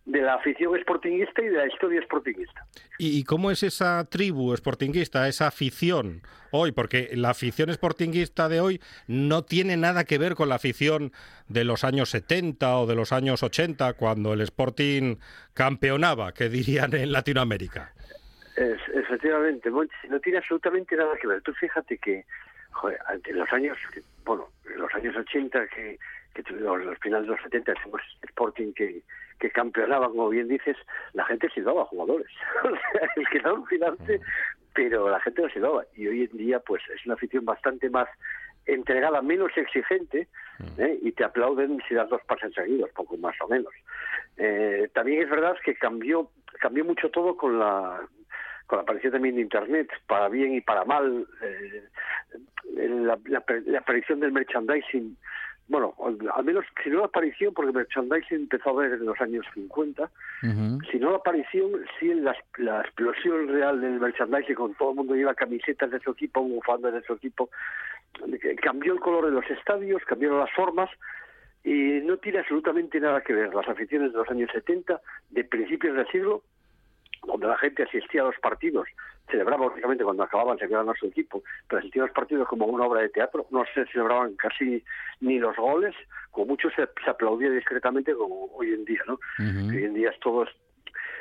de 0.05 0.21
la 0.21 0.35
afición 0.35 0.79
sportinguista 0.81 1.43
y 1.43 1.47
de 1.47 1.59
la 1.59 1.67
historia 1.67 2.03
sportinguista. 2.03 2.67
¿Y 2.99 3.23
cómo 3.25 3.51
es 3.51 3.63
esa 3.63 4.05
tribu 4.09 4.55
sportinguista, 4.57 5.29
esa 5.29 5.47
afición 5.47 6.23
hoy? 6.51 6.73
Porque 6.73 7.11
la 7.15 7.31
afición 7.31 7.73
sportinguista 7.73 8.49
de 8.49 8.61
hoy 8.61 8.81
no 9.07 9.45
tiene 9.45 9.77
nada 9.77 10.05
que 10.05 10.19
ver 10.19 10.35
con 10.35 10.49
la 10.49 10.57
afición 10.57 11.13
de 11.49 11.65
los 11.65 11.85
años 11.85 12.11
70 12.11 12.79
o 12.79 12.87
de 12.87 12.97
los 12.97 13.13
años 13.13 13.43
80, 13.43 13.93
cuando 13.95 14.33
el 14.33 14.41
Sporting 14.41 15.17
campeonaba, 15.55 16.33
que 16.33 16.49
dirían 16.49 16.95
en 16.95 17.13
Latinoamérica. 17.13 17.93
Es, 18.57 18.81
efectivamente, 18.95 19.71
no 19.71 20.21
tiene 20.21 20.39
absolutamente 20.39 20.97
nada 20.97 21.17
que 21.21 21.27
ver. 21.29 21.43
Tú 21.43 21.53
fíjate 21.55 21.97
que, 21.99 22.25
joder, 22.73 22.99
en 23.25 23.39
los 23.39 23.51
años, 23.53 23.79
bueno, 24.25 24.49
en 24.69 24.81
los 24.81 24.93
años 24.95 25.17
80, 25.17 25.67
que, 25.69 25.99
que 26.35 26.43
tuvimos 26.43 26.85
los 26.85 26.99
finales 26.99 27.27
de 27.27 27.35
los 27.35 27.43
70, 27.43 27.73
hicimos 27.73 28.01
Sporting 28.23 28.73
que, 28.73 29.03
que 29.39 29.51
campeonaba, 29.51 30.09
como 30.09 30.29
bien 30.29 30.49
dices, 30.49 30.77
la 31.13 31.25
gente 31.27 31.49
silbaba 31.51 31.83
a 31.83 31.87
jugadores. 31.87 32.29
o 32.65 32.69
sea, 32.71 33.09
es 33.17 33.29
que 33.29 33.39
era 33.39 33.51
alucinante, 33.51 34.21
pero 34.75 35.11
la 35.11 35.21
gente 35.21 35.43
lo 35.43 35.49
silbaba. 35.49 35.85
Y 35.95 36.07
hoy 36.07 36.29
en 36.31 36.37
día, 36.37 36.61
pues, 36.61 36.83
es 36.95 37.05
una 37.05 37.15
afición 37.15 37.45
bastante 37.45 37.91
más 37.91 38.09
entregada, 38.67 39.23
menos 39.23 39.51
exigente, 39.57 40.29
¿eh? 40.79 40.99
y 41.03 41.13
te 41.13 41.25
aplauden 41.25 41.81
si 41.89 41.95
das 41.95 42.09
dos 42.09 42.23
pases 42.25 42.55
seguidos, 42.55 42.91
poco 42.91 43.17
más 43.17 43.35
o 43.41 43.49
menos. 43.49 43.73
Eh, 44.37 44.89
también 44.95 45.23
es 45.23 45.31
verdad 45.31 45.57
que 45.65 45.75
cambió 45.75 46.31
cambió 46.61 46.85
mucho 46.85 47.11
todo 47.11 47.37
con 47.37 47.59
la 47.59 48.01
con 48.67 48.79
la 48.79 48.83
aparición 48.83 49.13
también 49.13 49.35
de 49.35 49.43
internet 49.43 49.91
para 50.07 50.29
bien 50.29 50.55
y 50.55 50.61
para 50.61 50.85
mal 50.85 51.27
eh, 51.43 51.83
la, 52.77 53.19
la, 53.25 53.45
la 53.67 53.79
aparición 53.81 54.21
del 54.21 54.33
merchandising 54.33 55.17
bueno, 55.73 55.95
al 56.35 56.45
menos 56.45 56.67
si 56.85 56.91
no 56.91 56.99
la 56.99 57.07
aparición, 57.07 57.55
porque 57.55 57.73
merchandising 57.73 58.43
empezó 58.43 58.71
a 58.71 58.83
ver 58.83 58.93
en 58.93 59.07
los 59.07 59.19
años 59.23 59.47
50, 59.55 60.03
Ujú. 60.03 60.79
si 60.91 60.99
no 60.99 61.13
la 61.13 61.17
aparición, 61.17 61.71
sí 61.99 62.13
la, 62.13 62.37
la 62.59 62.83
explosión 62.83 63.49
real 63.49 63.81
del 63.81 63.99
merchandising, 63.99 64.55
con 64.55 64.75
todo 64.75 64.91
el 64.91 64.97
mundo 64.97 65.15
lleva 65.15 65.35
camisetas 65.35 65.91
de 65.91 65.99
su 66.01 66.11
equipo, 66.11 66.43
bufandas 66.43 66.93
de 66.93 67.03
su 67.05 67.15
equipo, 67.15 67.49
cambió 68.61 68.93
el 68.93 69.01
color 69.01 69.25
de 69.25 69.33
los 69.33 69.51
estadios, 69.51 70.05
cambiaron 70.05 70.41
las 70.41 70.53
formas, 70.53 70.91
y 71.65 72.01
no 72.05 72.19
tiene 72.19 72.41
absolutamente 72.41 73.01
nada 73.01 73.23
que 73.23 73.33
ver 73.33 73.55
las 73.55 73.67
aficiones 73.67 74.13
de 74.13 74.19
los 74.19 74.29
años 74.29 74.51
70, 74.53 75.01
de 75.31 75.45
principios 75.45 75.97
del 75.97 76.07
siglo, 76.09 76.43
donde 77.27 77.47
la 77.47 77.57
gente 77.57 77.85
asistía 77.85 78.21
a 78.21 78.27
los 78.27 78.39
partidos, 78.41 78.89
celebraba 79.31 79.67
lógicamente 79.67 80.05
cuando 80.05 80.23
acababan, 80.25 80.59
se 80.59 80.69
quedaban 80.69 80.89
a 80.91 80.95
su 80.95 81.07
equipo, 81.07 81.43
pero 81.69 81.79
asistía 81.81 82.03
a 82.03 82.07
los 82.07 82.15
partidos 82.15 82.47
como 82.49 82.67
una 82.67 82.85
obra 82.85 83.01
de 83.03 83.09
teatro, 83.09 83.47
no 83.51 83.65
se 83.75 83.87
celebraban 83.87 84.35
casi 84.37 84.83
ni 85.21 85.39
los 85.39 85.57
goles, 85.57 85.95
como 86.31 86.47
mucho 86.49 86.69
se, 86.71 86.87
se 87.05 87.11
aplaudía 87.11 87.51
discretamente 87.51 88.15
como 88.15 88.47
hoy 88.55 88.73
en 88.75 88.85
día, 88.85 89.01
¿no? 89.07 89.19
Hoy 89.71 89.85
en 89.85 89.95
día 89.95 90.11
es 90.11 90.21
todo, 90.21 90.47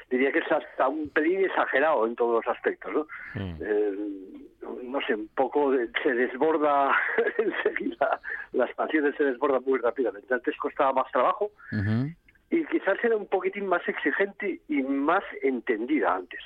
diría 0.09 0.31
que 0.31 0.39
es 0.39 0.51
hasta 0.51 0.87
un 0.87 1.09
pelín 1.09 1.45
exagerado 1.45 2.05
en 2.05 2.15
todos 2.15 2.43
los 2.43 2.55
aspectos, 2.55 2.91
¿no? 2.93 3.07
Eh, 3.61 3.97
no 4.83 4.99
sé, 5.07 5.15
un 5.15 5.27
poco 5.29 5.71
de- 5.71 5.89
se 6.03 6.13
desborda 6.13 6.91
enseguida, 7.37 8.19
las 8.51 8.73
pasiones 8.73 9.15
se 9.15 9.23
desbordan 9.23 9.63
muy 9.65 9.79
rápidamente. 9.79 10.33
Antes 10.33 10.55
costaba 10.57 10.91
más 10.93 11.11
trabajo 11.11 11.49
y 12.49 12.65
quizás 12.65 12.97
era 13.03 13.15
un 13.15 13.27
poquitín 13.27 13.67
más 13.67 13.87
exigente 13.87 14.59
y 14.67 14.81
más 14.83 15.23
entendida 15.41 16.13
antes. 16.15 16.39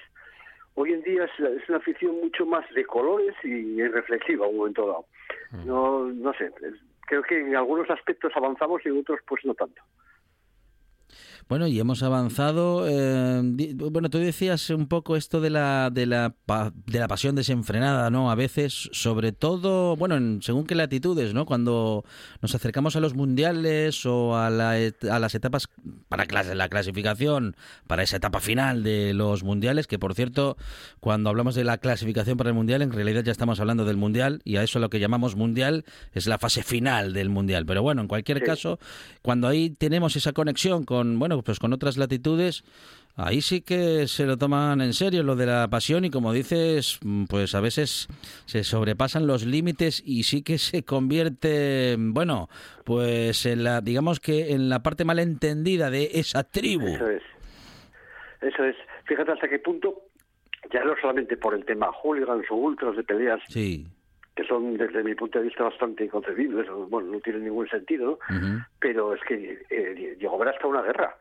Hoy 0.76 0.94
en 0.94 1.02
día 1.04 1.24
es, 1.24 1.32
es 1.40 1.70
una 1.70 1.78
afición 1.78 2.16
mucho 2.22 2.46
más 2.46 2.70
de 2.74 2.86
colores 2.86 3.34
y 3.44 3.82
reflexiva 3.88 4.46
a 4.46 4.50
un 4.50 4.58
momento 4.58 4.88
dado. 4.88 5.06
No, 5.66 6.06
no 6.06 6.34
sé, 6.34 6.52
creo 7.08 7.24
que 7.24 7.40
en 7.40 7.56
algunos 7.56 7.90
aspectos 7.90 8.34
avanzamos 8.36 8.82
y 8.86 8.90
en 8.90 9.00
otros 9.00 9.20
pues 9.28 9.44
no 9.46 9.54
tanto. 9.54 9.82
Bueno, 11.48 11.68
y 11.68 11.80
hemos 11.80 12.02
avanzado. 12.02 12.88
eh, 12.90 13.40
bueno, 13.92 14.10
tú 14.10 14.18
decías 14.18 14.68
un 14.72 14.88
poco 14.88 15.16
esto 15.16 15.42
de 15.42 15.52
la, 15.52 15.92
de 15.94 16.08
la, 16.08 16.34
de 16.88 17.00
la 17.00 17.08
pasión 17.08 17.36
desenfrenada, 17.36 18.10
¿no? 18.10 18.32
A 18.32 18.36
veces, 18.36 18.90
sobre 18.94 19.32
todo, 19.32 19.96
bueno, 19.96 20.16
en- 20.16 20.42
según 20.42 20.66
qué 20.66 20.74
latitudes, 20.74 21.36
¿no? 21.36 21.46
Cuando 21.46 22.04
nos 22.42 22.56
acercamos 22.56 22.96
a 22.96 23.00
los 23.00 23.14
mundiales 23.14 24.08
o 24.08 24.36
a, 24.36 24.50
la 24.50 24.72
a 24.72 25.20
las 25.20 25.36
etapas 25.36 25.70
para 26.10 26.26
clas- 26.26 26.52
la 26.56 26.68
clasificación, 26.68 27.56
para 27.86 28.02
esa 28.02 28.18
etapa 28.18 28.40
final 28.40 28.82
de 28.82 29.14
los 29.14 29.44
mundiales, 29.44 29.86
que 29.86 30.00
por 30.00 30.16
cierto, 30.16 30.58
cuando 31.00 31.30
hablamos 31.30 31.54
de 31.54 31.64
la 31.64 31.78
clasificación 31.78 32.38
para 32.38 32.50
el 32.50 32.56
mundial, 32.56 32.82
en 32.82 32.92
realidad 32.92 33.24
ya 33.24 33.32
estamos 33.32 33.60
hablando 33.60 33.86
del 33.86 33.98
mundial 33.98 34.42
y 34.46 34.56
a 34.56 34.64
eso 34.64 34.80
lo 34.80 34.90
que 34.90 35.00
llamamos 35.00 35.36
mundial 35.36 35.86
es 36.12 36.26
la 36.26 36.40
fase 36.40 36.64
final 36.64 37.14
del 37.14 37.30
mundial. 37.30 37.68
Pero 37.68 37.84
bueno, 37.84 38.02
en 38.02 38.08
cualquier 38.08 38.40
Sí. 38.40 38.46
caso, 38.46 38.80
cuando 39.22 39.48
ahí 39.48 39.70
tenemos 39.70 40.16
esa 40.16 40.34
conexión 40.34 40.86
con, 40.86 41.20
bueno, 41.20 41.35
pues 41.44 41.60
con 41.60 41.74
otras 41.74 41.98
latitudes, 41.98 42.64
ahí 43.16 43.42
sí 43.42 43.62
que 43.62 44.08
se 44.08 44.26
lo 44.26 44.38
toman 44.38 44.82
en 44.82 44.94
serio 44.94 45.24
lo 45.24 45.36
de 45.36 45.46
la 45.46 45.68
pasión 45.68 46.06
y 46.06 46.10
como 46.10 46.34
dices, 46.34 47.00
mm, 47.04 47.26
pues 47.26 47.56
a 47.56 47.62
veces 47.62 48.08
se 48.46 48.64
sobrepasan 48.64 49.28
los 49.28 49.46
límites 49.46 50.02
y 50.06 50.24
sí 50.24 50.42
que 50.44 50.58
se 50.58 50.84
convierte, 50.84 51.96
bueno, 51.98 52.50
pues 52.84 53.46
en 53.46 53.64
la, 53.64 53.82
digamos 53.82 54.20
que 54.20 54.52
en 54.54 54.70
la 54.70 54.84
parte 54.84 55.06
malentendida 55.06 55.90
de 55.90 56.12
esa 56.14 56.44
tribu. 56.44 56.88
Eso 56.88 57.10
es. 57.10 57.24
Eso 58.42 58.64
es. 58.64 58.76
Fíjate 59.06 59.32
hasta 59.32 59.48
qué 59.48 59.60
punto, 59.60 60.04
ya 60.72 60.84
no 60.84 60.94
solamente 61.00 61.38
por 61.38 61.54
el 61.54 61.66
tema 61.66 61.92
hooligans 61.92 62.46
o 62.50 62.56
ultras 62.56 62.96
de 62.96 63.04
peleas, 63.04 63.40
Sí. 63.48 63.86
Que 64.36 64.44
son 64.46 64.76
desde 64.78 65.04
mi 65.04 65.16
punto 65.16 65.40
de 65.40 65.46
vista 65.46 65.64
bastante 65.64 66.04
inconcebibles, 66.06 66.68
bueno, 66.90 67.12
no 67.14 67.20
tienen 67.22 67.46
ningún 67.46 67.68
sentido, 67.70 68.20
pero 68.80 69.14
es 69.14 69.22
que 69.24 69.64
eh, 69.70 70.18
llegó 70.20 70.34
a 70.34 70.36
haber 70.36 70.50
hasta 70.56 70.68
una 70.68 70.82
guerra. 70.82 71.16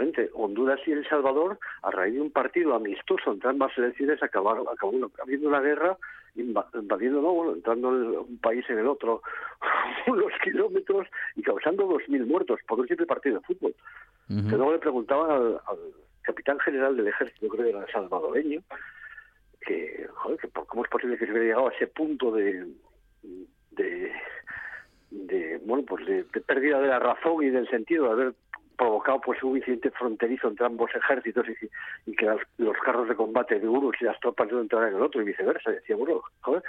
Entre 0.00 0.28
Honduras 0.34 0.78
y 0.86 0.92
El 0.92 1.08
Salvador, 1.08 1.58
a 1.82 1.90
raíz 1.90 2.14
de 2.14 2.20
un 2.20 2.30
partido 2.30 2.74
amistoso 2.74 3.32
entre 3.32 3.48
ambas 3.50 3.72
selecciones, 3.74 4.22
acabaron, 4.22 4.66
acabó 4.68 4.92
una- 4.92 5.08
habiendo 5.22 5.48
una 5.48 5.60
guerra, 5.60 5.96
inva- 6.36 6.66
invadiendo, 6.74 7.20
no, 7.22 7.32
bueno, 7.32 7.54
entrando 7.54 7.88
un 7.88 8.38
país 8.38 8.64
en 8.68 8.78
el 8.78 8.86
otro 8.86 9.22
unos 10.06 10.32
kilómetros 10.44 11.08
y 11.36 11.42
causando 11.42 11.88
2.000 11.88 12.26
muertos 12.26 12.60
por 12.68 12.78
un 12.78 12.86
simple 12.86 13.06
partido 13.06 13.36
de 13.40 13.44
fútbol. 13.46 13.74
Que 14.50 14.56
luego 14.56 14.72
le 14.72 14.78
preguntaban 14.78 15.30
al, 15.30 15.60
al 15.66 15.78
capitán 16.22 16.58
general 16.60 16.96
del 16.96 17.08
ejército, 17.08 17.48
creo 17.48 17.64
que 17.64 17.70
era 17.70 17.86
salvadoreño, 17.90 18.60
que, 19.60 20.06
joder, 20.14 20.38
que 20.38 20.48
cómo 20.48 20.84
es 20.84 20.90
posible 20.90 21.18
que 21.18 21.26
se 21.26 21.32
hubiera 21.32 21.46
llegado 21.48 21.68
a 21.68 21.72
ese 21.72 21.86
punto 21.86 22.32
de, 22.32 22.66
de, 23.72 24.12
de 25.10 25.60
bueno, 25.64 25.84
pues 25.84 26.06
de, 26.06 26.24
de 26.24 26.40
pérdida 26.40 26.80
de 26.80 26.88
la 26.88 26.98
razón 26.98 27.42
y 27.42 27.50
del 27.50 27.68
sentido 27.68 28.06
de 28.06 28.12
haber 28.12 28.34
provocado 28.78 29.20
pues 29.20 29.42
un 29.42 29.56
incidente 29.56 29.90
fronterizo 29.90 30.48
entre 30.48 30.64
ambos 30.64 30.90
ejércitos 30.94 31.44
y, 31.48 32.10
y 32.10 32.14
que 32.14 32.26
los 32.58 32.76
carros 32.84 33.08
de 33.08 33.16
combate 33.16 33.58
de 33.58 33.68
unos 33.68 33.94
y 34.00 34.04
las 34.04 34.18
tropas 34.20 34.50
no 34.52 34.60
entraran 34.60 34.90
en 34.90 34.96
el 34.96 35.02
otro 35.02 35.20
y 35.20 35.24
viceversa. 35.24 35.72
Y 35.72 35.74
decía, 35.74 35.96
bueno, 35.96 36.22
joder, 36.42 36.62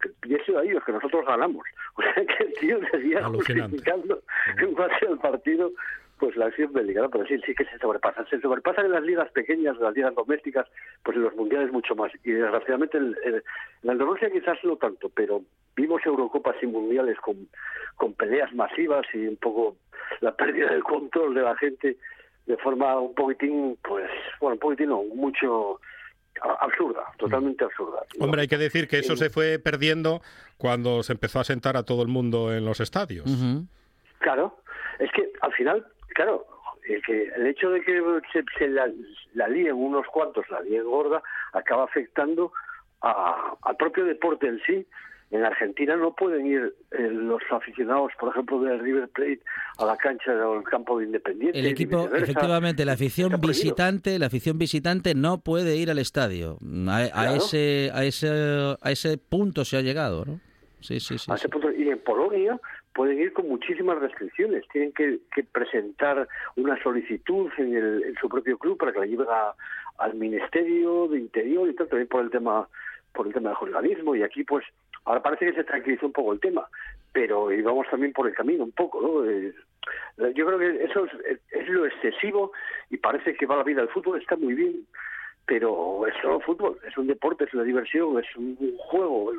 que 0.00 0.08
piensen 0.20 0.56
ahí 0.56 0.70
los 0.70 0.84
que 0.84 0.92
nosotros 0.92 1.26
ganamos. 1.26 1.66
O 1.96 2.02
sea 2.02 2.14
que 2.14 2.44
el 2.44 2.52
tío 2.54 2.78
seguía 2.92 3.24
justificando 3.24 4.22
en 4.58 4.74
base 4.76 5.06
al 5.08 5.18
partido 5.18 5.72
pues 6.18 6.36
la 6.36 6.46
acción 6.46 6.72
bélica, 6.72 7.00
¿no? 7.00 7.10
pero 7.10 7.26
sí, 7.26 7.38
sí 7.46 7.54
que 7.54 7.64
se 7.64 7.78
sobrepasan. 7.78 8.26
Se 8.28 8.40
sobrepasan 8.40 8.86
en 8.86 8.92
las 8.92 9.02
ligas 9.02 9.30
pequeñas, 9.32 9.76
en 9.76 9.82
las 9.82 9.94
ligas 9.94 10.14
domésticas, 10.14 10.66
pues 11.02 11.16
en 11.16 11.22
los 11.22 11.34
mundiales 11.34 11.72
mucho 11.72 11.94
más. 11.94 12.12
Y 12.24 12.32
desgraciadamente 12.32 12.98
en, 12.98 13.16
en, 13.24 13.34
en 13.34 13.42
la 13.82 13.92
Andalucía 13.92 14.30
quizás 14.30 14.58
no 14.64 14.76
tanto, 14.76 15.08
pero 15.08 15.42
vimos 15.76 16.04
Eurocopas 16.04 16.56
y 16.62 16.66
mundiales 16.66 17.18
con, 17.20 17.48
con 17.96 18.14
peleas 18.14 18.52
masivas 18.54 19.06
y 19.14 19.26
un 19.26 19.36
poco 19.36 19.76
la 20.20 20.34
pérdida 20.34 20.70
del 20.70 20.82
control 20.82 21.34
de 21.34 21.42
la 21.42 21.56
gente 21.56 21.96
de 22.46 22.56
forma 22.56 22.98
un 22.98 23.14
poquitín, 23.14 23.78
pues, 23.82 24.10
bueno, 24.40 24.54
un 24.54 24.58
poquitín 24.58 24.88
no, 24.88 25.02
mucho 25.14 25.80
absurda, 26.60 27.04
totalmente 27.18 27.64
absurda. 27.64 28.00
Hombre, 28.20 28.42
hay 28.42 28.48
que 28.48 28.58
decir 28.58 28.88
que 28.88 28.98
eso 28.98 29.16
se 29.16 29.30
fue 29.30 29.58
perdiendo 29.58 30.22
cuando 30.56 31.02
se 31.02 31.12
empezó 31.12 31.40
a 31.40 31.44
sentar 31.44 31.76
a 31.76 31.82
todo 31.82 32.02
el 32.02 32.08
mundo 32.08 32.54
en 32.54 32.64
los 32.64 32.80
estadios. 32.80 33.26
Claro, 34.18 34.56
es 34.98 35.10
que 35.12 35.30
al 35.40 35.52
final, 35.52 35.86
claro, 36.14 36.46
el, 36.88 37.02
que, 37.02 37.24
el 37.36 37.46
hecho 37.46 37.70
de 37.70 37.80
que 37.82 38.00
se, 38.32 38.44
se 38.58 38.68
la, 38.68 38.88
la 39.34 39.48
líen 39.48 39.74
unos 39.76 40.06
cuantos, 40.06 40.44
la 40.50 40.60
líen 40.62 40.84
gorda, 40.84 41.22
acaba 41.52 41.84
afectando 41.84 42.52
a- 43.02 43.54
al 43.62 43.76
propio 43.76 44.04
deporte 44.04 44.46
en 44.48 44.60
sí. 44.66 44.86
En 45.30 45.44
Argentina 45.44 45.94
no 45.94 46.14
pueden 46.14 46.46
ir 46.46 46.74
eh, 46.90 47.02
los 47.10 47.42
aficionados, 47.50 48.12
por 48.18 48.30
ejemplo, 48.30 48.62
del 48.62 48.80
River 48.80 49.08
Plate 49.10 49.40
a 49.76 49.84
la 49.84 49.94
cancha 49.98 50.32
al 50.32 50.62
campo 50.64 50.98
de 50.98 51.04
Independiente. 51.04 51.58
El 51.58 51.66
equipo, 51.66 52.08
efectivamente, 52.14 52.86
la 52.86 52.92
afición 52.92 53.38
visitante, 53.38 54.18
la 54.18 54.26
afición 54.26 54.56
visitante 54.56 55.14
no 55.14 55.36
puede 55.42 55.76
ir 55.76 55.90
al 55.90 55.98
estadio. 55.98 56.56
A, 56.88 56.96
a 56.96 57.08
Claro. 57.10 57.34
ese, 57.36 57.90
a 57.92 58.04
ese, 58.04 58.28
a 58.80 58.90
ese 58.90 59.18
punto 59.18 59.66
se 59.66 59.76
ha 59.76 59.82
llegado, 59.82 60.24
¿no? 60.24 60.40
Sí, 60.80 60.98
sí, 60.98 61.18
sí. 61.18 61.30
a 61.30 61.36
sí. 61.36 61.40
ese 61.42 61.48
punto. 61.50 61.68
En 61.90 61.98
Polonia 62.00 62.58
pueden 62.94 63.18
ir 63.20 63.32
con 63.32 63.48
muchísimas 63.48 63.98
restricciones. 63.98 64.66
Tienen 64.72 64.92
que, 64.92 65.18
que 65.34 65.44
presentar 65.44 66.26
una 66.56 66.80
solicitud 66.82 67.50
en, 67.58 67.76
el- 67.76 68.02
en 68.04 68.14
su 68.16 68.28
propio 68.28 68.58
club 68.58 68.76
para 68.78 68.92
que 68.92 69.00
la 69.00 69.06
lleven 69.06 69.26
al 69.98 70.14
Ministerio 70.14 71.08
de 71.08 71.18
Interior 71.18 71.68
y 71.68 71.74
tal, 71.74 71.88
también 71.88 72.08
por 72.08 72.22
el 72.24 72.30
tema 72.30 72.68
por 73.14 73.26
el 73.26 73.32
tema 73.32 73.48
del 73.50 73.56
jornalismo. 73.56 74.14
Y 74.14 74.22
aquí, 74.22 74.44
pues, 74.44 74.64
ahora 75.04 75.22
parece 75.22 75.46
que 75.46 75.54
se 75.54 75.64
tranquilizó 75.64 76.06
un 76.06 76.12
poco 76.12 76.32
el 76.32 76.40
tema, 76.40 76.68
pero 77.12 77.50
íbamos 77.50 77.88
también 77.90 78.12
por 78.12 78.28
el 78.28 78.34
camino 78.34 78.62
un 78.64 78.72
poco, 78.72 79.00
¿no? 79.00 79.28
Eh, 79.28 79.52
yo 80.34 80.46
creo 80.46 80.58
que 80.58 80.84
eso 80.84 81.06
es, 81.06 81.68
lo 81.68 81.86
excesivo 81.86 82.52
y 82.90 82.98
parece 82.98 83.34
que 83.34 83.46
va 83.46 83.56
la 83.56 83.62
vida. 83.64 83.82
El 83.82 83.88
fútbol 83.88 84.20
está 84.20 84.36
muy 84.36 84.54
bien, 84.54 84.86
pero 85.46 86.06
es 86.06 86.14
solo 86.20 86.40
fútbol, 86.40 86.78
es 86.86 86.96
un 86.98 87.06
deporte, 87.06 87.44
es 87.44 87.54
una 87.54 87.64
diversión, 87.64 88.18
es 88.18 88.36
un 88.36 88.56
juego. 88.78 89.32
es 89.32 89.38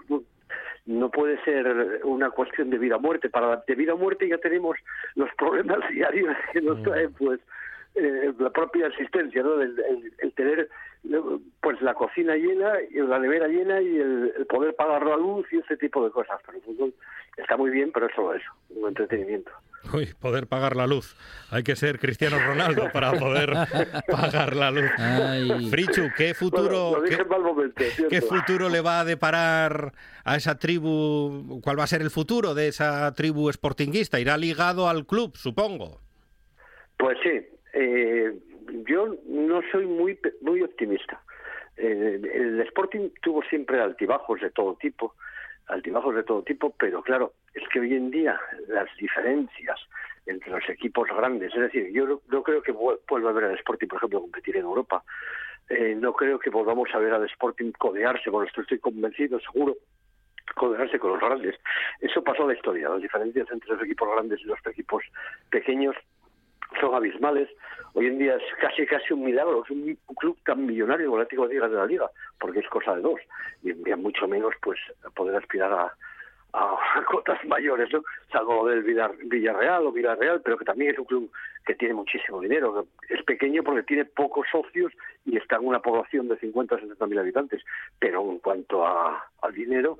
no 0.85 1.09
puede 1.11 1.41
ser 1.43 2.01
una 2.03 2.29
cuestión 2.31 2.69
de 2.69 2.77
vida 2.77 2.95
o 2.97 2.99
muerte. 2.99 3.29
Para 3.29 3.63
de 3.67 3.75
vida 3.75 3.93
o 3.93 3.97
muerte 3.97 4.27
ya 4.27 4.37
tenemos 4.37 4.77
los 5.15 5.29
problemas 5.35 5.79
diarios 5.91 6.35
que 6.53 6.61
nos 6.61 6.81
trae 6.83 7.09
pues 7.09 7.39
eh, 7.95 8.33
la 8.39 8.49
propia 8.51 8.87
existencia, 8.87 9.41
¿no? 9.43 9.61
El, 9.61 9.79
el- 9.79 10.13
el 10.19 10.33
tener 10.33 10.69
pues 11.61 11.81
la 11.81 11.93
cocina 11.93 12.35
llena 12.35 12.73
y 12.89 12.95
la 12.99 13.19
nevera 13.19 13.47
llena 13.47 13.81
y 13.81 13.97
el, 13.97 14.33
el 14.37 14.45
poder 14.47 14.75
pagar 14.75 15.05
la 15.05 15.15
luz 15.15 15.47
y 15.51 15.57
ese 15.59 15.77
tipo 15.77 16.03
de 16.03 16.11
cosas. 16.11 16.39
Pero 16.45 16.57
el 16.57 16.63
fútbol 16.63 16.93
está 17.37 17.55
muy 17.55 17.71
bien, 17.71 17.91
pero 17.93 18.07
es 18.07 18.13
solo 18.15 18.33
eso, 18.33 18.51
un 18.71 18.89
entretenimiento. 18.89 19.51
Uy, 19.93 20.07
poder 20.19 20.47
pagar 20.47 20.75
la 20.75 20.85
luz. 20.87 21.15
Hay 21.51 21.63
que 21.63 21.75
ser 21.75 21.99
Cristiano 21.99 22.37
Ronaldo 22.39 22.89
para 22.91 23.13
poder 23.13 23.53
pagar 24.11 24.55
la 24.55 24.71
luz. 24.71 24.89
Ay. 24.97 25.69
Frichu, 25.69 26.09
¿qué 26.17 26.33
futuro, 26.33 26.91
Bueno, 26.91 27.05
qué, 27.05 27.15
en 27.21 27.27
mal 27.27 27.41
momento, 27.41 27.83
¿cierto? 27.83 28.09
qué 28.09 28.21
futuro 28.21 28.69
le 28.69 28.81
va 28.81 28.99
a 28.99 29.05
deparar 29.05 29.93
a 30.25 30.35
esa 30.35 30.59
tribu? 30.59 31.61
¿Cuál 31.63 31.79
va 31.79 31.83
a 31.83 31.87
ser 31.87 32.01
el 32.01 32.09
futuro 32.11 32.53
de 32.53 32.67
esa 32.67 33.11
tribu 33.13 33.51
sportinguista? 33.51 34.19
Irá 34.19 34.37
ligado 34.37 34.89
al 34.89 35.05
club, 35.05 35.35
supongo. 35.37 36.01
Pues 36.97 37.17
sí, 37.23 37.39
eh, 37.73 38.37
yo 38.87 39.15
no 39.27 39.61
soy 39.71 39.85
muy 39.85 40.15
pe- 40.15 40.33
muy 40.41 40.61
optimista. 40.61 41.21
Eh, 41.77 42.19
el 42.33 42.59
Sporting 42.61 43.09
tuvo 43.21 43.41
siempre 43.49 43.79
altibajos 43.81 44.41
de 44.41 44.49
todo 44.51 44.75
tipo, 44.75 45.15
altibajos 45.67 46.13
de 46.15 46.23
todo 46.23 46.43
tipo, 46.43 46.75
pero 46.77 47.01
claro, 47.01 47.33
es 47.53 47.67
que 47.69 47.79
hoy 47.79 47.93
en 47.93 48.11
día 48.11 48.39
las 48.67 48.87
diferencias 48.97 49.79
entre 50.25 50.51
los 50.51 50.67
equipos 50.69 51.07
grandes, 51.09 51.53
es 51.53 51.61
decir, 51.61 51.91
yo 51.91 52.05
no, 52.05 52.43
creo 52.43 52.61
que 52.61 52.73
vuel- 52.73 52.99
vuelva 53.07 53.31
a 53.31 53.33
ver 53.33 53.43
al 53.45 53.55
Sporting, 53.55 53.87
por 53.87 53.97
ejemplo, 53.97 54.21
competir 54.21 54.57
en 54.57 54.63
Europa. 54.63 55.03
Eh, 55.69 55.95
no 55.95 56.13
creo 56.13 56.39
que 56.39 56.49
volvamos 56.49 56.89
a 56.93 56.99
ver 56.99 57.13
al 57.13 57.25
Sporting 57.25 57.71
codearse, 57.71 58.31
con 58.31 58.45
esto 58.45 58.61
estoy 58.61 58.79
convencido, 58.79 59.39
seguro, 59.39 59.75
codearse 60.55 60.99
con 60.99 61.11
los 61.11 61.19
grandes. 61.19 61.55
Eso 61.99 62.23
pasó 62.23 62.43
en 62.43 62.49
la 62.49 62.53
historia, 62.55 62.89
las 62.89 63.01
diferencias 63.01 63.47
entre 63.51 63.69
los 63.69 63.83
equipos 63.83 64.09
grandes 64.11 64.39
y 64.41 64.45
los 64.45 64.59
equipos 64.65 65.03
pequeños 65.49 65.95
son 66.79 66.93
abismales. 66.93 67.49
Hoy 67.93 68.07
en 68.07 68.19
día 68.19 68.35
es 68.35 68.43
casi 68.61 68.85
casi 68.85 69.13
un 69.13 69.23
milagro, 69.23 69.63
es 69.63 69.71
un, 69.71 69.97
club 70.15 70.37
tan 70.45 70.65
millonario 70.65 71.07
como 71.07 71.17
el 71.17 71.23
Atlético 71.23 71.47
de 71.47 71.75
la 71.75 71.85
Liga, 71.85 72.09
porque 72.39 72.59
es 72.59 72.67
cosa 72.67 72.95
de 72.95 73.01
dos, 73.01 73.19
y 73.63 73.73
mucho 73.95 74.27
menos 74.27 74.53
pues 74.61 74.79
poder 75.15 75.35
aspirar 75.35 75.71
a, 75.71 75.93
a, 76.53 77.03
cotas 77.07 77.43
mayores, 77.45 77.91
¿no? 77.91 78.03
Salvo 78.31 78.67
del 78.67 78.83
Villarreal 78.83 79.85
o 79.85 79.91
Villarreal, 79.91 80.41
pero 80.41 80.57
que 80.57 80.65
también 80.65 80.91
es 80.91 80.99
un 80.99 81.05
club 81.05 81.31
que 81.65 81.75
tiene 81.75 81.93
muchísimo 81.93 82.41
dinero. 82.41 82.85
Es 83.07 83.23
pequeño 83.23 83.63
porque 83.63 83.83
tiene 83.83 84.05
pocos 84.05 84.47
socios 84.51 84.91
y 85.25 85.37
está 85.37 85.57
en 85.57 85.67
una 85.67 85.81
población 85.81 86.27
de 86.27 86.37
50 86.37 86.75
o 86.75 86.79
60 86.79 87.07
mil 87.07 87.19
habitantes. 87.19 87.63
Pero 87.99 88.21
en 88.29 88.39
cuanto 88.39 88.85
a, 88.85 89.29
al 89.41 89.53
dinero, 89.53 89.97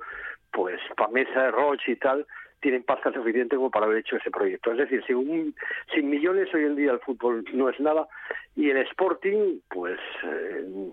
pues 0.52 0.80
Pamesa, 0.96 1.50
Roche 1.50 1.92
y 1.92 1.96
tal, 1.96 2.26
tienen 2.60 2.82
pasta 2.82 3.12
suficiente 3.12 3.56
como 3.56 3.70
para 3.70 3.86
haber 3.86 3.98
hecho 3.98 4.16
ese 4.16 4.30
proyecto. 4.30 4.72
Es 4.72 4.78
decir, 4.78 5.02
sin, 5.06 5.54
sin 5.94 6.10
millones 6.10 6.52
hoy 6.54 6.64
en 6.64 6.76
día 6.76 6.92
el 6.92 7.00
fútbol 7.00 7.44
no 7.52 7.68
es 7.68 7.80
nada 7.80 8.06
y 8.54 8.70
el 8.70 8.78
Sporting, 8.78 9.60
pues, 9.68 9.98
eh, 10.24 10.92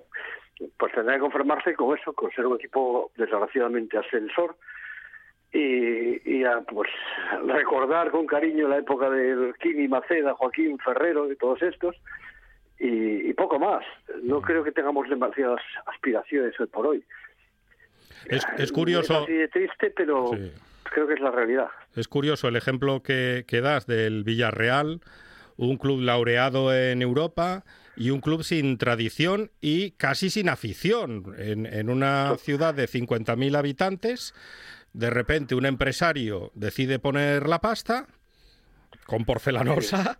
pues 0.77 0.93
tendrá 0.93 1.15
que 1.15 1.21
conformarse 1.21 1.73
con 1.75 1.97
eso, 1.97 2.13
con 2.13 2.31
ser 2.31 2.45
un 2.45 2.55
equipo 2.55 3.11
desgraciadamente 3.17 3.97
ascensor 3.97 4.55
y, 5.57 6.21
y 6.23 6.43
a, 6.43 6.61
pues 6.61 6.89
recordar 7.47 8.11
con 8.11 8.27
cariño 8.27 8.67
la 8.67 8.77
época 8.77 9.09
de 9.09 9.53
Kini 9.59 9.87
Maceda, 9.87 10.35
Joaquín 10.35 10.77
Ferrero 10.77 11.31
y 11.31 11.35
todos 11.35 11.61
estos 11.63 11.95
y, 12.79 13.33
poco 13.33 13.57
más. 13.57 13.83
No 14.21 14.41
creo 14.41 14.63
que 14.63 14.71
tengamos 14.71 15.09
demasiadas 15.09 15.61
aspiraciones 15.87 16.53
hoy 16.59 16.67
por 16.67 16.85
hoy. 16.87 17.03
Es, 18.27 18.71
curioso. 18.71 19.21
Es 19.21 19.27
de 19.27 19.47
triste, 19.47 19.93
pero 19.95 20.31
creo 20.83 21.07
que 21.07 21.13
es 21.15 21.19
la 21.19 21.31
realidad. 21.31 21.67
Es 21.95 22.07
curioso 22.07 22.47
el 22.47 22.55
ejemplo 22.55 23.01
que, 23.01 23.45
que 23.47 23.61
das 23.61 23.87
del 23.87 24.23
Villarreal, 24.23 25.01
un 25.55 25.77
club 25.77 26.01
laureado 26.01 26.73
en 26.73 27.01
Europa 27.01 27.63
y 27.95 28.11
un 28.11 28.21
club 28.21 28.43
sin 28.43 28.77
tradición 28.77 29.49
y 29.59 29.91
casi 29.91 30.29
sin 30.29 30.49
afición. 30.49 31.35
En, 31.37 31.65
en 31.65 31.89
una 31.89 32.35
ciudad 32.37 32.75
de 32.75 32.85
50.000 32.85 33.57
habitantes, 33.57 34.33
de 34.97 35.11
repente 35.11 35.53
un 35.53 35.67
empresario 35.67 36.51
decide 36.55 36.97
poner 36.97 37.47
la 37.47 37.61
pasta 37.61 38.07
con 39.05 39.25
porcelanosa 39.25 40.17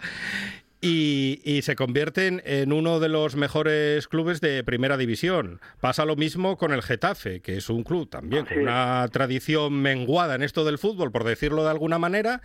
y, 0.82 1.62
se 1.64 1.76
convierten 1.76 2.44
en 2.46 2.72
uno 2.72 3.00
de 3.00 3.10
los 3.10 3.36
mejores 3.36 4.08
clubes 4.08 4.40
de 4.40 4.64
primera 4.64 4.96
división. 4.96 5.60
Pasa 5.82 6.06
lo 6.06 6.16
mismo 6.16 6.58
con 6.58 6.72
el 6.72 6.84
Getafe, 6.84 7.42
que 7.42 7.58
es 7.58 7.70
un 7.72 7.84
club 7.84 8.08
también 8.08 8.46
con 8.46 8.60
una 8.60 9.08
tradición 9.12 9.74
menguada 9.74 10.36
en 10.36 10.44
esto 10.44 10.64
del 10.64 10.78
fútbol, 10.78 11.12
por 11.12 11.24
decirlo 11.24 11.64
de 11.64 11.72
alguna 11.72 11.98
manera. 11.98 12.44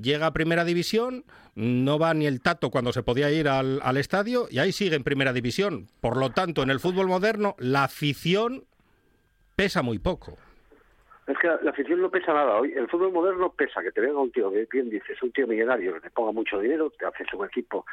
Llega 0.00 0.26
a 0.26 0.32
primera 0.32 0.64
división, 0.64 1.24
no 1.56 1.98
va 1.98 2.14
ni 2.14 2.26
el 2.26 2.40
tato 2.40 2.70
cuando 2.70 2.92
se 2.92 3.02
podía 3.02 3.30
ir 3.32 3.48
al, 3.48 3.80
al 3.82 3.96
estadio 3.96 4.46
y 4.48 4.60
ahí 4.60 4.70
sigue 4.70 4.94
en 4.94 5.02
primera 5.02 5.32
división. 5.32 5.90
Por 6.00 6.16
lo 6.16 6.30
tanto, 6.30 6.62
en 6.62 6.70
el 6.70 6.78
fútbol 6.78 7.08
moderno, 7.08 7.56
la 7.58 7.84
afición 7.84 8.66
pesa 9.56 9.82
muy 9.82 9.98
poco. 9.98 10.38
Es 11.26 11.38
que 11.38 11.46
la, 11.46 11.70
afición 11.70 12.00
no 12.00 12.10
pesa 12.10 12.32
nada. 12.32 12.56
Hoy 12.56 12.72
el 12.72 12.88
fútbol 12.88 13.12
moderno 13.12 13.52
pesa, 13.52 13.80
que 13.80 13.92
te 13.92 14.00
venga 14.00 14.18
un 14.18 14.32
tío, 14.32 14.50
bien 14.50 14.90
dices, 14.90 15.22
un 15.22 15.30
tío 15.30 15.46
millonario 15.46 15.94
que 15.94 16.00
te 16.00 16.10
ponga 16.10 16.32
mucho 16.32 16.58
dinero, 16.58 16.90
te 16.98 17.06
haces 17.06 17.32
un 17.32 17.46
equipo. 17.46 17.86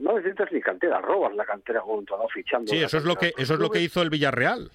No 0.00 0.14
necesitas 0.14 0.50
ni 0.50 0.60
cantera, 0.60 1.00
robas 1.00 1.34
la 1.36 1.44
cantera 1.44 1.80
con 1.82 2.04
todo 2.04 2.28
fichando. 2.28 2.70
Sí, 2.70 2.82
eso 2.82 2.98
es 2.98 3.04
lo 3.04 3.14
que 3.14 3.32
eso 3.36 3.54
es 3.54 3.60
lo 3.60 3.70
que 3.70 3.80
hizo 3.80 4.02
el 4.02 4.10
Villarreal. 4.10 4.70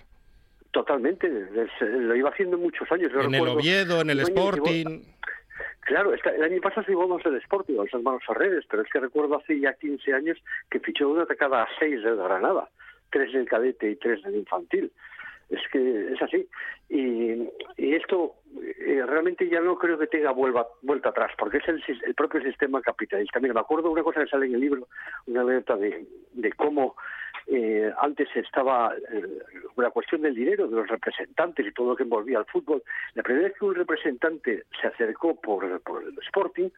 Totalmente, 0.71 1.27
lo 1.81 2.15
iba 2.15 2.29
haciendo 2.29 2.57
muchos 2.57 2.89
años. 2.91 3.11
en 3.13 3.35
el 3.35 3.47
Oviedo, 3.47 4.01
en 4.01 4.11
el 4.11 4.19
Sporting. 4.21 5.01
Claro, 5.81 6.13
el 6.13 6.43
año 6.43 6.61
pasado 6.61 6.85
seguimos 6.85 7.25
el 7.25 7.35
Sporting, 7.37 7.73
los 7.73 7.93
hermanos 7.93 8.21
Ferreres, 8.25 8.63
pero 8.69 8.83
es 8.83 8.89
que 8.89 8.99
recuerdo 8.99 9.37
hace 9.37 9.59
ya 9.59 9.73
15 9.73 10.13
años 10.13 10.37
que 10.69 10.79
fichó 10.79 11.09
una 11.09 11.25
de 11.25 11.35
cada 11.35 11.67
seis 11.79 12.01
de 12.03 12.15
Granada, 12.15 12.69
tres 13.09 13.33
del 13.33 13.49
cadete 13.49 13.89
y 13.89 13.95
tres 13.95 14.21
del 14.21 14.35
infantil 14.35 14.91
es 15.49 15.61
que 15.71 16.13
es 16.13 16.21
así. 16.21 16.47
Y, 16.89 17.49
esto 17.77 18.35
eh, 18.61 19.03
realmente 19.05 19.47
ya 19.49 19.59
no 19.59 19.77
creo 19.77 19.97
que 19.97 20.07
tenga 20.07 20.31
vuelva, 20.31 20.67
vuelta 20.81 21.09
atrás, 21.09 21.31
porque 21.37 21.57
es 21.57 21.67
el, 21.67 21.83
el, 22.05 22.15
propio 22.15 22.41
sistema 22.41 22.81
capitalista. 22.81 23.39
Mira, 23.39 23.53
me 23.53 23.59
acuerdo 23.59 23.91
una 23.91 24.03
cosa 24.03 24.21
que 24.21 24.29
sale 24.29 24.45
en 24.45 24.55
el 24.55 24.61
libro, 24.61 24.87
una 25.27 25.41
alerta 25.41 25.75
de, 25.75 26.05
de 26.33 26.53
cómo 26.53 26.95
eh, 27.47 27.91
antes 27.99 28.27
estaba 28.35 28.93
eh, 29.11 29.39
la 29.75 29.89
cuestión 29.89 30.21
del 30.21 30.35
dinero, 30.35 30.67
de 30.67 30.75
los 30.75 30.87
representantes 30.87 31.65
y 31.65 31.71
todo 31.71 31.89
lo 31.89 31.95
que 31.95 32.03
envolvía 32.03 32.37
al 32.37 32.45
fútbol. 32.45 32.83
La 33.15 33.23
primera 33.23 33.47
vez 33.47 33.57
que 33.57 33.65
un 33.65 33.75
representante 33.75 34.65
se 34.79 34.87
acercó 34.87 35.39
por, 35.39 35.81
por 35.81 36.03
el 36.03 36.17
Sporting 36.19 36.69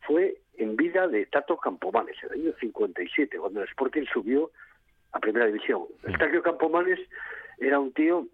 fue 0.00 0.38
en 0.56 0.76
vida 0.76 1.06
de 1.06 1.26
Tato 1.26 1.56
Campomanes, 1.56 2.16
en 2.22 2.32
el 2.32 2.40
año 2.46 2.54
57, 2.58 3.38
cuando 3.38 3.62
el 3.62 3.68
Sporting 3.68 4.06
subió 4.12 4.50
a 5.12 5.20
Primera 5.20 5.46
División. 5.46 5.84
El 6.02 6.18
Tato 6.18 6.42
Campomanes 6.42 6.98
era 7.60 7.78
un 7.78 7.92
tío, 7.92 8.26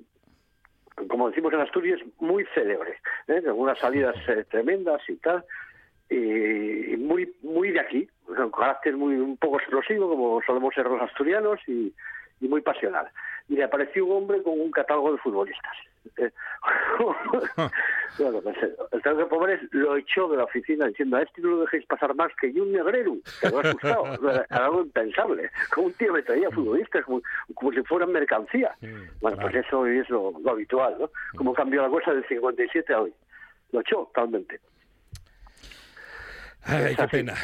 como 1.09 1.29
decimos 1.29 1.53
en 1.53 1.61
Asturias, 1.61 2.01
muy 2.20 2.45
célebre, 2.55 2.99
¿eh? 3.29 3.43
con 3.43 3.59
unas 3.59 3.79
salidas 3.79 4.16
eh, 4.29 4.45
tremendas 4.51 5.03
y 5.09 5.16
tal, 5.16 5.45
y 6.11 6.97
muy 6.99 7.35
muy 7.43 7.70
de 7.70 7.81
aquí, 7.81 8.09
con 8.27 8.51
carácter 8.51 8.97
muy 8.97 9.16
un 9.16 9.37
poco 9.37 9.59
explosivo, 9.59 10.09
como 10.09 10.41
solemos 10.43 10.75
ser 10.75 10.87
los 10.87 11.01
asturianos, 11.01 11.61
y, 11.66 11.93
y 12.41 12.49
muy 12.49 12.61
pasional. 12.61 13.09
Y 13.49 13.57
le 13.57 13.64
apareció 13.64 14.07
un 14.07 14.22
hombre 14.22 14.43
con 14.43 14.61
un 14.61 14.70
catálogo 14.70 15.12
de 15.12 15.18
futbolistas. 15.18 15.77
Eh, 16.17 16.31
bueno, 18.19 18.41
pues, 18.43 18.57
el 18.93 19.03
trago 19.03 19.19
de 19.19 19.27
pobres 19.27 19.61
lo 19.73 19.97
echó 19.97 20.29
de 20.29 20.37
la 20.37 20.45
oficina 20.45 20.87
diciendo 20.87 21.17
a 21.17 21.23
este 21.23 21.41
no 21.41 21.51
lo 21.51 21.61
dejéis 21.63 21.87
pasar 21.87 22.15
más 22.15 22.31
que 22.41 22.53
yo 22.53 22.63
un 22.63 22.73
negrero, 22.73 23.17
que 23.41 23.51
lo 23.51 23.59
ha 23.59 23.63
asustado. 23.63 24.05
Era 24.51 24.67
algo 24.67 24.83
impensable. 24.83 25.51
Como 25.75 25.89
un 25.89 25.93
tío 25.95 26.13
me 26.13 26.23
traía 26.23 26.51
futbolistas 26.51 27.05
como, 27.05 27.23
como 27.55 27.73
si 27.73 27.83
fueran 27.83 28.13
mercancía. 28.13 28.75
Bueno, 29.21 29.37
pues 29.41 29.55
eso 29.55 29.87
es 29.87 30.09
lo, 30.11 30.33
habitual, 30.49 30.97
¿no? 30.99 31.11
Como 31.37 31.55
cambió 31.55 31.83
la 31.83 31.89
cosa 31.89 32.13
del 32.13 32.27
57 32.27 32.93
a 32.93 33.01
hoy. 33.01 33.15
Lo 33.73 33.81
echó 33.81 34.11
totalmente. 34.15 34.61
Ay, 36.65 36.95
qué 36.97 37.09
pena. 37.09 37.35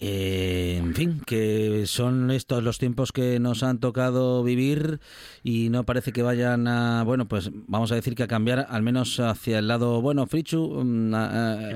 Eh, 0.00 0.76
en 0.78 0.94
fin, 0.94 1.20
que 1.26 1.84
son 1.86 2.30
estos 2.30 2.62
los 2.62 2.78
tiempos 2.78 3.12
que 3.12 3.40
nos 3.40 3.62
han 3.62 3.80
tocado 3.80 4.42
vivir 4.42 5.00
y 5.42 5.70
no 5.70 5.84
parece 5.84 6.12
que 6.12 6.22
vayan 6.22 6.68
a, 6.68 7.02
bueno, 7.04 7.26
pues 7.26 7.50
vamos 7.52 7.92
a 7.92 7.94
decir 7.94 8.14
que 8.14 8.22
a 8.22 8.26
cambiar 8.26 8.66
al 8.68 8.82
menos 8.82 9.18
hacia 9.20 9.58
el 9.58 9.68
lado, 9.68 10.02
bueno, 10.02 10.26
Frichu. 10.26 10.82
Mm, 10.84 11.12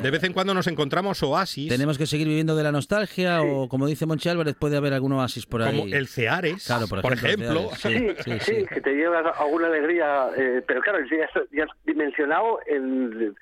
de 0.03 0.11
vez 0.11 0.23
en 0.25 0.33
cuando 0.33 0.55
nos 0.55 0.67
encontramos 0.67 1.23
oasis. 1.23 1.69
Tenemos 1.69 1.99
que 1.99 2.07
seguir 2.07 2.29
viviendo 2.29 2.57
de 2.57 2.63
la 2.63 2.73
nostalgia 2.73 3.43
o, 3.43 3.69
como 3.69 3.87
dice 3.87 4.07
Monchi 4.07 4.29
Álvarez, 4.29 4.57
puede 4.59 4.77
haber 4.77 4.93
algún 4.93 5.13
oasis 5.13 5.47
por 5.47 5.63
ahí. 5.63 5.79
Como 5.79 5.95
el 5.95 6.09
Ceares, 6.09 6.67
claro, 6.67 6.87
por 6.89 7.13
ejemplo. 7.13 7.71
Sí, 7.77 8.09
sí, 8.41 8.65
que 8.73 8.81
te 8.81 8.95
lleva 8.95 9.21
alguna 9.31 9.69
alegría, 9.69 10.29
eh, 10.37 10.63
pero 10.67 10.81
claro, 10.81 10.99
ya, 11.11 11.29
ya 11.53 11.67
dimensionado 11.85 12.61
en 12.67 13.35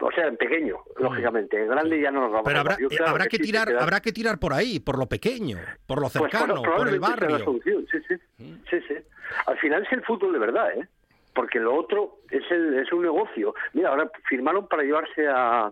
o 0.00 0.12
sea, 0.12 0.26
en 0.26 0.36
pequeño, 0.36 0.76
lógicamente. 0.98 1.60
En 1.60 1.68
grande 1.68 2.00
ya 2.00 2.10
no 2.10 2.20
nos 2.20 2.30
vamos 2.30 2.44
Pero 2.46 2.60
habrá, 2.60 2.74
eh, 2.74 2.98
habrá 3.04 3.26
que, 3.26 3.38
tirar, 3.38 3.68
habrá 3.76 4.00
que 4.00 4.12
tirar 4.12 4.38
por 4.38 4.52
ahí, 4.52 4.78
por 4.80 4.98
lo 4.98 5.06
pequeño, 5.06 5.58
por 5.86 6.00
lo 6.00 6.08
pues 6.08 6.30
cercano, 6.30 6.62
por 6.62 6.88
el 6.88 7.00
barrio. 7.00 7.38
Sí, 7.64 7.98
sí. 8.06 8.14
sí, 8.70 8.80
sí. 8.86 8.94
Al 9.46 9.58
final 9.58 9.82
es 9.82 9.92
el 9.92 10.02
fútbol 10.02 10.32
de 10.32 10.38
verdad, 10.38 10.70
¿eh? 10.72 10.86
Porque 11.34 11.60
lo 11.60 11.74
otro 11.74 12.18
es, 12.30 12.48
el, 12.50 12.78
es 12.78 12.92
un 12.92 13.02
negocio. 13.02 13.54
Mira, 13.72 13.90
ahora 13.90 14.10
firmaron 14.28 14.66
para 14.68 14.82
llevarse 14.82 15.26
a, 15.28 15.70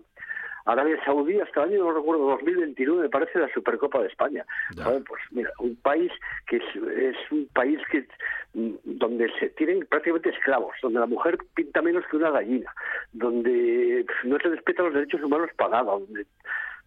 Arabia 0.67 0.97
Saudí 1.05 1.39
hasta 1.39 1.63
el 1.63 1.69
año, 1.69 1.85
no 1.85 1.93
recuerdo, 1.93 2.29
2021, 2.31 3.01
me 3.01 3.09
parece, 3.09 3.39
la 3.39 3.47
Supercopa 3.53 4.01
de 4.01 4.07
España. 4.07 4.45
pues 4.75 5.21
mira, 5.31 5.49
un 5.59 5.77
país 5.77 6.11
que 6.45 6.57
es, 6.57 7.31
un 7.31 7.47
país 7.53 7.79
que 7.89 8.05
mm, 8.53 8.73
donde 8.83 9.31
se 9.39 9.49
tienen 9.51 9.85
prácticamente 9.89 10.29
esclavos, 10.29 10.75
donde 10.81 10.99
la 10.99 11.05
mujer 11.05 11.37
pinta 11.55 11.81
menos 11.81 12.03
que 12.11 12.17
una 12.17 12.31
gallina, 12.31 12.69
donde 13.13 14.05
no 14.25 14.37
se 14.39 14.49
respetan 14.49 14.87
los 14.87 14.93
derechos 14.93 15.23
humanos 15.23 15.49
pagados, 15.55 16.01
donde 16.01 16.25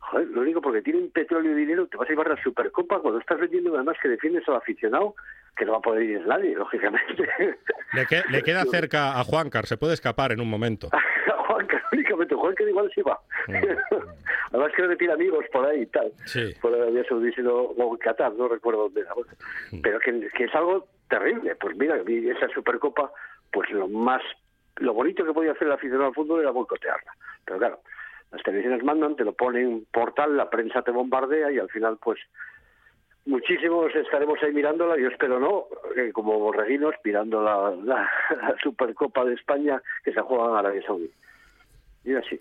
Joder, 0.00 0.28
lo 0.28 0.40
único 0.40 0.62
porque 0.62 0.80
tienen 0.80 1.10
petróleo 1.10 1.52
y 1.52 1.54
dinero, 1.54 1.86
te 1.86 1.96
vas 1.96 2.08
a 2.08 2.10
llevar 2.10 2.28
la 2.28 2.42
Supercopa 2.42 3.00
cuando 3.00 3.20
estás 3.20 3.38
vendiendo 3.38 3.74
además 3.74 3.96
que 4.02 4.08
defiendes 4.08 4.48
al 4.48 4.56
aficionado, 4.56 5.14
que 5.56 5.66
no 5.66 5.72
va 5.72 5.78
a 5.78 5.82
poder 5.82 6.02
ir 6.02 6.26
nadie, 6.26 6.54
lógicamente. 6.54 7.28
Le, 7.92 8.06
le 8.30 8.42
queda 8.42 8.64
cerca 8.70 9.20
a 9.20 9.24
Juancar, 9.24 9.66
se 9.66 9.76
puede 9.76 9.92
escapar 9.92 10.32
en 10.32 10.40
un 10.40 10.48
momento. 10.48 10.88
únicamente, 12.20 12.34
Juancar 12.34 12.68
igual 12.68 12.92
se 12.94 13.02
va. 13.02 13.20
Mm. 13.48 13.54
además 14.52 14.72
creo 14.74 14.88
que 14.88 14.96
tiene 14.96 15.14
amigos 15.14 15.44
por 15.52 15.66
ahí 15.66 15.82
y 15.82 15.86
tal. 15.86 16.12
Sí. 16.24 16.54
Por 16.60 16.74
Arabia 16.74 17.04
Saudí 17.08 17.30
o 17.46 17.92
en 17.92 17.98
Qatar, 17.98 18.32
no 18.34 18.48
recuerdo 18.48 18.82
dónde 18.82 19.02
era. 19.02 19.14
Mm. 19.72 19.80
Pero 19.82 19.98
que, 20.00 20.28
que 20.36 20.44
es 20.44 20.54
algo 20.54 20.86
terrible. 21.08 21.54
Pues 21.56 21.76
mira, 21.76 21.96
esa 21.96 22.48
Supercopa, 22.48 23.12
pues 23.52 23.70
lo 23.70 23.88
más 23.88 24.22
lo 24.76 24.94
bonito 24.94 25.24
que 25.24 25.32
podía 25.32 25.52
hacer 25.52 25.66
el 25.66 25.74
aficionado 25.74 26.08
al 26.08 26.14
fútbol 26.14 26.40
era 26.40 26.50
boicotearla. 26.50 27.12
Pero 27.44 27.58
claro, 27.58 27.80
las 28.32 28.42
televisiones 28.42 28.82
mandan, 28.82 29.16
te 29.16 29.24
lo 29.24 29.32
ponen 29.32 29.86
portal, 29.92 30.36
la 30.36 30.48
prensa 30.48 30.82
te 30.82 30.90
bombardea 30.90 31.52
y 31.52 31.58
al 31.58 31.68
final 31.68 31.98
pues 32.02 32.18
muchísimos 33.26 33.94
estaremos 33.94 34.42
ahí 34.42 34.52
mirándola, 34.52 34.96
yo 34.96 35.08
espero 35.08 35.38
no, 35.38 35.66
eh, 35.96 36.10
como 36.12 36.38
borreguinos 36.38 36.94
mirando 37.04 37.42
la, 37.42 37.74
la, 37.84 38.10
Supercopa 38.62 39.24
de 39.24 39.34
España 39.34 39.82
que 40.02 40.12
se 40.12 40.20
juega 40.20 40.50
en 40.50 40.56
Arabia 40.56 40.82
Saudí. 40.86 41.10
Y 42.04 42.14
así. 42.14 42.40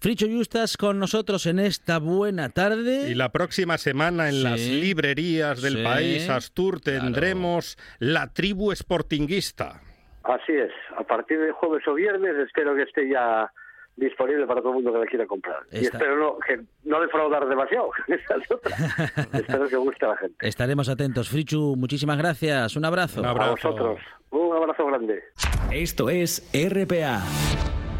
Fricho 0.00 0.26
Justas 0.26 0.78
con 0.78 0.98
nosotros 0.98 1.44
en 1.44 1.58
esta 1.58 1.98
buena 1.98 2.48
tarde. 2.48 3.10
Y 3.10 3.14
la 3.14 3.30
próxima 3.30 3.76
semana 3.76 4.30
en 4.30 4.42
las 4.42 4.60
librerías 4.60 5.60
del 5.60 5.82
país 5.82 6.28
Astur 6.30 6.80
tendremos 6.80 7.76
la 7.98 8.32
tribu 8.32 8.74
sportinguista. 8.74 9.82
Así 10.22 10.52
es, 10.52 10.70
a 10.96 11.02
partir 11.02 11.38
de 11.40 11.52
jueves 11.52 11.86
o 11.86 11.94
viernes 11.94 12.34
espero 12.46 12.74
que 12.74 12.82
esté 12.82 13.08
ya 13.10 13.50
disponible 13.96 14.46
para 14.46 14.60
todo 14.60 14.70
el 14.70 14.76
mundo 14.76 14.92
que 14.92 14.98
la 15.00 15.06
quiera 15.06 15.26
comprar. 15.26 15.58
Y 15.70 15.84
espero 15.84 16.16
no, 16.16 16.38
que 16.46 16.60
no 16.84 17.00
defraudar 17.00 17.46
demasiado. 17.46 17.90
Espero 19.32 19.68
que 19.68 19.76
guste 19.76 20.06
a 20.06 20.08
la 20.10 20.16
gente. 20.16 20.48
Estaremos 20.48 20.88
atentos. 20.88 21.28
Frichu, 21.28 21.74
muchísimas 21.76 22.16
gracias. 22.16 22.76
Un 22.76 22.84
abrazo. 22.86 23.20
Un 23.20 23.26
A 23.26 23.30
abrazo. 23.30 23.50
vosotros. 23.50 24.00
Un 24.30 24.56
abrazo 24.56 24.86
grande. 24.86 25.22
Esto 25.70 26.08
es 26.08 26.48
RPA, 26.54 27.22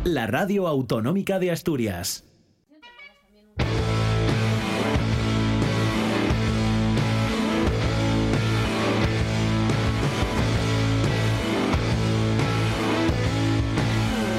la 0.05 0.27
radio 0.27 0.67
autonómica 0.67 1.39
de 1.39 1.51
Asturias. 1.51 2.25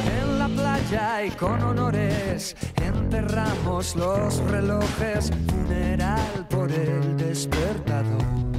En 0.08 0.40
la 0.40 0.48
playa 0.48 1.26
y 1.26 1.30
con 1.32 1.62
honores 1.62 2.56
enterramos 2.84 3.96
los 3.96 4.38
relojes, 4.50 5.32
funeral 5.48 6.48
por 6.50 6.72
el 6.72 7.18
despertador. 7.18 8.51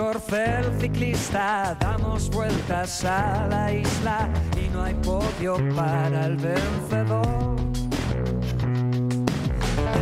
Corcel 0.00 0.64
ciclista 0.80 1.76
damos 1.78 2.30
vueltas 2.30 3.04
a 3.04 3.46
la 3.50 3.70
isla 3.70 4.30
y 4.56 4.66
no 4.70 4.82
hay 4.82 4.94
podio 4.94 5.58
para 5.76 6.24
el 6.24 6.36
vencedor. 6.38 7.56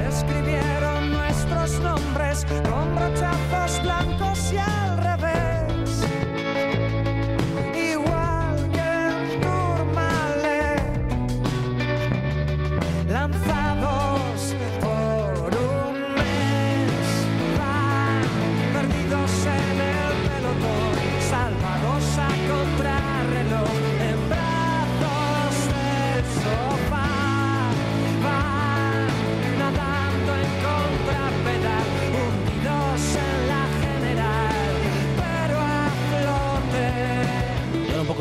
Escribieron 0.09 1.11
nuestros 1.11 1.81
nombres 1.81 2.47
con 2.71 2.95
brochazos 2.95 3.83
blancos 3.83 4.53
y 4.53 4.59
al 4.59 4.99
revés. 4.99 5.28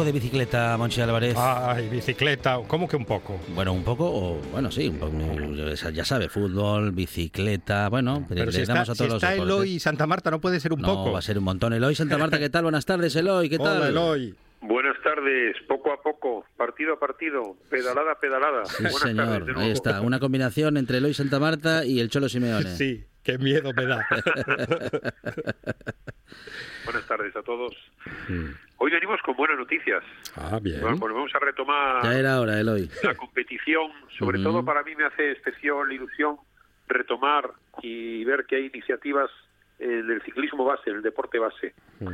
De 0.07 0.13
bicicleta, 0.13 0.77
Monchi 0.77 1.01
Álvarez. 1.01 1.35
Ay, 1.37 1.89
bicicleta, 1.89 2.59
¿cómo 2.65 2.87
que 2.87 2.95
un 2.95 3.03
poco? 3.03 3.41
Bueno, 3.49 3.73
un 3.73 3.83
poco, 3.83 4.05
o 4.05 4.39
bueno, 4.53 4.71
sí, 4.71 4.87
un 4.87 4.97
poco, 4.99 5.11
ya 5.91 6.05
sabe, 6.05 6.29
fútbol, 6.29 6.93
bicicleta, 6.93 7.89
bueno, 7.89 8.25
Pero 8.29 8.45
le 8.45 8.51
si 8.53 8.61
está, 8.61 8.73
damos 8.73 8.89
a 8.89 8.93
si 8.93 8.99
todos 8.99 9.13
los 9.15 9.23
está. 9.23 9.35
Eloy 9.35 9.73
y 9.73 9.79
Santa 9.79 10.07
Marta, 10.07 10.31
no 10.31 10.39
puede 10.39 10.61
ser 10.61 10.71
un 10.71 10.79
no, 10.81 10.87
poco. 10.87 11.11
va 11.11 11.19
a 11.19 11.21
ser 11.21 11.37
un 11.37 11.43
montón. 11.43 11.73
Eloy 11.73 11.93
Santa 11.93 12.17
Marta, 12.23 12.39
¿qué 12.39 12.49
tal? 12.49 12.63
Buenas 12.63 12.85
tardes, 12.85 13.13
Eloy, 13.17 13.49
¿qué 13.49 13.57
tal? 13.57 13.77
Hola, 13.77 13.89
Eloy. 13.89 14.33
Buenas 14.61 14.95
tardes, 15.03 15.57
poco 15.67 15.91
a 15.91 16.01
poco, 16.01 16.45
partido 16.55 16.93
a 16.93 16.99
partido, 16.99 17.57
pedalada 17.69 18.13
a 18.13 18.19
pedalada. 18.19 18.65
Sí, 18.65 18.83
Buenas 18.83 19.01
señor, 19.01 19.53
ahí 19.57 19.71
está, 19.71 19.99
una 19.99 20.19
combinación 20.21 20.77
entre 20.77 20.99
Eloy 20.99 21.13
Santa 21.13 21.37
Marta 21.37 21.83
y 21.85 21.99
el 21.99 22.09
Cholo 22.09 22.29
Simeone. 22.29 22.77
Sí, 22.77 23.03
qué 23.23 23.37
miedo 23.37 23.73
me 23.73 23.85
da. 23.85 24.07
Buenas 26.85 27.05
tardes 27.07 27.35
a 27.35 27.41
todos. 27.43 27.75
Mm. 28.29 28.66
Hoy 28.77 28.91
venimos 28.91 29.19
con 29.23 29.35
buenas 29.35 29.57
noticias. 29.57 30.03
Ah, 30.35 30.59
bien. 30.61 30.81
Bueno, 30.81 30.97
volvemos 30.97 31.33
a 31.33 31.39
retomar 31.39 32.03
Ya 32.03 32.17
era 32.17 32.39
hora, 32.39 32.59
Eloy. 32.59 32.89
la 33.03 33.15
competición. 33.15 33.91
Sobre 34.17 34.41
todo 34.41 34.63
para 34.63 34.83
mí 34.83 34.95
me 34.95 35.05
hace 35.05 35.31
especial 35.31 35.91
ilusión 35.91 36.37
retomar 36.87 37.51
y 37.81 38.23
ver 38.23 38.45
que 38.45 38.55
hay 38.55 38.65
iniciativas 38.67 39.29
en 39.79 40.09
el 40.09 40.21
ciclismo 40.21 40.63
base, 40.63 40.89
en 40.89 40.97
el 40.97 41.01
deporte 41.01 41.39
base. 41.39 41.73
Mm. 41.99 42.07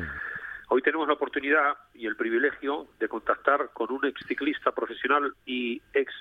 Hoy 0.70 0.82
tenemos 0.82 1.07
la 1.07 1.14
oportunidad 1.14 1.78
y 1.93 2.07
el 2.07 2.16
privilegio 2.16 2.88
de 2.99 3.07
contactar 3.07 3.70
con 3.74 3.91
un 3.91 4.05
ex 4.05 4.26
ciclista 4.26 4.72
profesional 4.72 5.34
y 5.45 5.82
ex 5.93 6.11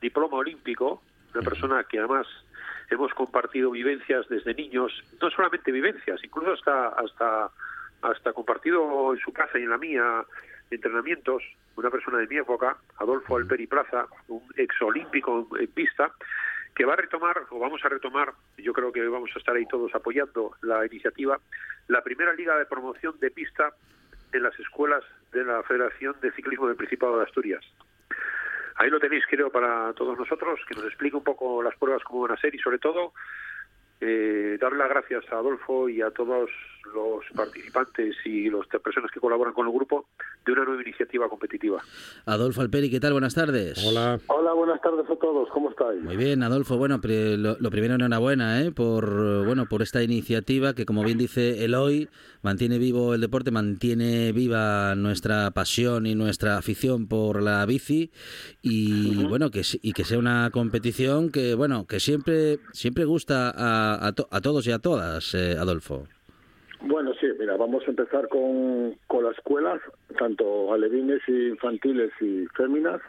diploma 0.00 0.36
olímpico, 0.36 1.02
una 1.34 1.42
persona 1.42 1.84
que 1.84 1.98
además 1.98 2.26
hemos 2.90 3.12
compartido 3.14 3.70
vivencias 3.70 4.28
desde 4.28 4.54
niños, 4.54 4.92
no 5.20 5.30
solamente 5.30 5.72
vivencias, 5.72 6.22
incluso 6.22 6.52
hasta 6.52 6.88
hasta 6.88 7.50
hasta 8.02 8.32
compartido 8.32 9.12
en 9.12 9.20
su 9.20 9.32
casa 9.32 9.58
y 9.58 9.62
en 9.62 9.70
la 9.70 9.78
mía 9.78 10.24
entrenamientos, 10.70 11.42
una 11.76 11.90
persona 11.90 12.18
de 12.18 12.26
mi 12.26 12.36
época, 12.36 12.76
Adolfo 12.98 13.36
Alperi 13.36 13.66
Plaza, 13.66 14.06
un 14.28 14.42
ex 14.56 14.80
olímpico 14.82 15.46
en 15.58 15.68
pista, 15.68 16.12
que 16.74 16.84
va 16.84 16.94
a 16.94 16.96
retomar, 16.96 17.42
o 17.50 17.58
vamos 17.58 17.84
a 17.84 17.88
retomar, 17.88 18.32
yo 18.58 18.72
creo 18.72 18.92
que 18.92 19.06
vamos 19.08 19.30
a 19.34 19.38
estar 19.38 19.56
ahí 19.56 19.66
todos 19.66 19.94
apoyando 19.94 20.56
la 20.62 20.84
iniciativa, 20.84 21.40
la 21.88 22.02
primera 22.02 22.34
liga 22.34 22.56
de 22.58 22.66
promoción 22.66 23.18
de 23.18 23.30
pista 23.30 23.72
en 24.32 24.42
las 24.42 24.58
escuelas 24.58 25.04
de 25.32 25.44
la 25.44 25.62
Federación 25.62 26.16
de 26.20 26.32
Ciclismo 26.32 26.66
del 26.66 26.76
Principado 26.76 27.18
de 27.18 27.24
Asturias. 27.24 27.64
Ahí 28.76 28.90
lo 28.90 29.00
tenéis, 29.00 29.24
creo, 29.26 29.50
para 29.50 29.94
todos 29.94 30.18
nosotros, 30.18 30.60
que 30.68 30.74
nos 30.74 30.84
explique 30.84 31.16
un 31.16 31.24
poco 31.24 31.62
las 31.62 31.74
pruebas 31.76 32.02
cómo 32.04 32.22
van 32.22 32.32
a 32.32 32.40
ser 32.40 32.54
y, 32.54 32.58
sobre 32.58 32.78
todo, 32.78 33.14
eh, 34.00 34.58
darle 34.60 34.78
las 34.78 34.90
gracias 34.90 35.24
a 35.32 35.36
Adolfo 35.36 35.88
y 35.88 36.02
a 36.02 36.10
todos 36.10 36.50
los 36.94 37.24
participantes 37.34 38.14
y 38.24 38.50
las 38.50 38.66
personas 38.82 39.10
que 39.10 39.20
colaboran 39.20 39.54
con 39.54 39.66
el 39.66 39.72
grupo 39.72 40.06
de 40.44 40.52
una 40.52 40.64
nueva 40.64 40.82
iniciativa 40.82 41.28
competitiva. 41.28 41.82
Adolfo 42.24 42.60
Alperi, 42.60 42.90
¿qué 42.90 43.00
tal? 43.00 43.12
Buenas 43.12 43.34
tardes. 43.34 43.84
Hola. 43.84 44.18
Hola, 44.28 44.52
buenas 44.52 44.80
tardes 44.80 45.04
a 45.10 45.16
todos. 45.16 45.48
¿Cómo 45.50 45.70
estáis? 45.70 46.02
Muy 46.02 46.16
bien, 46.16 46.42
Adolfo. 46.42 46.76
Bueno, 46.76 47.00
pre- 47.00 47.36
lo, 47.36 47.56
lo 47.58 47.70
primero 47.70 47.94
enhorabuena, 47.94 48.62
¿eh? 48.62 48.70
Por 48.72 49.44
bueno, 49.44 49.66
por 49.66 49.82
esta 49.82 50.02
iniciativa 50.02 50.74
que, 50.74 50.86
como 50.86 51.02
bien 51.04 51.18
dice 51.18 51.64
Eloy, 51.64 52.08
mantiene 52.42 52.78
vivo 52.78 53.14
el 53.14 53.20
deporte, 53.20 53.50
mantiene 53.50 54.32
viva 54.32 54.94
nuestra 54.94 55.50
pasión 55.50 56.06
y 56.06 56.14
nuestra 56.14 56.58
afición 56.58 57.08
por 57.08 57.42
la 57.42 57.64
bici 57.66 58.10
y 58.62 59.24
bueno 59.24 59.50
que 59.50 59.62
y 59.82 59.92
que 59.92 60.04
sea 60.04 60.18
una 60.18 60.50
competición 60.52 61.30
que 61.30 61.54
bueno 61.54 61.86
que 61.86 61.98
siempre 62.00 62.58
siempre 62.72 63.04
gusta 63.04 63.50
a, 63.50 64.06
a, 64.06 64.12
to- 64.12 64.28
a 64.30 64.40
todos 64.40 64.66
y 64.66 64.72
a 64.72 64.78
todas, 64.78 65.34
eh, 65.34 65.56
Adolfo. 65.58 66.06
Bueno, 66.80 67.12
sí, 67.20 67.26
mira, 67.38 67.56
vamos 67.56 67.82
a 67.86 67.90
empezar 67.90 68.28
con, 68.28 68.96
con 69.06 69.24
las 69.24 69.36
escuelas, 69.36 69.80
tanto 70.18 70.72
alevines 70.72 71.20
y 71.26 71.48
infantiles 71.48 72.12
y 72.20 72.46
féminas, 72.56 73.00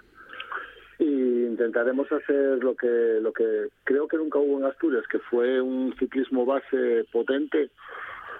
y 0.99 1.45
intentaremos 1.45 2.11
hacer 2.11 2.63
lo 2.63 2.75
que 2.75 3.19
lo 3.21 3.31
que 3.33 3.67
creo 3.83 4.07
que 4.07 4.17
nunca 4.17 4.39
hubo 4.39 4.57
en 4.57 4.65
Asturias, 4.65 5.05
que 5.11 5.19
fue 5.19 5.61
un 5.61 5.93
ciclismo 5.99 6.45
base 6.45 7.05
potente, 7.11 7.69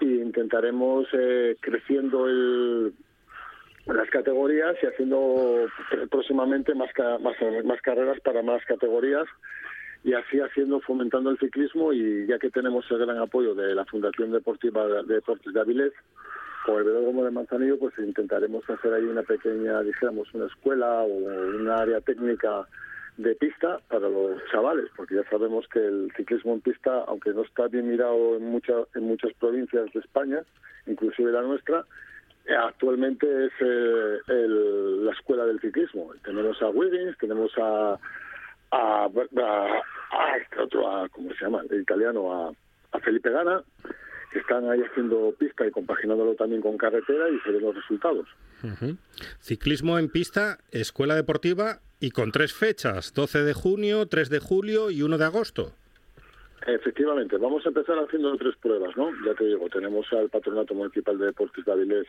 y 0.00 0.20
intentaremos 0.20 1.06
eh, 1.12 1.56
creciendo 1.60 2.26
el, 2.26 2.94
las 3.86 4.10
categorías 4.10 4.76
y 4.82 4.86
haciendo 4.86 5.66
próximamente 6.10 6.74
más, 6.74 6.90
más, 7.20 7.36
más 7.64 7.80
carreras 7.82 8.20
para 8.20 8.42
más 8.42 8.64
categorías 8.64 9.26
y 10.04 10.12
así 10.14 10.40
haciendo, 10.40 10.80
fomentando 10.80 11.30
el 11.30 11.38
ciclismo 11.38 11.92
y 11.92 12.26
ya 12.26 12.38
que 12.38 12.50
tenemos 12.50 12.88
el 12.90 12.98
gran 12.98 13.18
apoyo 13.18 13.54
de 13.54 13.74
la 13.74 13.84
Fundación 13.84 14.30
Deportiva 14.32 14.86
de 15.02 15.14
Deportes 15.14 15.52
de 15.52 15.60
Avilés, 15.60 15.92
con 16.64 16.78
el 16.78 16.84
velódromo 16.84 17.24
de 17.24 17.30
Manzanillo, 17.30 17.78
pues 17.78 17.94
intentaremos 17.98 18.68
hacer 18.68 18.92
ahí 18.92 19.04
una 19.04 19.22
pequeña, 19.22 19.80
dijéramos, 19.82 20.32
una 20.34 20.46
escuela 20.46 21.00
o 21.02 21.06
una 21.56 21.76
área 21.78 22.00
técnica 22.00 22.66
de 23.16 23.34
pista 23.34 23.80
para 23.88 24.08
los 24.08 24.40
chavales, 24.52 24.86
porque 24.96 25.16
ya 25.16 25.24
sabemos 25.30 25.66
que 25.68 25.80
el 25.84 26.12
ciclismo 26.16 26.54
en 26.54 26.60
pista, 26.60 27.04
aunque 27.08 27.30
no 27.32 27.42
está 27.42 27.66
bien 27.68 27.88
mirado 27.88 28.36
en, 28.36 28.44
muchas 28.50 28.86
en 28.94 29.04
muchas 29.04 29.32
provincias 29.40 29.92
de 29.92 30.00
España, 30.00 30.42
inclusive 30.86 31.32
la 31.32 31.42
nuestra, 31.42 31.84
actualmente 32.66 33.26
es 33.46 33.52
eh, 33.60 34.18
el- 34.28 35.04
la 35.06 35.12
escuela 35.12 35.44
del 35.46 35.60
ciclismo. 35.60 36.12
Tenemos 36.24 36.60
a 36.62 36.68
Wiggins, 36.68 37.16
tenemos 37.18 37.50
a, 37.58 37.98
a, 38.70 39.04
a- 39.06 40.36
este 40.42 40.60
otro, 40.60 40.88
a, 40.90 41.08
¿cómo 41.08 41.30
se 41.34 41.44
llama? 41.44 41.62
El 41.70 41.82
italiano, 41.82 42.32
a, 42.32 42.96
a 42.96 43.00
Felipe 43.00 43.30
Gana, 43.30 43.62
están 44.34 44.68
ahí 44.70 44.80
haciendo 44.82 45.32
pista 45.38 45.66
y 45.66 45.70
compaginándolo 45.70 46.34
también 46.34 46.60
con 46.62 46.76
carretera 46.76 47.28
y 47.30 47.38
se 47.40 47.50
ven 47.50 47.62
los 47.62 47.74
resultados. 47.74 48.26
Ciclismo 49.40 49.98
en 49.98 50.08
pista, 50.10 50.58
escuela 50.70 51.14
deportiva 51.14 51.80
y 52.00 52.10
con 52.10 52.30
tres 52.32 52.52
fechas, 52.52 53.12
12 53.14 53.42
de 53.42 53.54
junio, 53.54 54.06
3 54.06 54.28
de 54.30 54.38
julio 54.40 54.90
y 54.90 55.02
1 55.02 55.18
de 55.18 55.24
agosto. 55.24 55.72
Efectivamente, 56.66 57.36
vamos 57.38 57.64
a 57.64 57.68
empezar 57.68 57.98
haciendo 57.98 58.36
tres 58.36 58.56
pruebas, 58.56 58.96
¿no? 58.96 59.10
Ya 59.24 59.34
te 59.34 59.44
digo, 59.44 59.68
tenemos 59.70 60.06
al 60.12 60.28
Patronato 60.28 60.74
Municipal 60.74 61.16
de 61.18 61.26
Deportes 61.26 61.64
de 61.64 61.72
Avilés 61.72 62.06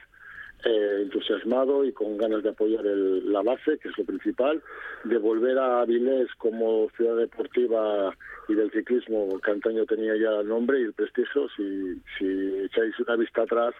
eh, 0.65 0.99
entusiasmado 1.03 1.85
y 1.85 1.93
con 1.93 2.17
ganas 2.17 2.43
de 2.43 2.49
apoyar 2.49 2.85
el- 2.85 3.31
la 3.31 3.41
base, 3.41 3.77
que 3.77 3.87
es 3.87 3.97
lo 3.97 4.03
principal, 4.03 4.61
de 5.05 5.17
volver 5.17 5.57
a 5.57 5.79
Avilés 5.81 6.27
como 6.37 6.89
ciudad 6.97 7.15
deportiva 7.15 8.13
y 8.49 8.55
del 8.55 8.69
ciclismo, 8.71 9.39
que 9.39 9.51
antaño 9.51 9.85
tenía 9.85 10.17
ya 10.17 10.41
el 10.41 10.47
nombre 10.49 10.81
y 10.81 10.83
el 10.83 10.93
prestigio. 10.93 11.47
Si, 11.55 12.01
si 12.17 12.57
echáis 12.65 12.99
una 12.99 13.15
vista 13.15 13.43
atrás, 13.43 13.73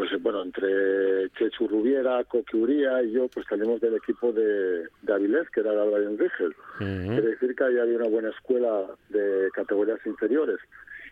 pues 0.00 0.22
bueno, 0.22 0.42
entre 0.42 1.28
Chechu 1.36 1.68
Rubiera, 1.68 2.24
Coque 2.24 2.56
Uría 2.56 3.02
y 3.02 3.12
yo, 3.12 3.28
pues 3.28 3.44
salimos 3.46 3.82
del 3.82 3.96
equipo 3.96 4.32
de, 4.32 4.88
de 5.02 5.12
Avilés, 5.12 5.50
que 5.50 5.60
era 5.60 5.74
el 5.74 5.78
Álvaro 5.78 6.16
Rigel. 6.16 6.56
Quiere 6.78 7.20
decir 7.20 7.54
que 7.54 7.64
ahí 7.64 7.78
había 7.78 7.98
una 7.98 8.08
buena 8.08 8.30
escuela 8.30 8.86
de 9.10 9.50
categorías 9.52 9.98
inferiores. 10.06 10.56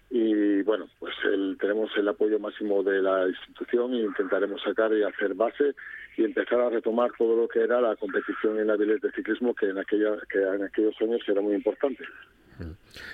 Y 0.08 0.62
bueno, 0.62 0.88
pues 0.98 1.12
el, 1.24 1.58
tenemos 1.60 1.90
el 1.98 2.08
apoyo 2.08 2.38
máximo 2.38 2.82
de 2.82 3.02
la 3.02 3.28
institución 3.28 3.92
e 3.92 3.98
intentaremos 3.98 4.62
sacar 4.62 4.90
y 4.94 5.02
hacer 5.02 5.34
base 5.34 5.74
y 6.16 6.24
empezar 6.24 6.58
a 6.58 6.70
retomar 6.70 7.10
todo 7.18 7.36
lo 7.36 7.46
que 7.46 7.60
era 7.60 7.82
la 7.82 7.94
competición 7.96 8.58
en 8.58 8.70
Avilés 8.70 9.02
de 9.02 9.12
ciclismo, 9.12 9.54
que 9.54 9.66
en, 9.66 9.76
aquella, 9.76 10.16
que 10.30 10.38
en 10.38 10.62
aquellos 10.62 10.94
años 11.02 11.20
era 11.28 11.42
muy 11.42 11.54
importante. 11.54 12.04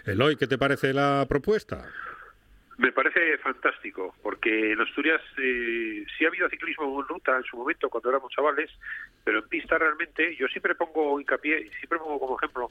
Eloy, 0.07 0.37
¿qué 0.37 0.47
te 0.47 0.57
parece 0.57 0.93
la 0.93 1.27
propuesta? 1.29 1.85
Me 2.77 2.91
parece 2.91 3.39
fantástico, 3.39 4.15
porque 4.23 4.73
en 4.73 4.81
Asturias 4.81 5.21
eh, 5.39 6.05
sí 6.19 6.25
ha 6.25 6.29
habido 6.29 6.49
ciclismo 6.49 7.01
en 7.01 7.07
ruta 7.09 7.37
en 7.37 7.45
su 7.45 7.57
momento, 7.57 7.89
cuando 7.89 8.11
éramos 8.11 8.33
chavales, 8.33 8.71
pero 9.23 9.39
en 9.39 9.49
pista 9.49 9.79
realmente, 9.79 10.35
yo 10.37 10.49
siempre 10.49 10.75
pongo 10.75 11.21
hincapié, 11.21 11.61
y 11.61 11.69
siempre 11.71 11.99
pongo 11.99 12.19
como 12.19 12.37
ejemplo, 12.37 12.71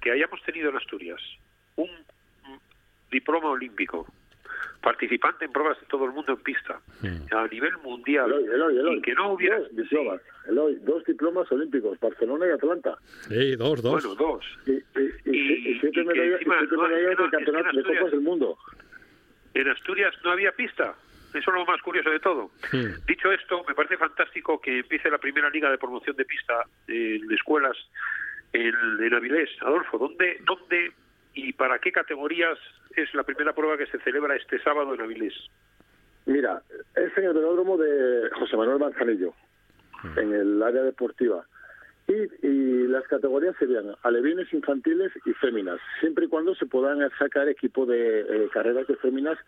que 0.00 0.10
hayamos 0.10 0.42
tenido 0.42 0.70
en 0.70 0.76
Asturias 0.76 1.20
un 1.76 1.88
diploma 3.12 3.50
olímpico, 3.50 4.06
participante 4.82 5.44
en 5.44 5.52
pruebas 5.52 5.80
de 5.80 5.86
todo 5.86 6.04
el 6.04 6.10
mundo 6.12 6.32
en 6.32 6.42
pista, 6.42 6.80
a 7.32 7.46
nivel 7.46 7.76
mundial, 7.78 8.32
Eloy, 8.32 8.44
Eloy, 8.54 8.76
Eloy. 8.78 8.98
y 8.98 9.02
que 9.02 9.14
no 9.14 9.32
hubiera... 9.32 9.58
Dos 9.60 9.70
diplomas, 9.76 10.20
Eloy, 10.48 10.74
dos 10.82 11.04
diplomas 11.04 11.52
olímpicos, 11.52 11.98
Barcelona 12.00 12.46
y 12.48 12.50
Atlanta. 12.50 12.98
Sí, 13.28 13.54
dos, 13.56 13.80
dos. 13.82 13.92
Bueno, 14.04 14.14
dos. 14.16 14.44
Y, 14.66 14.72
y, 14.72 14.82
y, 15.26 15.30
Y- 15.36 15.68
y 15.76 15.80
siete 15.80 16.02
medallas, 16.04 16.40
no, 16.46 17.24
de 17.24 17.30
campeonato 17.30 17.82
Copas 17.84 18.10
del 18.10 18.20
Mundo. 18.20 18.58
En 19.54 19.68
Asturias 19.68 20.14
no 20.24 20.32
había 20.32 20.52
pista. 20.52 20.94
Eso 21.30 21.50
es 21.50 21.56
lo 21.56 21.66
más 21.66 21.80
curioso 21.82 22.10
de 22.10 22.20
todo. 22.20 22.50
Dicho 23.06 23.32
esto, 23.32 23.64
me 23.66 23.74
parece 23.74 23.96
fantástico 23.96 24.60
que 24.60 24.80
empiece 24.80 25.10
la 25.10 25.18
primera 25.18 25.50
liga 25.50 25.70
de 25.70 25.78
promoción 25.78 26.14
de 26.16 26.24
pista 26.24 26.64
en 26.86 27.30
escuelas 27.32 27.76
en, 28.52 28.72
en 29.00 29.14
Avilés. 29.14 29.50
Adolfo, 29.62 29.98
¿dónde, 29.98 30.38
¿dónde 30.44 30.92
y 31.34 31.52
para 31.52 31.80
qué 31.80 31.90
categorías 31.90 32.58
es 32.94 33.12
la 33.14 33.24
primera 33.24 33.52
prueba 33.52 33.76
que 33.76 33.86
se 33.86 33.98
celebra 34.00 34.36
este 34.36 34.60
sábado 34.62 34.94
en 34.94 35.00
Avilés? 35.00 35.34
Mira, 36.26 36.62
es 36.94 37.18
en 37.18 37.24
el 37.24 37.34
velódromo 37.34 37.76
de 37.76 38.30
José 38.38 38.56
Manuel 38.56 38.78
Manzanillo, 38.78 39.34
en 40.16 40.32
el 40.32 40.62
área 40.62 40.82
deportiva. 40.82 41.44
Y, 42.06 42.46
y 42.46 42.86
las 42.88 43.06
categorías 43.08 43.56
serían 43.58 43.94
alevines 44.02 44.52
infantiles 44.52 45.10
y 45.24 45.32
féminas, 45.34 45.80
siempre 46.00 46.26
y 46.26 46.28
cuando 46.28 46.54
se 46.54 46.66
puedan 46.66 46.98
sacar 47.18 47.48
equipo 47.48 47.86
de 47.86 48.20
eh, 48.20 48.48
carreras 48.52 48.86
de 48.86 48.96
féminas 48.96 49.38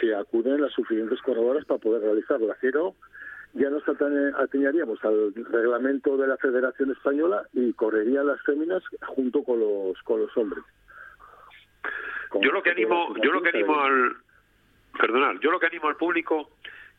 si 0.00 0.12
acuden 0.12 0.60
las 0.60 0.72
suficientes 0.72 1.20
corredoras 1.22 1.64
para 1.64 1.80
poder 1.80 2.02
realizarla. 2.02 2.56
Si 2.60 2.68
no, 2.68 2.94
ya 3.54 3.70
nos 3.70 3.82
atañaríamos 3.88 5.04
al 5.04 5.34
reglamento 5.34 6.16
de 6.16 6.28
la 6.28 6.36
Federación 6.36 6.92
Española 6.92 7.42
y 7.52 7.72
correrían 7.72 8.26
las 8.26 8.40
féminas 8.42 8.82
junto 9.06 9.42
con 9.42 9.58
los 9.58 10.00
con 10.02 10.20
los 10.20 10.36
hombres. 10.36 10.62
Con 12.28 12.42
Yo 12.42 12.52
lo 12.52 12.62
que 12.62 12.70
animo, 12.70 13.14
yo 13.22 13.32
lo 13.32 13.42
que 13.42 13.48
animo 13.48 13.80
al, 13.80 14.16
perdonad, 14.98 15.40
yo 15.40 15.50
lo 15.50 15.58
que 15.58 15.66
animo 15.66 15.88
al 15.88 15.96
público 15.96 16.50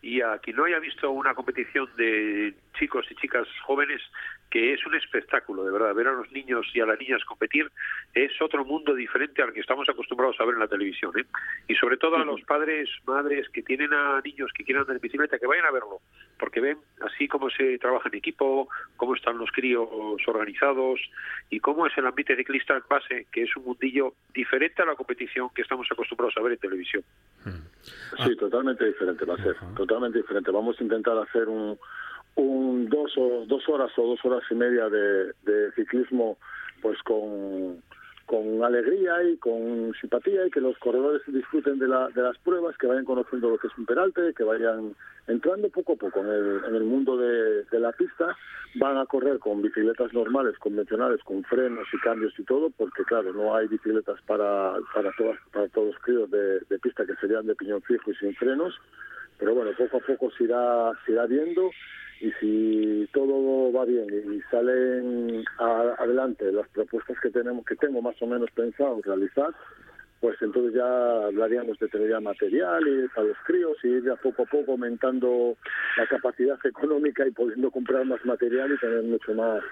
y 0.01 0.21
a 0.21 0.39
quien 0.39 0.55
no 0.55 0.65
haya 0.65 0.79
visto 0.79 1.11
una 1.11 1.35
competición 1.35 1.89
de 1.97 2.55
chicos 2.77 3.05
y 3.11 3.15
chicas 3.15 3.47
jóvenes 3.65 4.01
que 4.49 4.73
es 4.73 4.85
un 4.85 4.95
espectáculo, 4.95 5.63
de 5.63 5.71
verdad, 5.71 5.93
ver 5.93 6.07
a 6.07 6.13
los 6.13 6.31
niños 6.31 6.65
y 6.73 6.81
a 6.81 6.85
las 6.85 6.99
niñas 6.99 7.23
competir 7.25 7.71
es 8.13 8.31
otro 8.41 8.65
mundo 8.65 8.95
diferente 8.95 9.41
al 9.41 9.53
que 9.53 9.59
estamos 9.59 9.87
acostumbrados 9.87 10.39
a 10.39 10.45
ver 10.45 10.55
en 10.55 10.61
la 10.61 10.67
televisión, 10.67 11.11
¿eh? 11.19 11.25
Y 11.67 11.75
sobre 11.75 11.97
todo 11.97 12.15
a 12.15 12.25
los 12.25 12.41
padres, 12.41 12.89
madres 13.05 13.47
que 13.49 13.61
tienen 13.61 13.93
a 13.93 14.21
niños 14.21 14.51
que 14.53 14.63
quieran 14.63 14.81
andar 14.81 14.95
en 14.95 15.01
bicicleta, 15.01 15.37
que 15.37 15.47
vayan 15.47 15.65
a 15.65 15.71
verlo, 15.71 16.01
porque 16.37 16.61
ven 16.61 16.77
así 17.01 17.27
cómo 17.27 17.49
se 17.49 17.77
trabaja 17.77 18.09
en 18.09 18.15
equipo, 18.17 18.69
cómo 18.97 19.15
están 19.15 19.37
los 19.37 19.51
críos 19.51 19.87
organizados 20.27 20.99
y 21.49 21.59
cómo 21.59 21.85
es 21.85 21.97
el 21.97 22.07
ambiente 22.07 22.35
ciclista 22.35 22.75
en 22.75 22.83
base, 22.89 23.27
que 23.31 23.43
es 23.43 23.55
un 23.55 23.65
mundillo 23.65 24.13
diferente 24.33 24.81
a 24.81 24.85
la 24.85 24.95
competición 24.95 25.49
que 25.53 25.61
estamos 25.61 25.87
acostumbrados 25.91 26.35
a 26.37 26.41
ver 26.41 26.53
en 26.53 26.59
televisión. 26.59 27.03
Sí, 28.23 28.35
totalmente 28.35 28.85
diferente 28.85 29.25
va 29.25 29.35
a 29.35 29.37
ser, 29.37 29.55
totalmente 29.75 30.17
diferente. 30.17 30.51
Vamos 30.51 30.79
a 30.79 30.83
intentar 30.83 31.17
hacer 31.17 31.47
un, 31.47 31.77
un 32.39 32.89
dos 32.89 33.11
o 33.17 33.45
dos 33.45 33.67
horas 33.67 33.91
o 33.97 34.07
dos 34.07 34.23
horas 34.23 34.43
y 34.49 34.55
media 34.55 34.89
de, 34.89 35.33
ciclismo, 35.75 36.37
pues 36.81 36.97
con, 37.03 37.81
con 38.25 38.63
alegría 38.63 39.23
y 39.23 39.37
con 39.37 39.93
simpatía 39.99 40.47
y 40.47 40.51
que 40.51 40.61
los 40.61 40.77
corredores 40.77 41.21
disfruten 41.27 41.79
de, 41.79 41.87
la, 41.87 42.07
de 42.09 42.21
las 42.21 42.37
pruebas, 42.39 42.77
que 42.77 42.87
vayan 42.87 43.05
conociendo 43.05 43.49
lo 43.49 43.57
que 43.57 43.67
es 43.67 43.77
un 43.77 43.85
peralte, 43.85 44.33
que 44.33 44.43
vayan 44.43 44.95
entrando 45.27 45.69
poco 45.69 45.93
a 45.93 45.97
poco 45.97 46.21
en 46.21 46.27
el, 46.27 46.61
en 46.67 46.75
el 46.75 46.83
mundo 46.83 47.17
de, 47.17 47.63
de 47.63 47.79
la 47.79 47.91
pista. 47.91 48.35
Van 48.75 48.97
a 48.97 49.05
correr 49.05 49.39
con 49.39 49.61
bicicletas 49.61 50.13
normales, 50.13 50.57
convencionales, 50.59 51.21
con 51.23 51.43
frenos 51.43 51.87
y 51.91 51.99
cambios 51.99 52.33
y 52.37 52.43
todo, 52.43 52.69
porque 52.69 53.03
claro, 53.03 53.33
no 53.33 53.55
hay 53.55 53.67
bicicletas 53.67 54.21
para, 54.27 54.75
para, 54.93 55.11
todas, 55.17 55.37
para 55.51 55.67
todos 55.69 55.87
los 55.87 56.01
críos 56.03 56.29
de, 56.29 56.59
de 56.59 56.79
pista 56.79 57.05
que 57.05 57.15
serían 57.15 57.47
de 57.47 57.55
piñón 57.55 57.81
fijo 57.81 58.11
y 58.11 58.15
sin 58.15 58.35
frenos. 58.35 58.79
Pero 59.39 59.55
bueno, 59.55 59.71
poco 59.77 59.97
a 59.97 60.01
poco 60.01 60.29
se 60.31 60.43
irá, 60.43 60.91
se 61.05 61.13
irá 61.13 61.25
viendo 61.25 61.71
y 62.21 62.31
si 62.39 63.09
todo 63.13 63.71
va 63.71 63.85
bien 63.85 64.07
y 64.33 64.41
salen 64.51 65.43
a- 65.57 65.95
adelante 65.99 66.51
las 66.51 66.67
propuestas 66.69 67.17
que 67.21 67.29
tenemos 67.29 67.65
que 67.65 67.75
tengo 67.75 68.01
más 68.01 68.21
o 68.21 68.27
menos 68.27 68.49
pensado 68.51 68.99
realizar 69.03 69.49
pues 70.19 70.35
entonces 70.41 70.73
ya 70.73 71.25
hablaríamos 71.27 71.79
de 71.79 71.87
tener 71.87 72.09
ya 72.09 72.19
materiales 72.19 73.09
a 73.15 73.21
los 73.21 73.37
críos 73.45 73.77
y 73.83 73.87
ir 73.87 74.03
ya 74.03 74.17
poco 74.17 74.41
a 74.43 74.45
poco 74.47 74.71
aumentando 74.73 75.55
la 75.95 76.05
capacidad 76.07 76.59
económica 76.65 77.25
y 77.25 77.31
pudiendo 77.31 77.71
comprar 77.71 78.03
más 78.05 78.23
material 78.25 78.69
y 78.73 78.77
tener 78.79 79.01
mucho 79.03 79.33
más 79.33 79.63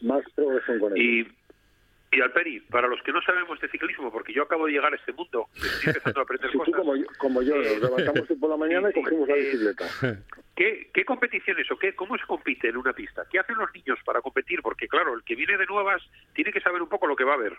más 0.00 0.22
progresión 0.34 0.80
con 0.80 0.92
ello. 0.96 1.02
Y, 1.02 2.16
y 2.16 2.20
Alperi, 2.20 2.60
para 2.62 2.88
los 2.88 3.00
que 3.02 3.12
no 3.12 3.20
sabemos 3.22 3.60
de 3.60 3.68
ciclismo, 3.68 4.10
porque 4.10 4.32
yo 4.32 4.42
acabo 4.42 4.66
de 4.66 4.72
llegar 4.72 4.92
a 4.92 4.96
este 4.96 5.12
mundo, 5.12 5.46
estoy 5.54 5.88
empezando 5.88 6.20
a 6.20 6.22
aprender 6.24 6.50
tú 6.50 6.58
cosas, 6.58 6.74
como 6.74 6.96
yo, 6.96 7.04
como 7.18 7.42
yo 7.42 7.54
nos 7.56 7.80
levantamos 7.80 8.26
por 8.40 8.50
la 8.50 8.56
mañana 8.56 8.90
y 8.90 8.92
cogimos 8.92 9.28
la 9.28 9.34
bicicleta. 9.36 9.84
¿qué, 10.56 10.90
¿qué 10.92 11.04
competiciones 11.04 11.70
o 11.70 11.78
qué, 11.78 11.94
cómo 11.94 12.16
se 12.16 12.26
compite 12.26 12.68
en 12.68 12.76
una 12.76 12.92
pista? 12.92 13.24
¿Qué 13.30 13.38
hacen 13.38 13.56
los 13.56 13.72
niños 13.74 13.98
para 14.04 14.22
competir? 14.22 14.62
Porque 14.62 14.88
claro, 14.88 15.14
el 15.14 15.22
que 15.22 15.36
viene 15.36 15.56
de 15.56 15.66
nuevas 15.66 16.02
tiene 16.34 16.52
que 16.52 16.60
saber 16.60 16.82
un 16.82 16.88
poco 16.88 17.06
lo 17.06 17.14
que 17.14 17.24
va 17.24 17.34
a 17.34 17.38
ver. 17.38 17.52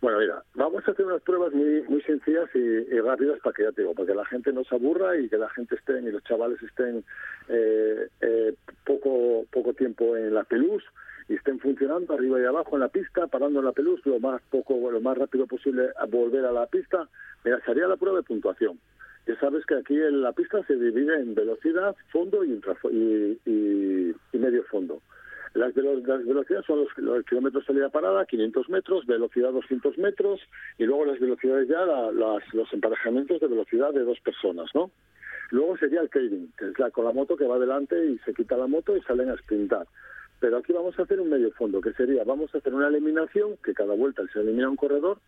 Bueno, 0.00 0.18
mira, 0.18 0.42
vamos 0.54 0.86
a 0.86 0.90
hacer 0.90 1.06
unas 1.06 1.22
pruebas 1.22 1.52
muy 1.52 1.82
muy 1.88 2.02
sencillas 2.02 2.48
y, 2.54 2.58
y 2.58 3.00
rápidas 3.00 3.40
para 3.40 3.54
que 3.54 3.62
ya 3.62 3.72
te 3.72 3.82
digo, 3.82 3.94
para 3.94 4.08
que 4.08 4.14
la 4.14 4.26
gente 4.26 4.52
no 4.52 4.62
se 4.64 4.74
aburra 4.74 5.16
y 5.16 5.28
que 5.28 5.38
la 5.38 5.48
gente 5.50 5.76
esté 5.76 5.98
y 5.98 6.10
los 6.10 6.22
chavales 6.24 6.62
estén 6.62 7.04
eh, 7.48 8.08
eh, 8.20 8.54
poco 8.84 9.46
poco 9.50 9.72
tiempo 9.72 10.16
en 10.16 10.34
la 10.34 10.44
pelús 10.44 10.84
y 11.28 11.34
estén 11.34 11.58
funcionando 11.58 12.12
arriba 12.12 12.38
y 12.38 12.44
abajo 12.44 12.76
en 12.76 12.80
la 12.80 12.88
pista, 12.88 13.28
parando 13.28 13.60
en 13.60 13.64
la 13.64 13.72
pelús 13.72 14.04
lo 14.04 14.20
más 14.20 14.42
poco 14.50 14.90
lo 14.90 15.00
más 15.00 15.16
rápido 15.16 15.46
posible 15.46 15.88
a 15.96 16.04
volver 16.04 16.44
a 16.44 16.52
la 16.52 16.66
pista. 16.66 17.08
Mira, 17.42 17.60
sería 17.64 17.86
la 17.86 17.96
prueba 17.96 18.18
de 18.18 18.24
puntuación. 18.24 18.78
Ya 19.26 19.38
sabes 19.40 19.64
que 19.66 19.74
aquí 19.76 19.94
en 19.96 20.20
la 20.22 20.32
pista 20.32 20.62
se 20.66 20.74
divide 20.76 21.16
en 21.16 21.34
velocidad, 21.34 21.96
fondo 22.12 22.44
y, 22.44 22.60
y, 22.90 23.40
y- 23.46 24.14
y 24.32 24.38
medio 24.38 24.62
fondo. 24.64 25.00
Las, 25.54 25.72
velo- 25.74 26.00
las 26.04 26.26
velocidades 26.26 26.66
son 26.66 26.80
los, 26.80 26.88
los 26.98 27.24
kilómetros 27.24 27.64
salida 27.64 27.88
parada, 27.88 28.26
500 28.26 28.68
metros, 28.68 29.06
velocidad 29.06 29.52
200 29.52 29.96
metros, 29.98 30.40
y 30.78 30.84
luego 30.84 31.04
las 31.06 31.20
velocidades 31.20 31.68
ya, 31.68 31.86
la- 31.86 32.10
las- 32.12 32.52
los 32.54 32.70
emparejamientos 32.72 33.40
de 33.40 33.46
velocidad 33.46 33.92
de 33.92 34.00
dos 34.04 34.18
personas, 34.20 34.68
¿no? 34.74 34.90
Luego 35.50 35.76
sería 35.78 36.00
el 36.00 36.10
trading, 36.10 36.48
que 36.58 36.66
es 36.70 36.78
la 36.78 36.90
con 36.90 37.04
la 37.04 37.12
moto 37.12 37.36
que 37.36 37.46
va 37.46 37.56
adelante 37.56 38.04
y 38.06 38.18
se 38.24 38.34
quita 38.34 38.56
la 38.56 38.66
moto 38.66 38.96
y 38.96 39.02
salen 39.02 39.28
a 39.30 39.36
sprintar. 39.36 39.86
Pero 40.40 40.56
aquí 40.58 40.72
vamos 40.72 40.98
a 40.98 41.02
hacer 41.02 41.20
un 41.20 41.30
medio 41.30 41.50
fondo, 41.52 41.80
que 41.80 41.92
sería, 41.92 42.24
vamos 42.24 42.52
a 42.54 42.58
hacer 42.58 42.74
una 42.74 42.88
eliminación, 42.88 43.56
que 43.64 43.72
cada 43.72 43.94
vuelta 43.94 44.22
se 44.32 44.40
elimina 44.40 44.68
un 44.68 44.76
corredor, 44.76 45.18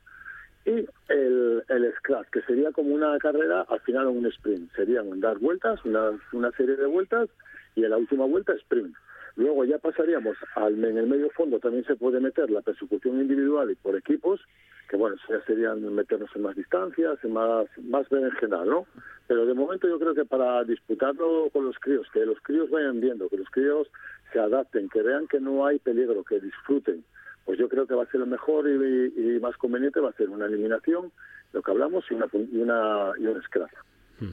y 0.66 0.84
el, 1.08 1.62
el 1.68 1.94
scratch, 1.98 2.28
que 2.30 2.42
sería 2.42 2.72
como 2.72 2.94
una 2.94 3.16
carrera, 3.18 3.64
al 3.68 3.80
final 3.80 4.08
un 4.08 4.26
sprint. 4.26 4.70
Serían 4.74 5.20
dar 5.20 5.38
vueltas, 5.38 5.82
una, 5.84 6.10
una 6.32 6.50
serie 6.52 6.76
de 6.76 6.86
vueltas, 6.86 7.30
y 7.76 7.84
en 7.84 7.90
la 7.90 7.96
última 7.96 8.26
vuelta 8.26 8.52
sprint. 8.54 8.94
Luego 9.36 9.64
ya 9.64 9.78
pasaríamos 9.78 10.36
al 10.54 10.82
en 10.82 10.98
el 10.98 11.06
medio 11.06 11.30
fondo, 11.30 11.60
también 11.60 11.84
se 11.84 11.94
puede 11.94 12.20
meter 12.20 12.50
la 12.50 12.62
persecución 12.62 13.20
individual 13.20 13.70
y 13.70 13.74
por 13.76 13.94
equipos, 13.94 14.40
que 14.88 14.96
bueno, 14.96 15.16
ya 15.28 15.40
serían 15.44 15.82
meternos 15.94 16.30
en 16.34 16.42
más 16.42 16.56
distancias, 16.56 17.18
en 17.22 17.32
más, 17.32 17.66
más 17.82 18.08
berenjenal, 18.08 18.68
¿no? 18.68 18.86
Pero 19.28 19.44
de 19.44 19.54
momento 19.54 19.86
yo 19.86 19.98
creo 19.98 20.14
que 20.14 20.24
para 20.24 20.64
disputarlo 20.64 21.50
con 21.52 21.66
los 21.66 21.78
críos, 21.78 22.08
que 22.12 22.24
los 22.24 22.40
críos 22.40 22.70
vayan 22.70 23.00
viendo, 23.00 23.28
que 23.28 23.36
los 23.36 23.50
críos 23.50 23.88
se 24.32 24.40
adapten, 24.40 24.88
que 24.88 25.02
vean 25.02 25.28
que 25.28 25.38
no 25.38 25.66
hay 25.66 25.78
peligro, 25.80 26.24
que 26.24 26.40
disfruten, 26.40 27.04
pues 27.46 27.58
yo 27.58 27.68
creo 27.68 27.86
que 27.86 27.94
va 27.94 28.02
a 28.02 28.10
ser 28.10 28.20
lo 28.20 28.26
mejor 28.26 28.68
y, 28.68 29.36
y 29.36 29.40
más 29.40 29.56
conveniente 29.56 30.00
va 30.00 30.10
a 30.10 30.16
ser 30.16 30.28
una 30.28 30.46
eliminación, 30.46 31.12
lo 31.52 31.62
que 31.62 31.70
hablamos, 31.70 32.04
y 32.10 32.14
una, 32.14 32.26
y 32.32 32.58
una, 32.58 33.12
y 33.18 33.26
un 33.26 33.42
scratch. 33.42 33.72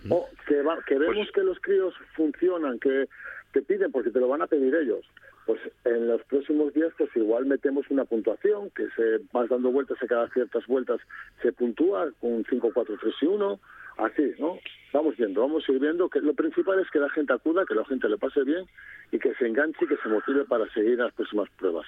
O 0.09 0.29
que, 0.47 0.61
va, 0.61 0.79
que 0.87 0.97
vemos 0.97 1.29
que 1.33 1.43
los 1.43 1.59
críos 1.59 1.93
funcionan, 2.15 2.79
que 2.79 3.07
te 3.51 3.61
piden 3.61 3.91
porque 3.91 4.09
te 4.09 4.19
lo 4.19 4.27
van 4.27 4.41
a 4.41 4.47
pedir 4.47 4.73
ellos. 4.73 5.05
Pues 5.45 5.59
en 5.83 6.07
los 6.07 6.23
próximos 6.23 6.73
días, 6.73 6.93
pues 6.97 7.09
igual 7.15 7.45
metemos 7.45 7.85
una 7.89 8.05
puntuación, 8.05 8.71
que 8.71 8.87
se 8.95 9.19
vas 9.31 9.49
dando 9.49 9.71
vueltas 9.71 10.01
a 10.01 10.07
cada 10.07 10.29
ciertas 10.29 10.65
vueltas, 10.67 11.01
se 11.41 11.51
puntúa 11.51 12.09
con 12.19 12.45
5, 12.49 12.71
4, 12.73 12.97
3 12.99 13.13
y 13.21 13.25
1, 13.25 13.59
así, 13.97 14.33
¿no? 14.39 14.57
Vamos 14.93 15.17
viendo, 15.17 15.41
vamos 15.41 15.67
a 15.67 15.71
ir 15.71 15.79
viendo 15.79 16.09
que 16.09 16.21
lo 16.21 16.33
principal 16.33 16.79
es 16.79 16.89
que 16.89 16.99
la 16.99 17.09
gente 17.09 17.33
acuda, 17.33 17.65
que 17.65 17.75
la 17.75 17.85
gente 17.85 18.07
le 18.07 18.17
pase 18.17 18.43
bien 18.43 18.65
y 19.11 19.19
que 19.19 19.35
se 19.35 19.45
enganche 19.45 19.83
y 19.83 19.87
que 19.87 19.97
se 19.97 20.07
motive 20.09 20.45
para 20.45 20.67
seguir 20.73 20.97
las 20.97 21.13
próximas 21.13 21.49
pruebas. 21.57 21.85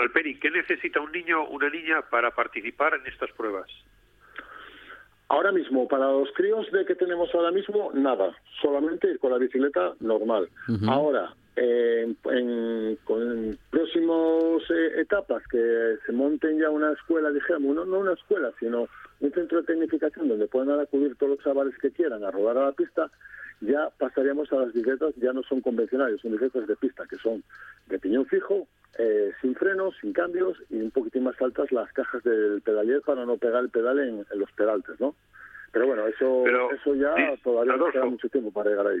Alperi, 0.00 0.38
¿qué 0.38 0.50
necesita 0.50 1.00
un 1.00 1.12
niño 1.12 1.42
o 1.42 1.50
una 1.50 1.68
niña 1.68 2.02
para 2.10 2.30
participar 2.30 2.94
en 2.94 3.06
estas 3.06 3.30
pruebas? 3.32 3.68
Ahora 5.28 5.52
mismo, 5.52 5.88
para 5.88 6.06
los 6.06 6.30
críos 6.32 6.70
de 6.72 6.84
que 6.84 6.94
tenemos 6.94 7.34
ahora 7.34 7.50
mismo, 7.50 7.90
nada, 7.94 8.36
solamente 8.60 9.08
ir 9.08 9.18
con 9.18 9.32
la 9.32 9.38
bicicleta 9.38 9.94
normal. 10.00 10.48
Ahora, 10.86 11.34
eh, 11.56 12.14
en, 12.24 12.98
con 13.04 13.58
próximas 13.70 14.62
eh, 14.70 15.00
etapas 15.00 15.42
que 15.48 15.96
se 16.06 16.12
monten 16.12 16.58
ya 16.58 16.70
una 16.70 16.92
escuela, 16.92 17.30
dijéramos, 17.30 17.74
no, 17.76 17.84
no 17.84 17.98
una 17.98 18.14
escuela, 18.14 18.52
sino 18.58 18.88
un 19.20 19.32
centro 19.32 19.60
de 19.60 19.66
tecnificación 19.66 20.28
donde 20.28 20.46
puedan 20.46 20.80
acudir 20.80 21.14
todos 21.16 21.36
los 21.36 21.44
chavales 21.44 21.76
que 21.78 21.90
quieran 21.90 22.24
a 22.24 22.30
rodar 22.30 22.56
a 22.58 22.66
la 22.66 22.72
pista, 22.72 23.10
ya 23.60 23.90
pasaríamos 23.98 24.52
a 24.52 24.56
las 24.56 24.72
bicicletas, 24.72 25.14
ya 25.16 25.32
no 25.32 25.42
son 25.42 25.60
convencionales, 25.60 26.20
son 26.20 26.32
bicicletas 26.32 26.66
de 26.66 26.76
pista, 26.76 27.04
que 27.08 27.16
son 27.16 27.44
de 27.86 27.98
piñón 27.98 28.26
fijo, 28.26 28.66
eh, 28.98 29.32
sin 29.40 29.54
frenos, 29.54 29.94
sin 30.00 30.12
cambios 30.12 30.56
y 30.70 30.76
un 30.76 30.90
poquitín 30.90 31.24
más 31.24 31.40
altas 31.40 31.70
las 31.70 31.92
cajas 31.92 32.22
del 32.24 32.60
pedalier 32.62 33.00
para 33.02 33.24
no 33.24 33.36
pegar 33.36 33.62
el 33.62 33.70
pedal 33.70 33.98
en, 34.00 34.26
en 34.30 34.38
los 34.38 34.50
pedaltes, 34.52 34.98
¿no? 35.00 35.14
Pero 35.72 35.86
bueno, 35.86 36.06
eso, 36.06 36.42
Pero, 36.44 36.70
eso 36.72 36.94
ya 36.94 37.14
todavía 37.42 37.76
nos 37.76 37.92
queda 37.92 38.04
mucho 38.04 38.28
tiempo 38.28 38.50
para 38.50 38.70
llegar 38.70 38.86
ahí. 38.86 39.00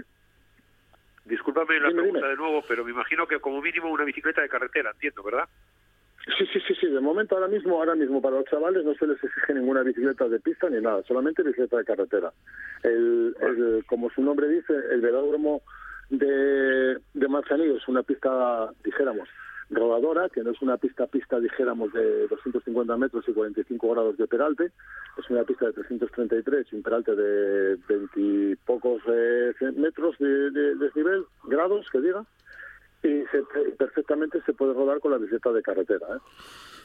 Discúlpame 1.24 1.78
la 1.80 1.88
Dime, 1.88 2.00
pregunta 2.02 2.18
dime. 2.26 2.30
de 2.30 2.36
nuevo, 2.36 2.64
pero 2.68 2.84
me 2.84 2.90
imagino 2.90 3.26
que 3.26 3.38
como 3.40 3.60
mínimo 3.62 3.90
una 3.90 4.04
bicicleta 4.04 4.42
de 4.42 4.48
carretera, 4.48 4.90
entiendo, 4.90 5.22
¿verdad? 5.22 5.48
Sí, 6.38 6.46
sí, 6.52 6.60
sí, 6.66 6.74
sí. 6.80 6.86
De 6.86 7.00
momento, 7.00 7.34
ahora 7.34 7.48
mismo, 7.48 7.76
ahora 7.78 7.94
mismo 7.96 8.20
para 8.22 8.36
los 8.36 8.44
chavales 8.46 8.84
no 8.84 8.94
se 8.94 9.06
les 9.06 9.22
exige 9.22 9.54
ninguna 9.54 9.82
bicicleta 9.82 10.28
de 10.28 10.38
pista 10.40 10.68
ni 10.70 10.80
nada, 10.80 11.02
solamente 11.04 11.42
bicicleta 11.42 11.78
de 11.78 11.84
carretera. 11.84 12.32
El, 12.84 13.34
el- 13.40 13.84
como 13.86 14.08
su 14.10 14.22
nombre 14.22 14.48
dice, 14.48 14.72
el 14.92 15.00
velódromo 15.00 15.62
de, 16.10 16.98
de 17.14 17.28
Manzanillo 17.28 17.76
es 17.76 17.88
una 17.88 18.02
pista, 18.02 18.70
dijéramos, 18.84 19.28
rodadora, 19.72 20.28
que 20.28 20.42
no 20.42 20.50
es 20.50 20.62
una 20.62 20.76
pista 20.76 21.06
pista, 21.06 21.40
dijéramos, 21.40 21.92
de 21.92 22.28
250 22.28 22.96
metros 22.96 23.24
y 23.28 23.32
45 23.32 23.90
grados 23.90 24.16
de 24.16 24.26
peralte, 24.26 24.70
es 25.18 25.30
una 25.30 25.42
pista 25.44 25.66
de 25.66 25.72
333 25.72 26.66
y 26.72 26.76
un 26.76 26.82
peralte 26.82 27.14
de 27.16 27.76
20 27.88 28.20
y 28.20 28.56
pocos 28.64 29.02
eh, 29.08 29.52
metros 29.76 30.16
de, 30.18 30.50
de 30.50 30.74
desnivel, 30.76 31.24
grados, 31.44 31.86
que 31.90 32.00
diga, 32.00 32.24
y 33.02 33.24
se- 33.32 33.72
perfectamente 33.78 34.40
se 34.46 34.52
puede 34.52 34.74
rodar 34.74 35.00
con 35.00 35.10
la 35.12 35.18
bicicleta 35.18 35.50
de 35.52 35.62
carretera. 35.62 36.06
¿eh? 36.16 36.20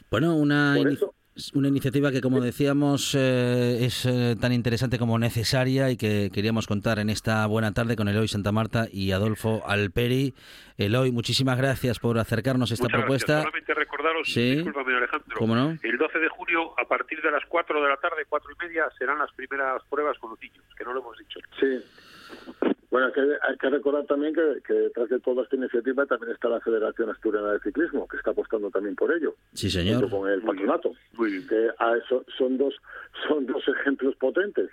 Bueno, 0.10 0.36
una, 0.36 0.74
Por 0.76 0.88
ini- 0.88 0.94
eso- 0.96 1.14
una 1.54 1.68
iniciativa 1.68 2.12
que, 2.12 2.22
como 2.22 2.42
decíamos, 2.42 3.14
eh, 3.16 3.80
es 3.86 4.06
eh, 4.06 4.36
tan 4.40 4.54
interesante 4.54 4.98
como 4.98 5.18
necesaria 5.20 5.90
y 5.92 5.98
que 5.98 6.30
queríamos 6.34 6.68
contar 6.68 7.00
en 7.00 7.10
esta 7.10 7.46
buena 7.48 7.74
tarde 7.74 7.96
con 7.96 8.08
Eloy 8.08 8.28
Santa 8.28 8.52
Marta 8.52 8.88
y 8.92 9.12
Adolfo 9.12 9.64
Alperi. 9.68 10.34
Eloy, 10.78 11.12
muchísimas 11.12 11.58
gracias 11.58 12.00
por 12.00 12.18
acercarnos 12.20 12.72
a 12.72 12.74
esta 12.76 12.86
Muchas 12.86 13.00
propuesta. 13.00 13.34
gracias. 13.34 13.52
Solamente 13.52 13.74
recordaros, 13.74 14.28
Sí. 14.32 14.56
discúlpame 14.56 14.96
Alejandro, 14.98 15.36
¿Cómo 15.38 15.56
no? 15.56 15.78
el 15.82 15.98
12 15.98 16.20
de 16.20 16.30
junio 16.30 16.74
a 16.80 16.88
partir 16.88 17.22
de 17.22 17.32
las 17.32 17.44
4 17.48 17.82
de 17.82 17.90
la 17.90 17.98
tarde, 17.98 18.24
4 18.30 18.52
y 18.52 18.66
media, 18.66 18.84
serán 18.98 19.18
las 19.20 19.32
primeras 19.34 19.82
pruebas 19.90 20.18
con 20.20 20.32
los 20.32 20.40
niños, 20.42 20.64
que 20.78 20.84
no 20.84 20.94
lo 20.94 21.00
hemos 21.02 21.18
dicho. 21.18 21.40
Sí. 21.60 21.84
Bueno, 22.90 23.08
hay 23.08 23.14
que, 23.14 23.22
hay 23.22 23.58
que 23.58 23.70
recordar 23.70 24.06
también 24.06 24.34
que, 24.34 24.62
que 24.66 24.74
detrás 24.74 25.10
de 25.10 25.20
toda 25.20 25.44
esta 25.44 25.56
iniciativa 25.58 26.06
también 26.06 26.32
está 26.32 26.48
la 26.48 26.62
Federación 26.62 27.10
Asturiana 27.10 27.52
de 27.54 27.60
Ciclismo, 27.60 28.08
que 28.08 28.16
está 28.18 28.32
apostando 28.32 28.70
también 28.72 28.96
por 28.96 29.12
ello, 29.14 29.36
Sí, 29.54 29.70
señor. 29.70 30.02
junto 30.02 30.18
con 30.20 30.30
el 30.30 30.42
patronato. 30.42 30.94
Muy 31.14 31.32
bien. 31.32 31.48
Que 31.48 31.70
a 31.80 31.98
eso 31.98 32.24
son 32.38 32.58
dos 32.58 32.74
son 33.28 33.46
dos 33.46 33.64
ejemplos 33.68 34.16
potentes. 34.16 34.70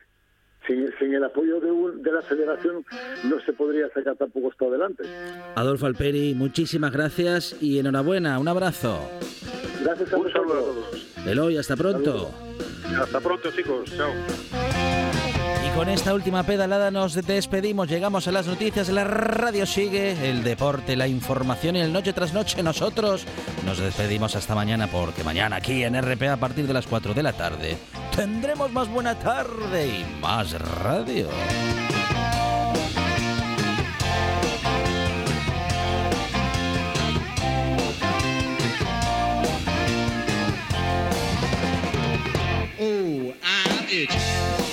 Sin, 0.66 0.88
sin 0.98 1.12
el 1.12 1.22
apoyo 1.24 1.60
de, 1.60 1.70
un- 1.70 2.02
de 2.02 2.10
la 2.12 2.22
Federación 2.22 2.86
no 3.24 3.38
se 3.40 3.52
podría 3.52 3.86
sacar 3.90 4.16
tampoco 4.16 4.50
esto 4.50 4.68
adelante. 4.68 5.02
Adolfo 5.56 5.84
Alperi, 5.86 6.34
muchísimas 6.34 6.90
gracias 6.92 7.60
y 7.60 7.78
enhorabuena. 7.80 8.38
Un 8.38 8.48
abrazo. 8.48 9.06
Gracias 9.82 10.10
a 10.12 10.16
Un 10.16 10.32
saludo 10.32 10.54
a 10.54 10.60
todos. 10.60 11.16
Eloy, 11.26 11.58
hasta 11.58 11.76
pronto. 11.76 12.30
Hasta 12.98 13.20
pronto, 13.20 13.50
chicos. 13.50 13.92
Chao. 13.94 14.84
Con 15.75 15.89
esta 15.89 16.14
última 16.14 16.45
pedalada 16.45 16.93
nos 16.93 17.14
despedimos, 17.14 17.89
llegamos 17.89 18.29
a 18.29 18.33
las 18.33 18.47
noticias, 18.47 18.89
la 18.91 19.03
radio 19.03 19.66
sigue, 19.66 20.31
el 20.31 20.45
deporte, 20.45 20.95
la 20.95 21.09
información 21.09 21.75
y 21.75 21.81
el 21.81 21.93
noche 21.93 22.12
tras 22.12 22.33
noche 22.33 22.62
nosotros 22.62 23.27
nos 23.66 23.79
despedimos 23.79 24.37
hasta 24.37 24.55
mañana 24.55 24.87
porque 24.87 25.25
mañana 25.25 25.57
aquí 25.57 25.83
en 25.83 26.01
RPA 26.01 26.35
a 26.35 26.37
partir 26.37 26.68
de 26.68 26.75
las 26.75 26.87
4 26.87 27.12
de 27.12 27.22
la 27.25 27.33
tarde 27.33 27.77
tendremos 28.14 28.70
más 28.70 28.89
buena 28.89 29.18
tarde 29.18 29.89
y 29.89 30.20
más 30.20 30.53
radio. 30.53 31.29
Oh, 42.79 43.35
I'm 43.43 43.89
itching. 43.91 44.63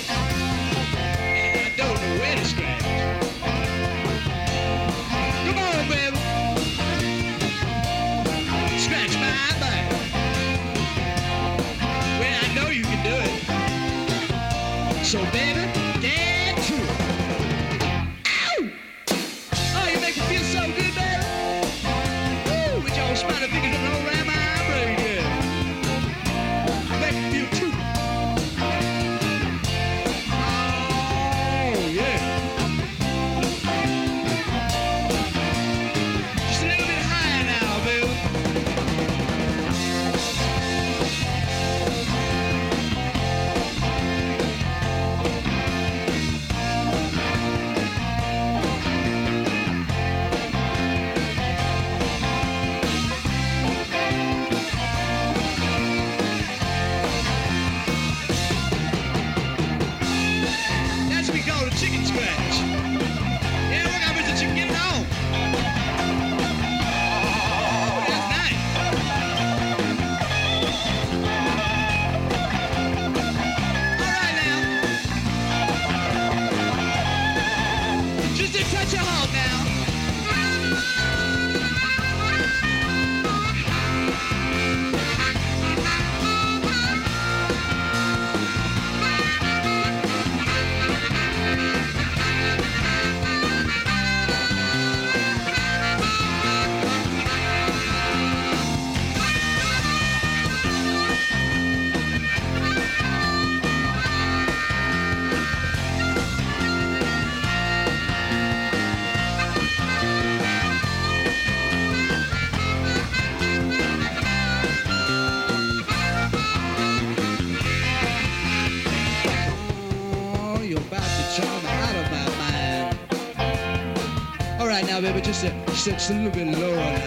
Baby, 125.02 125.20
just 125.20 125.42
a, 125.42 125.52
just 125.66 126.10
a 126.10 126.14
little 126.14 126.30
bit 126.30 126.56
lower. 126.56 127.01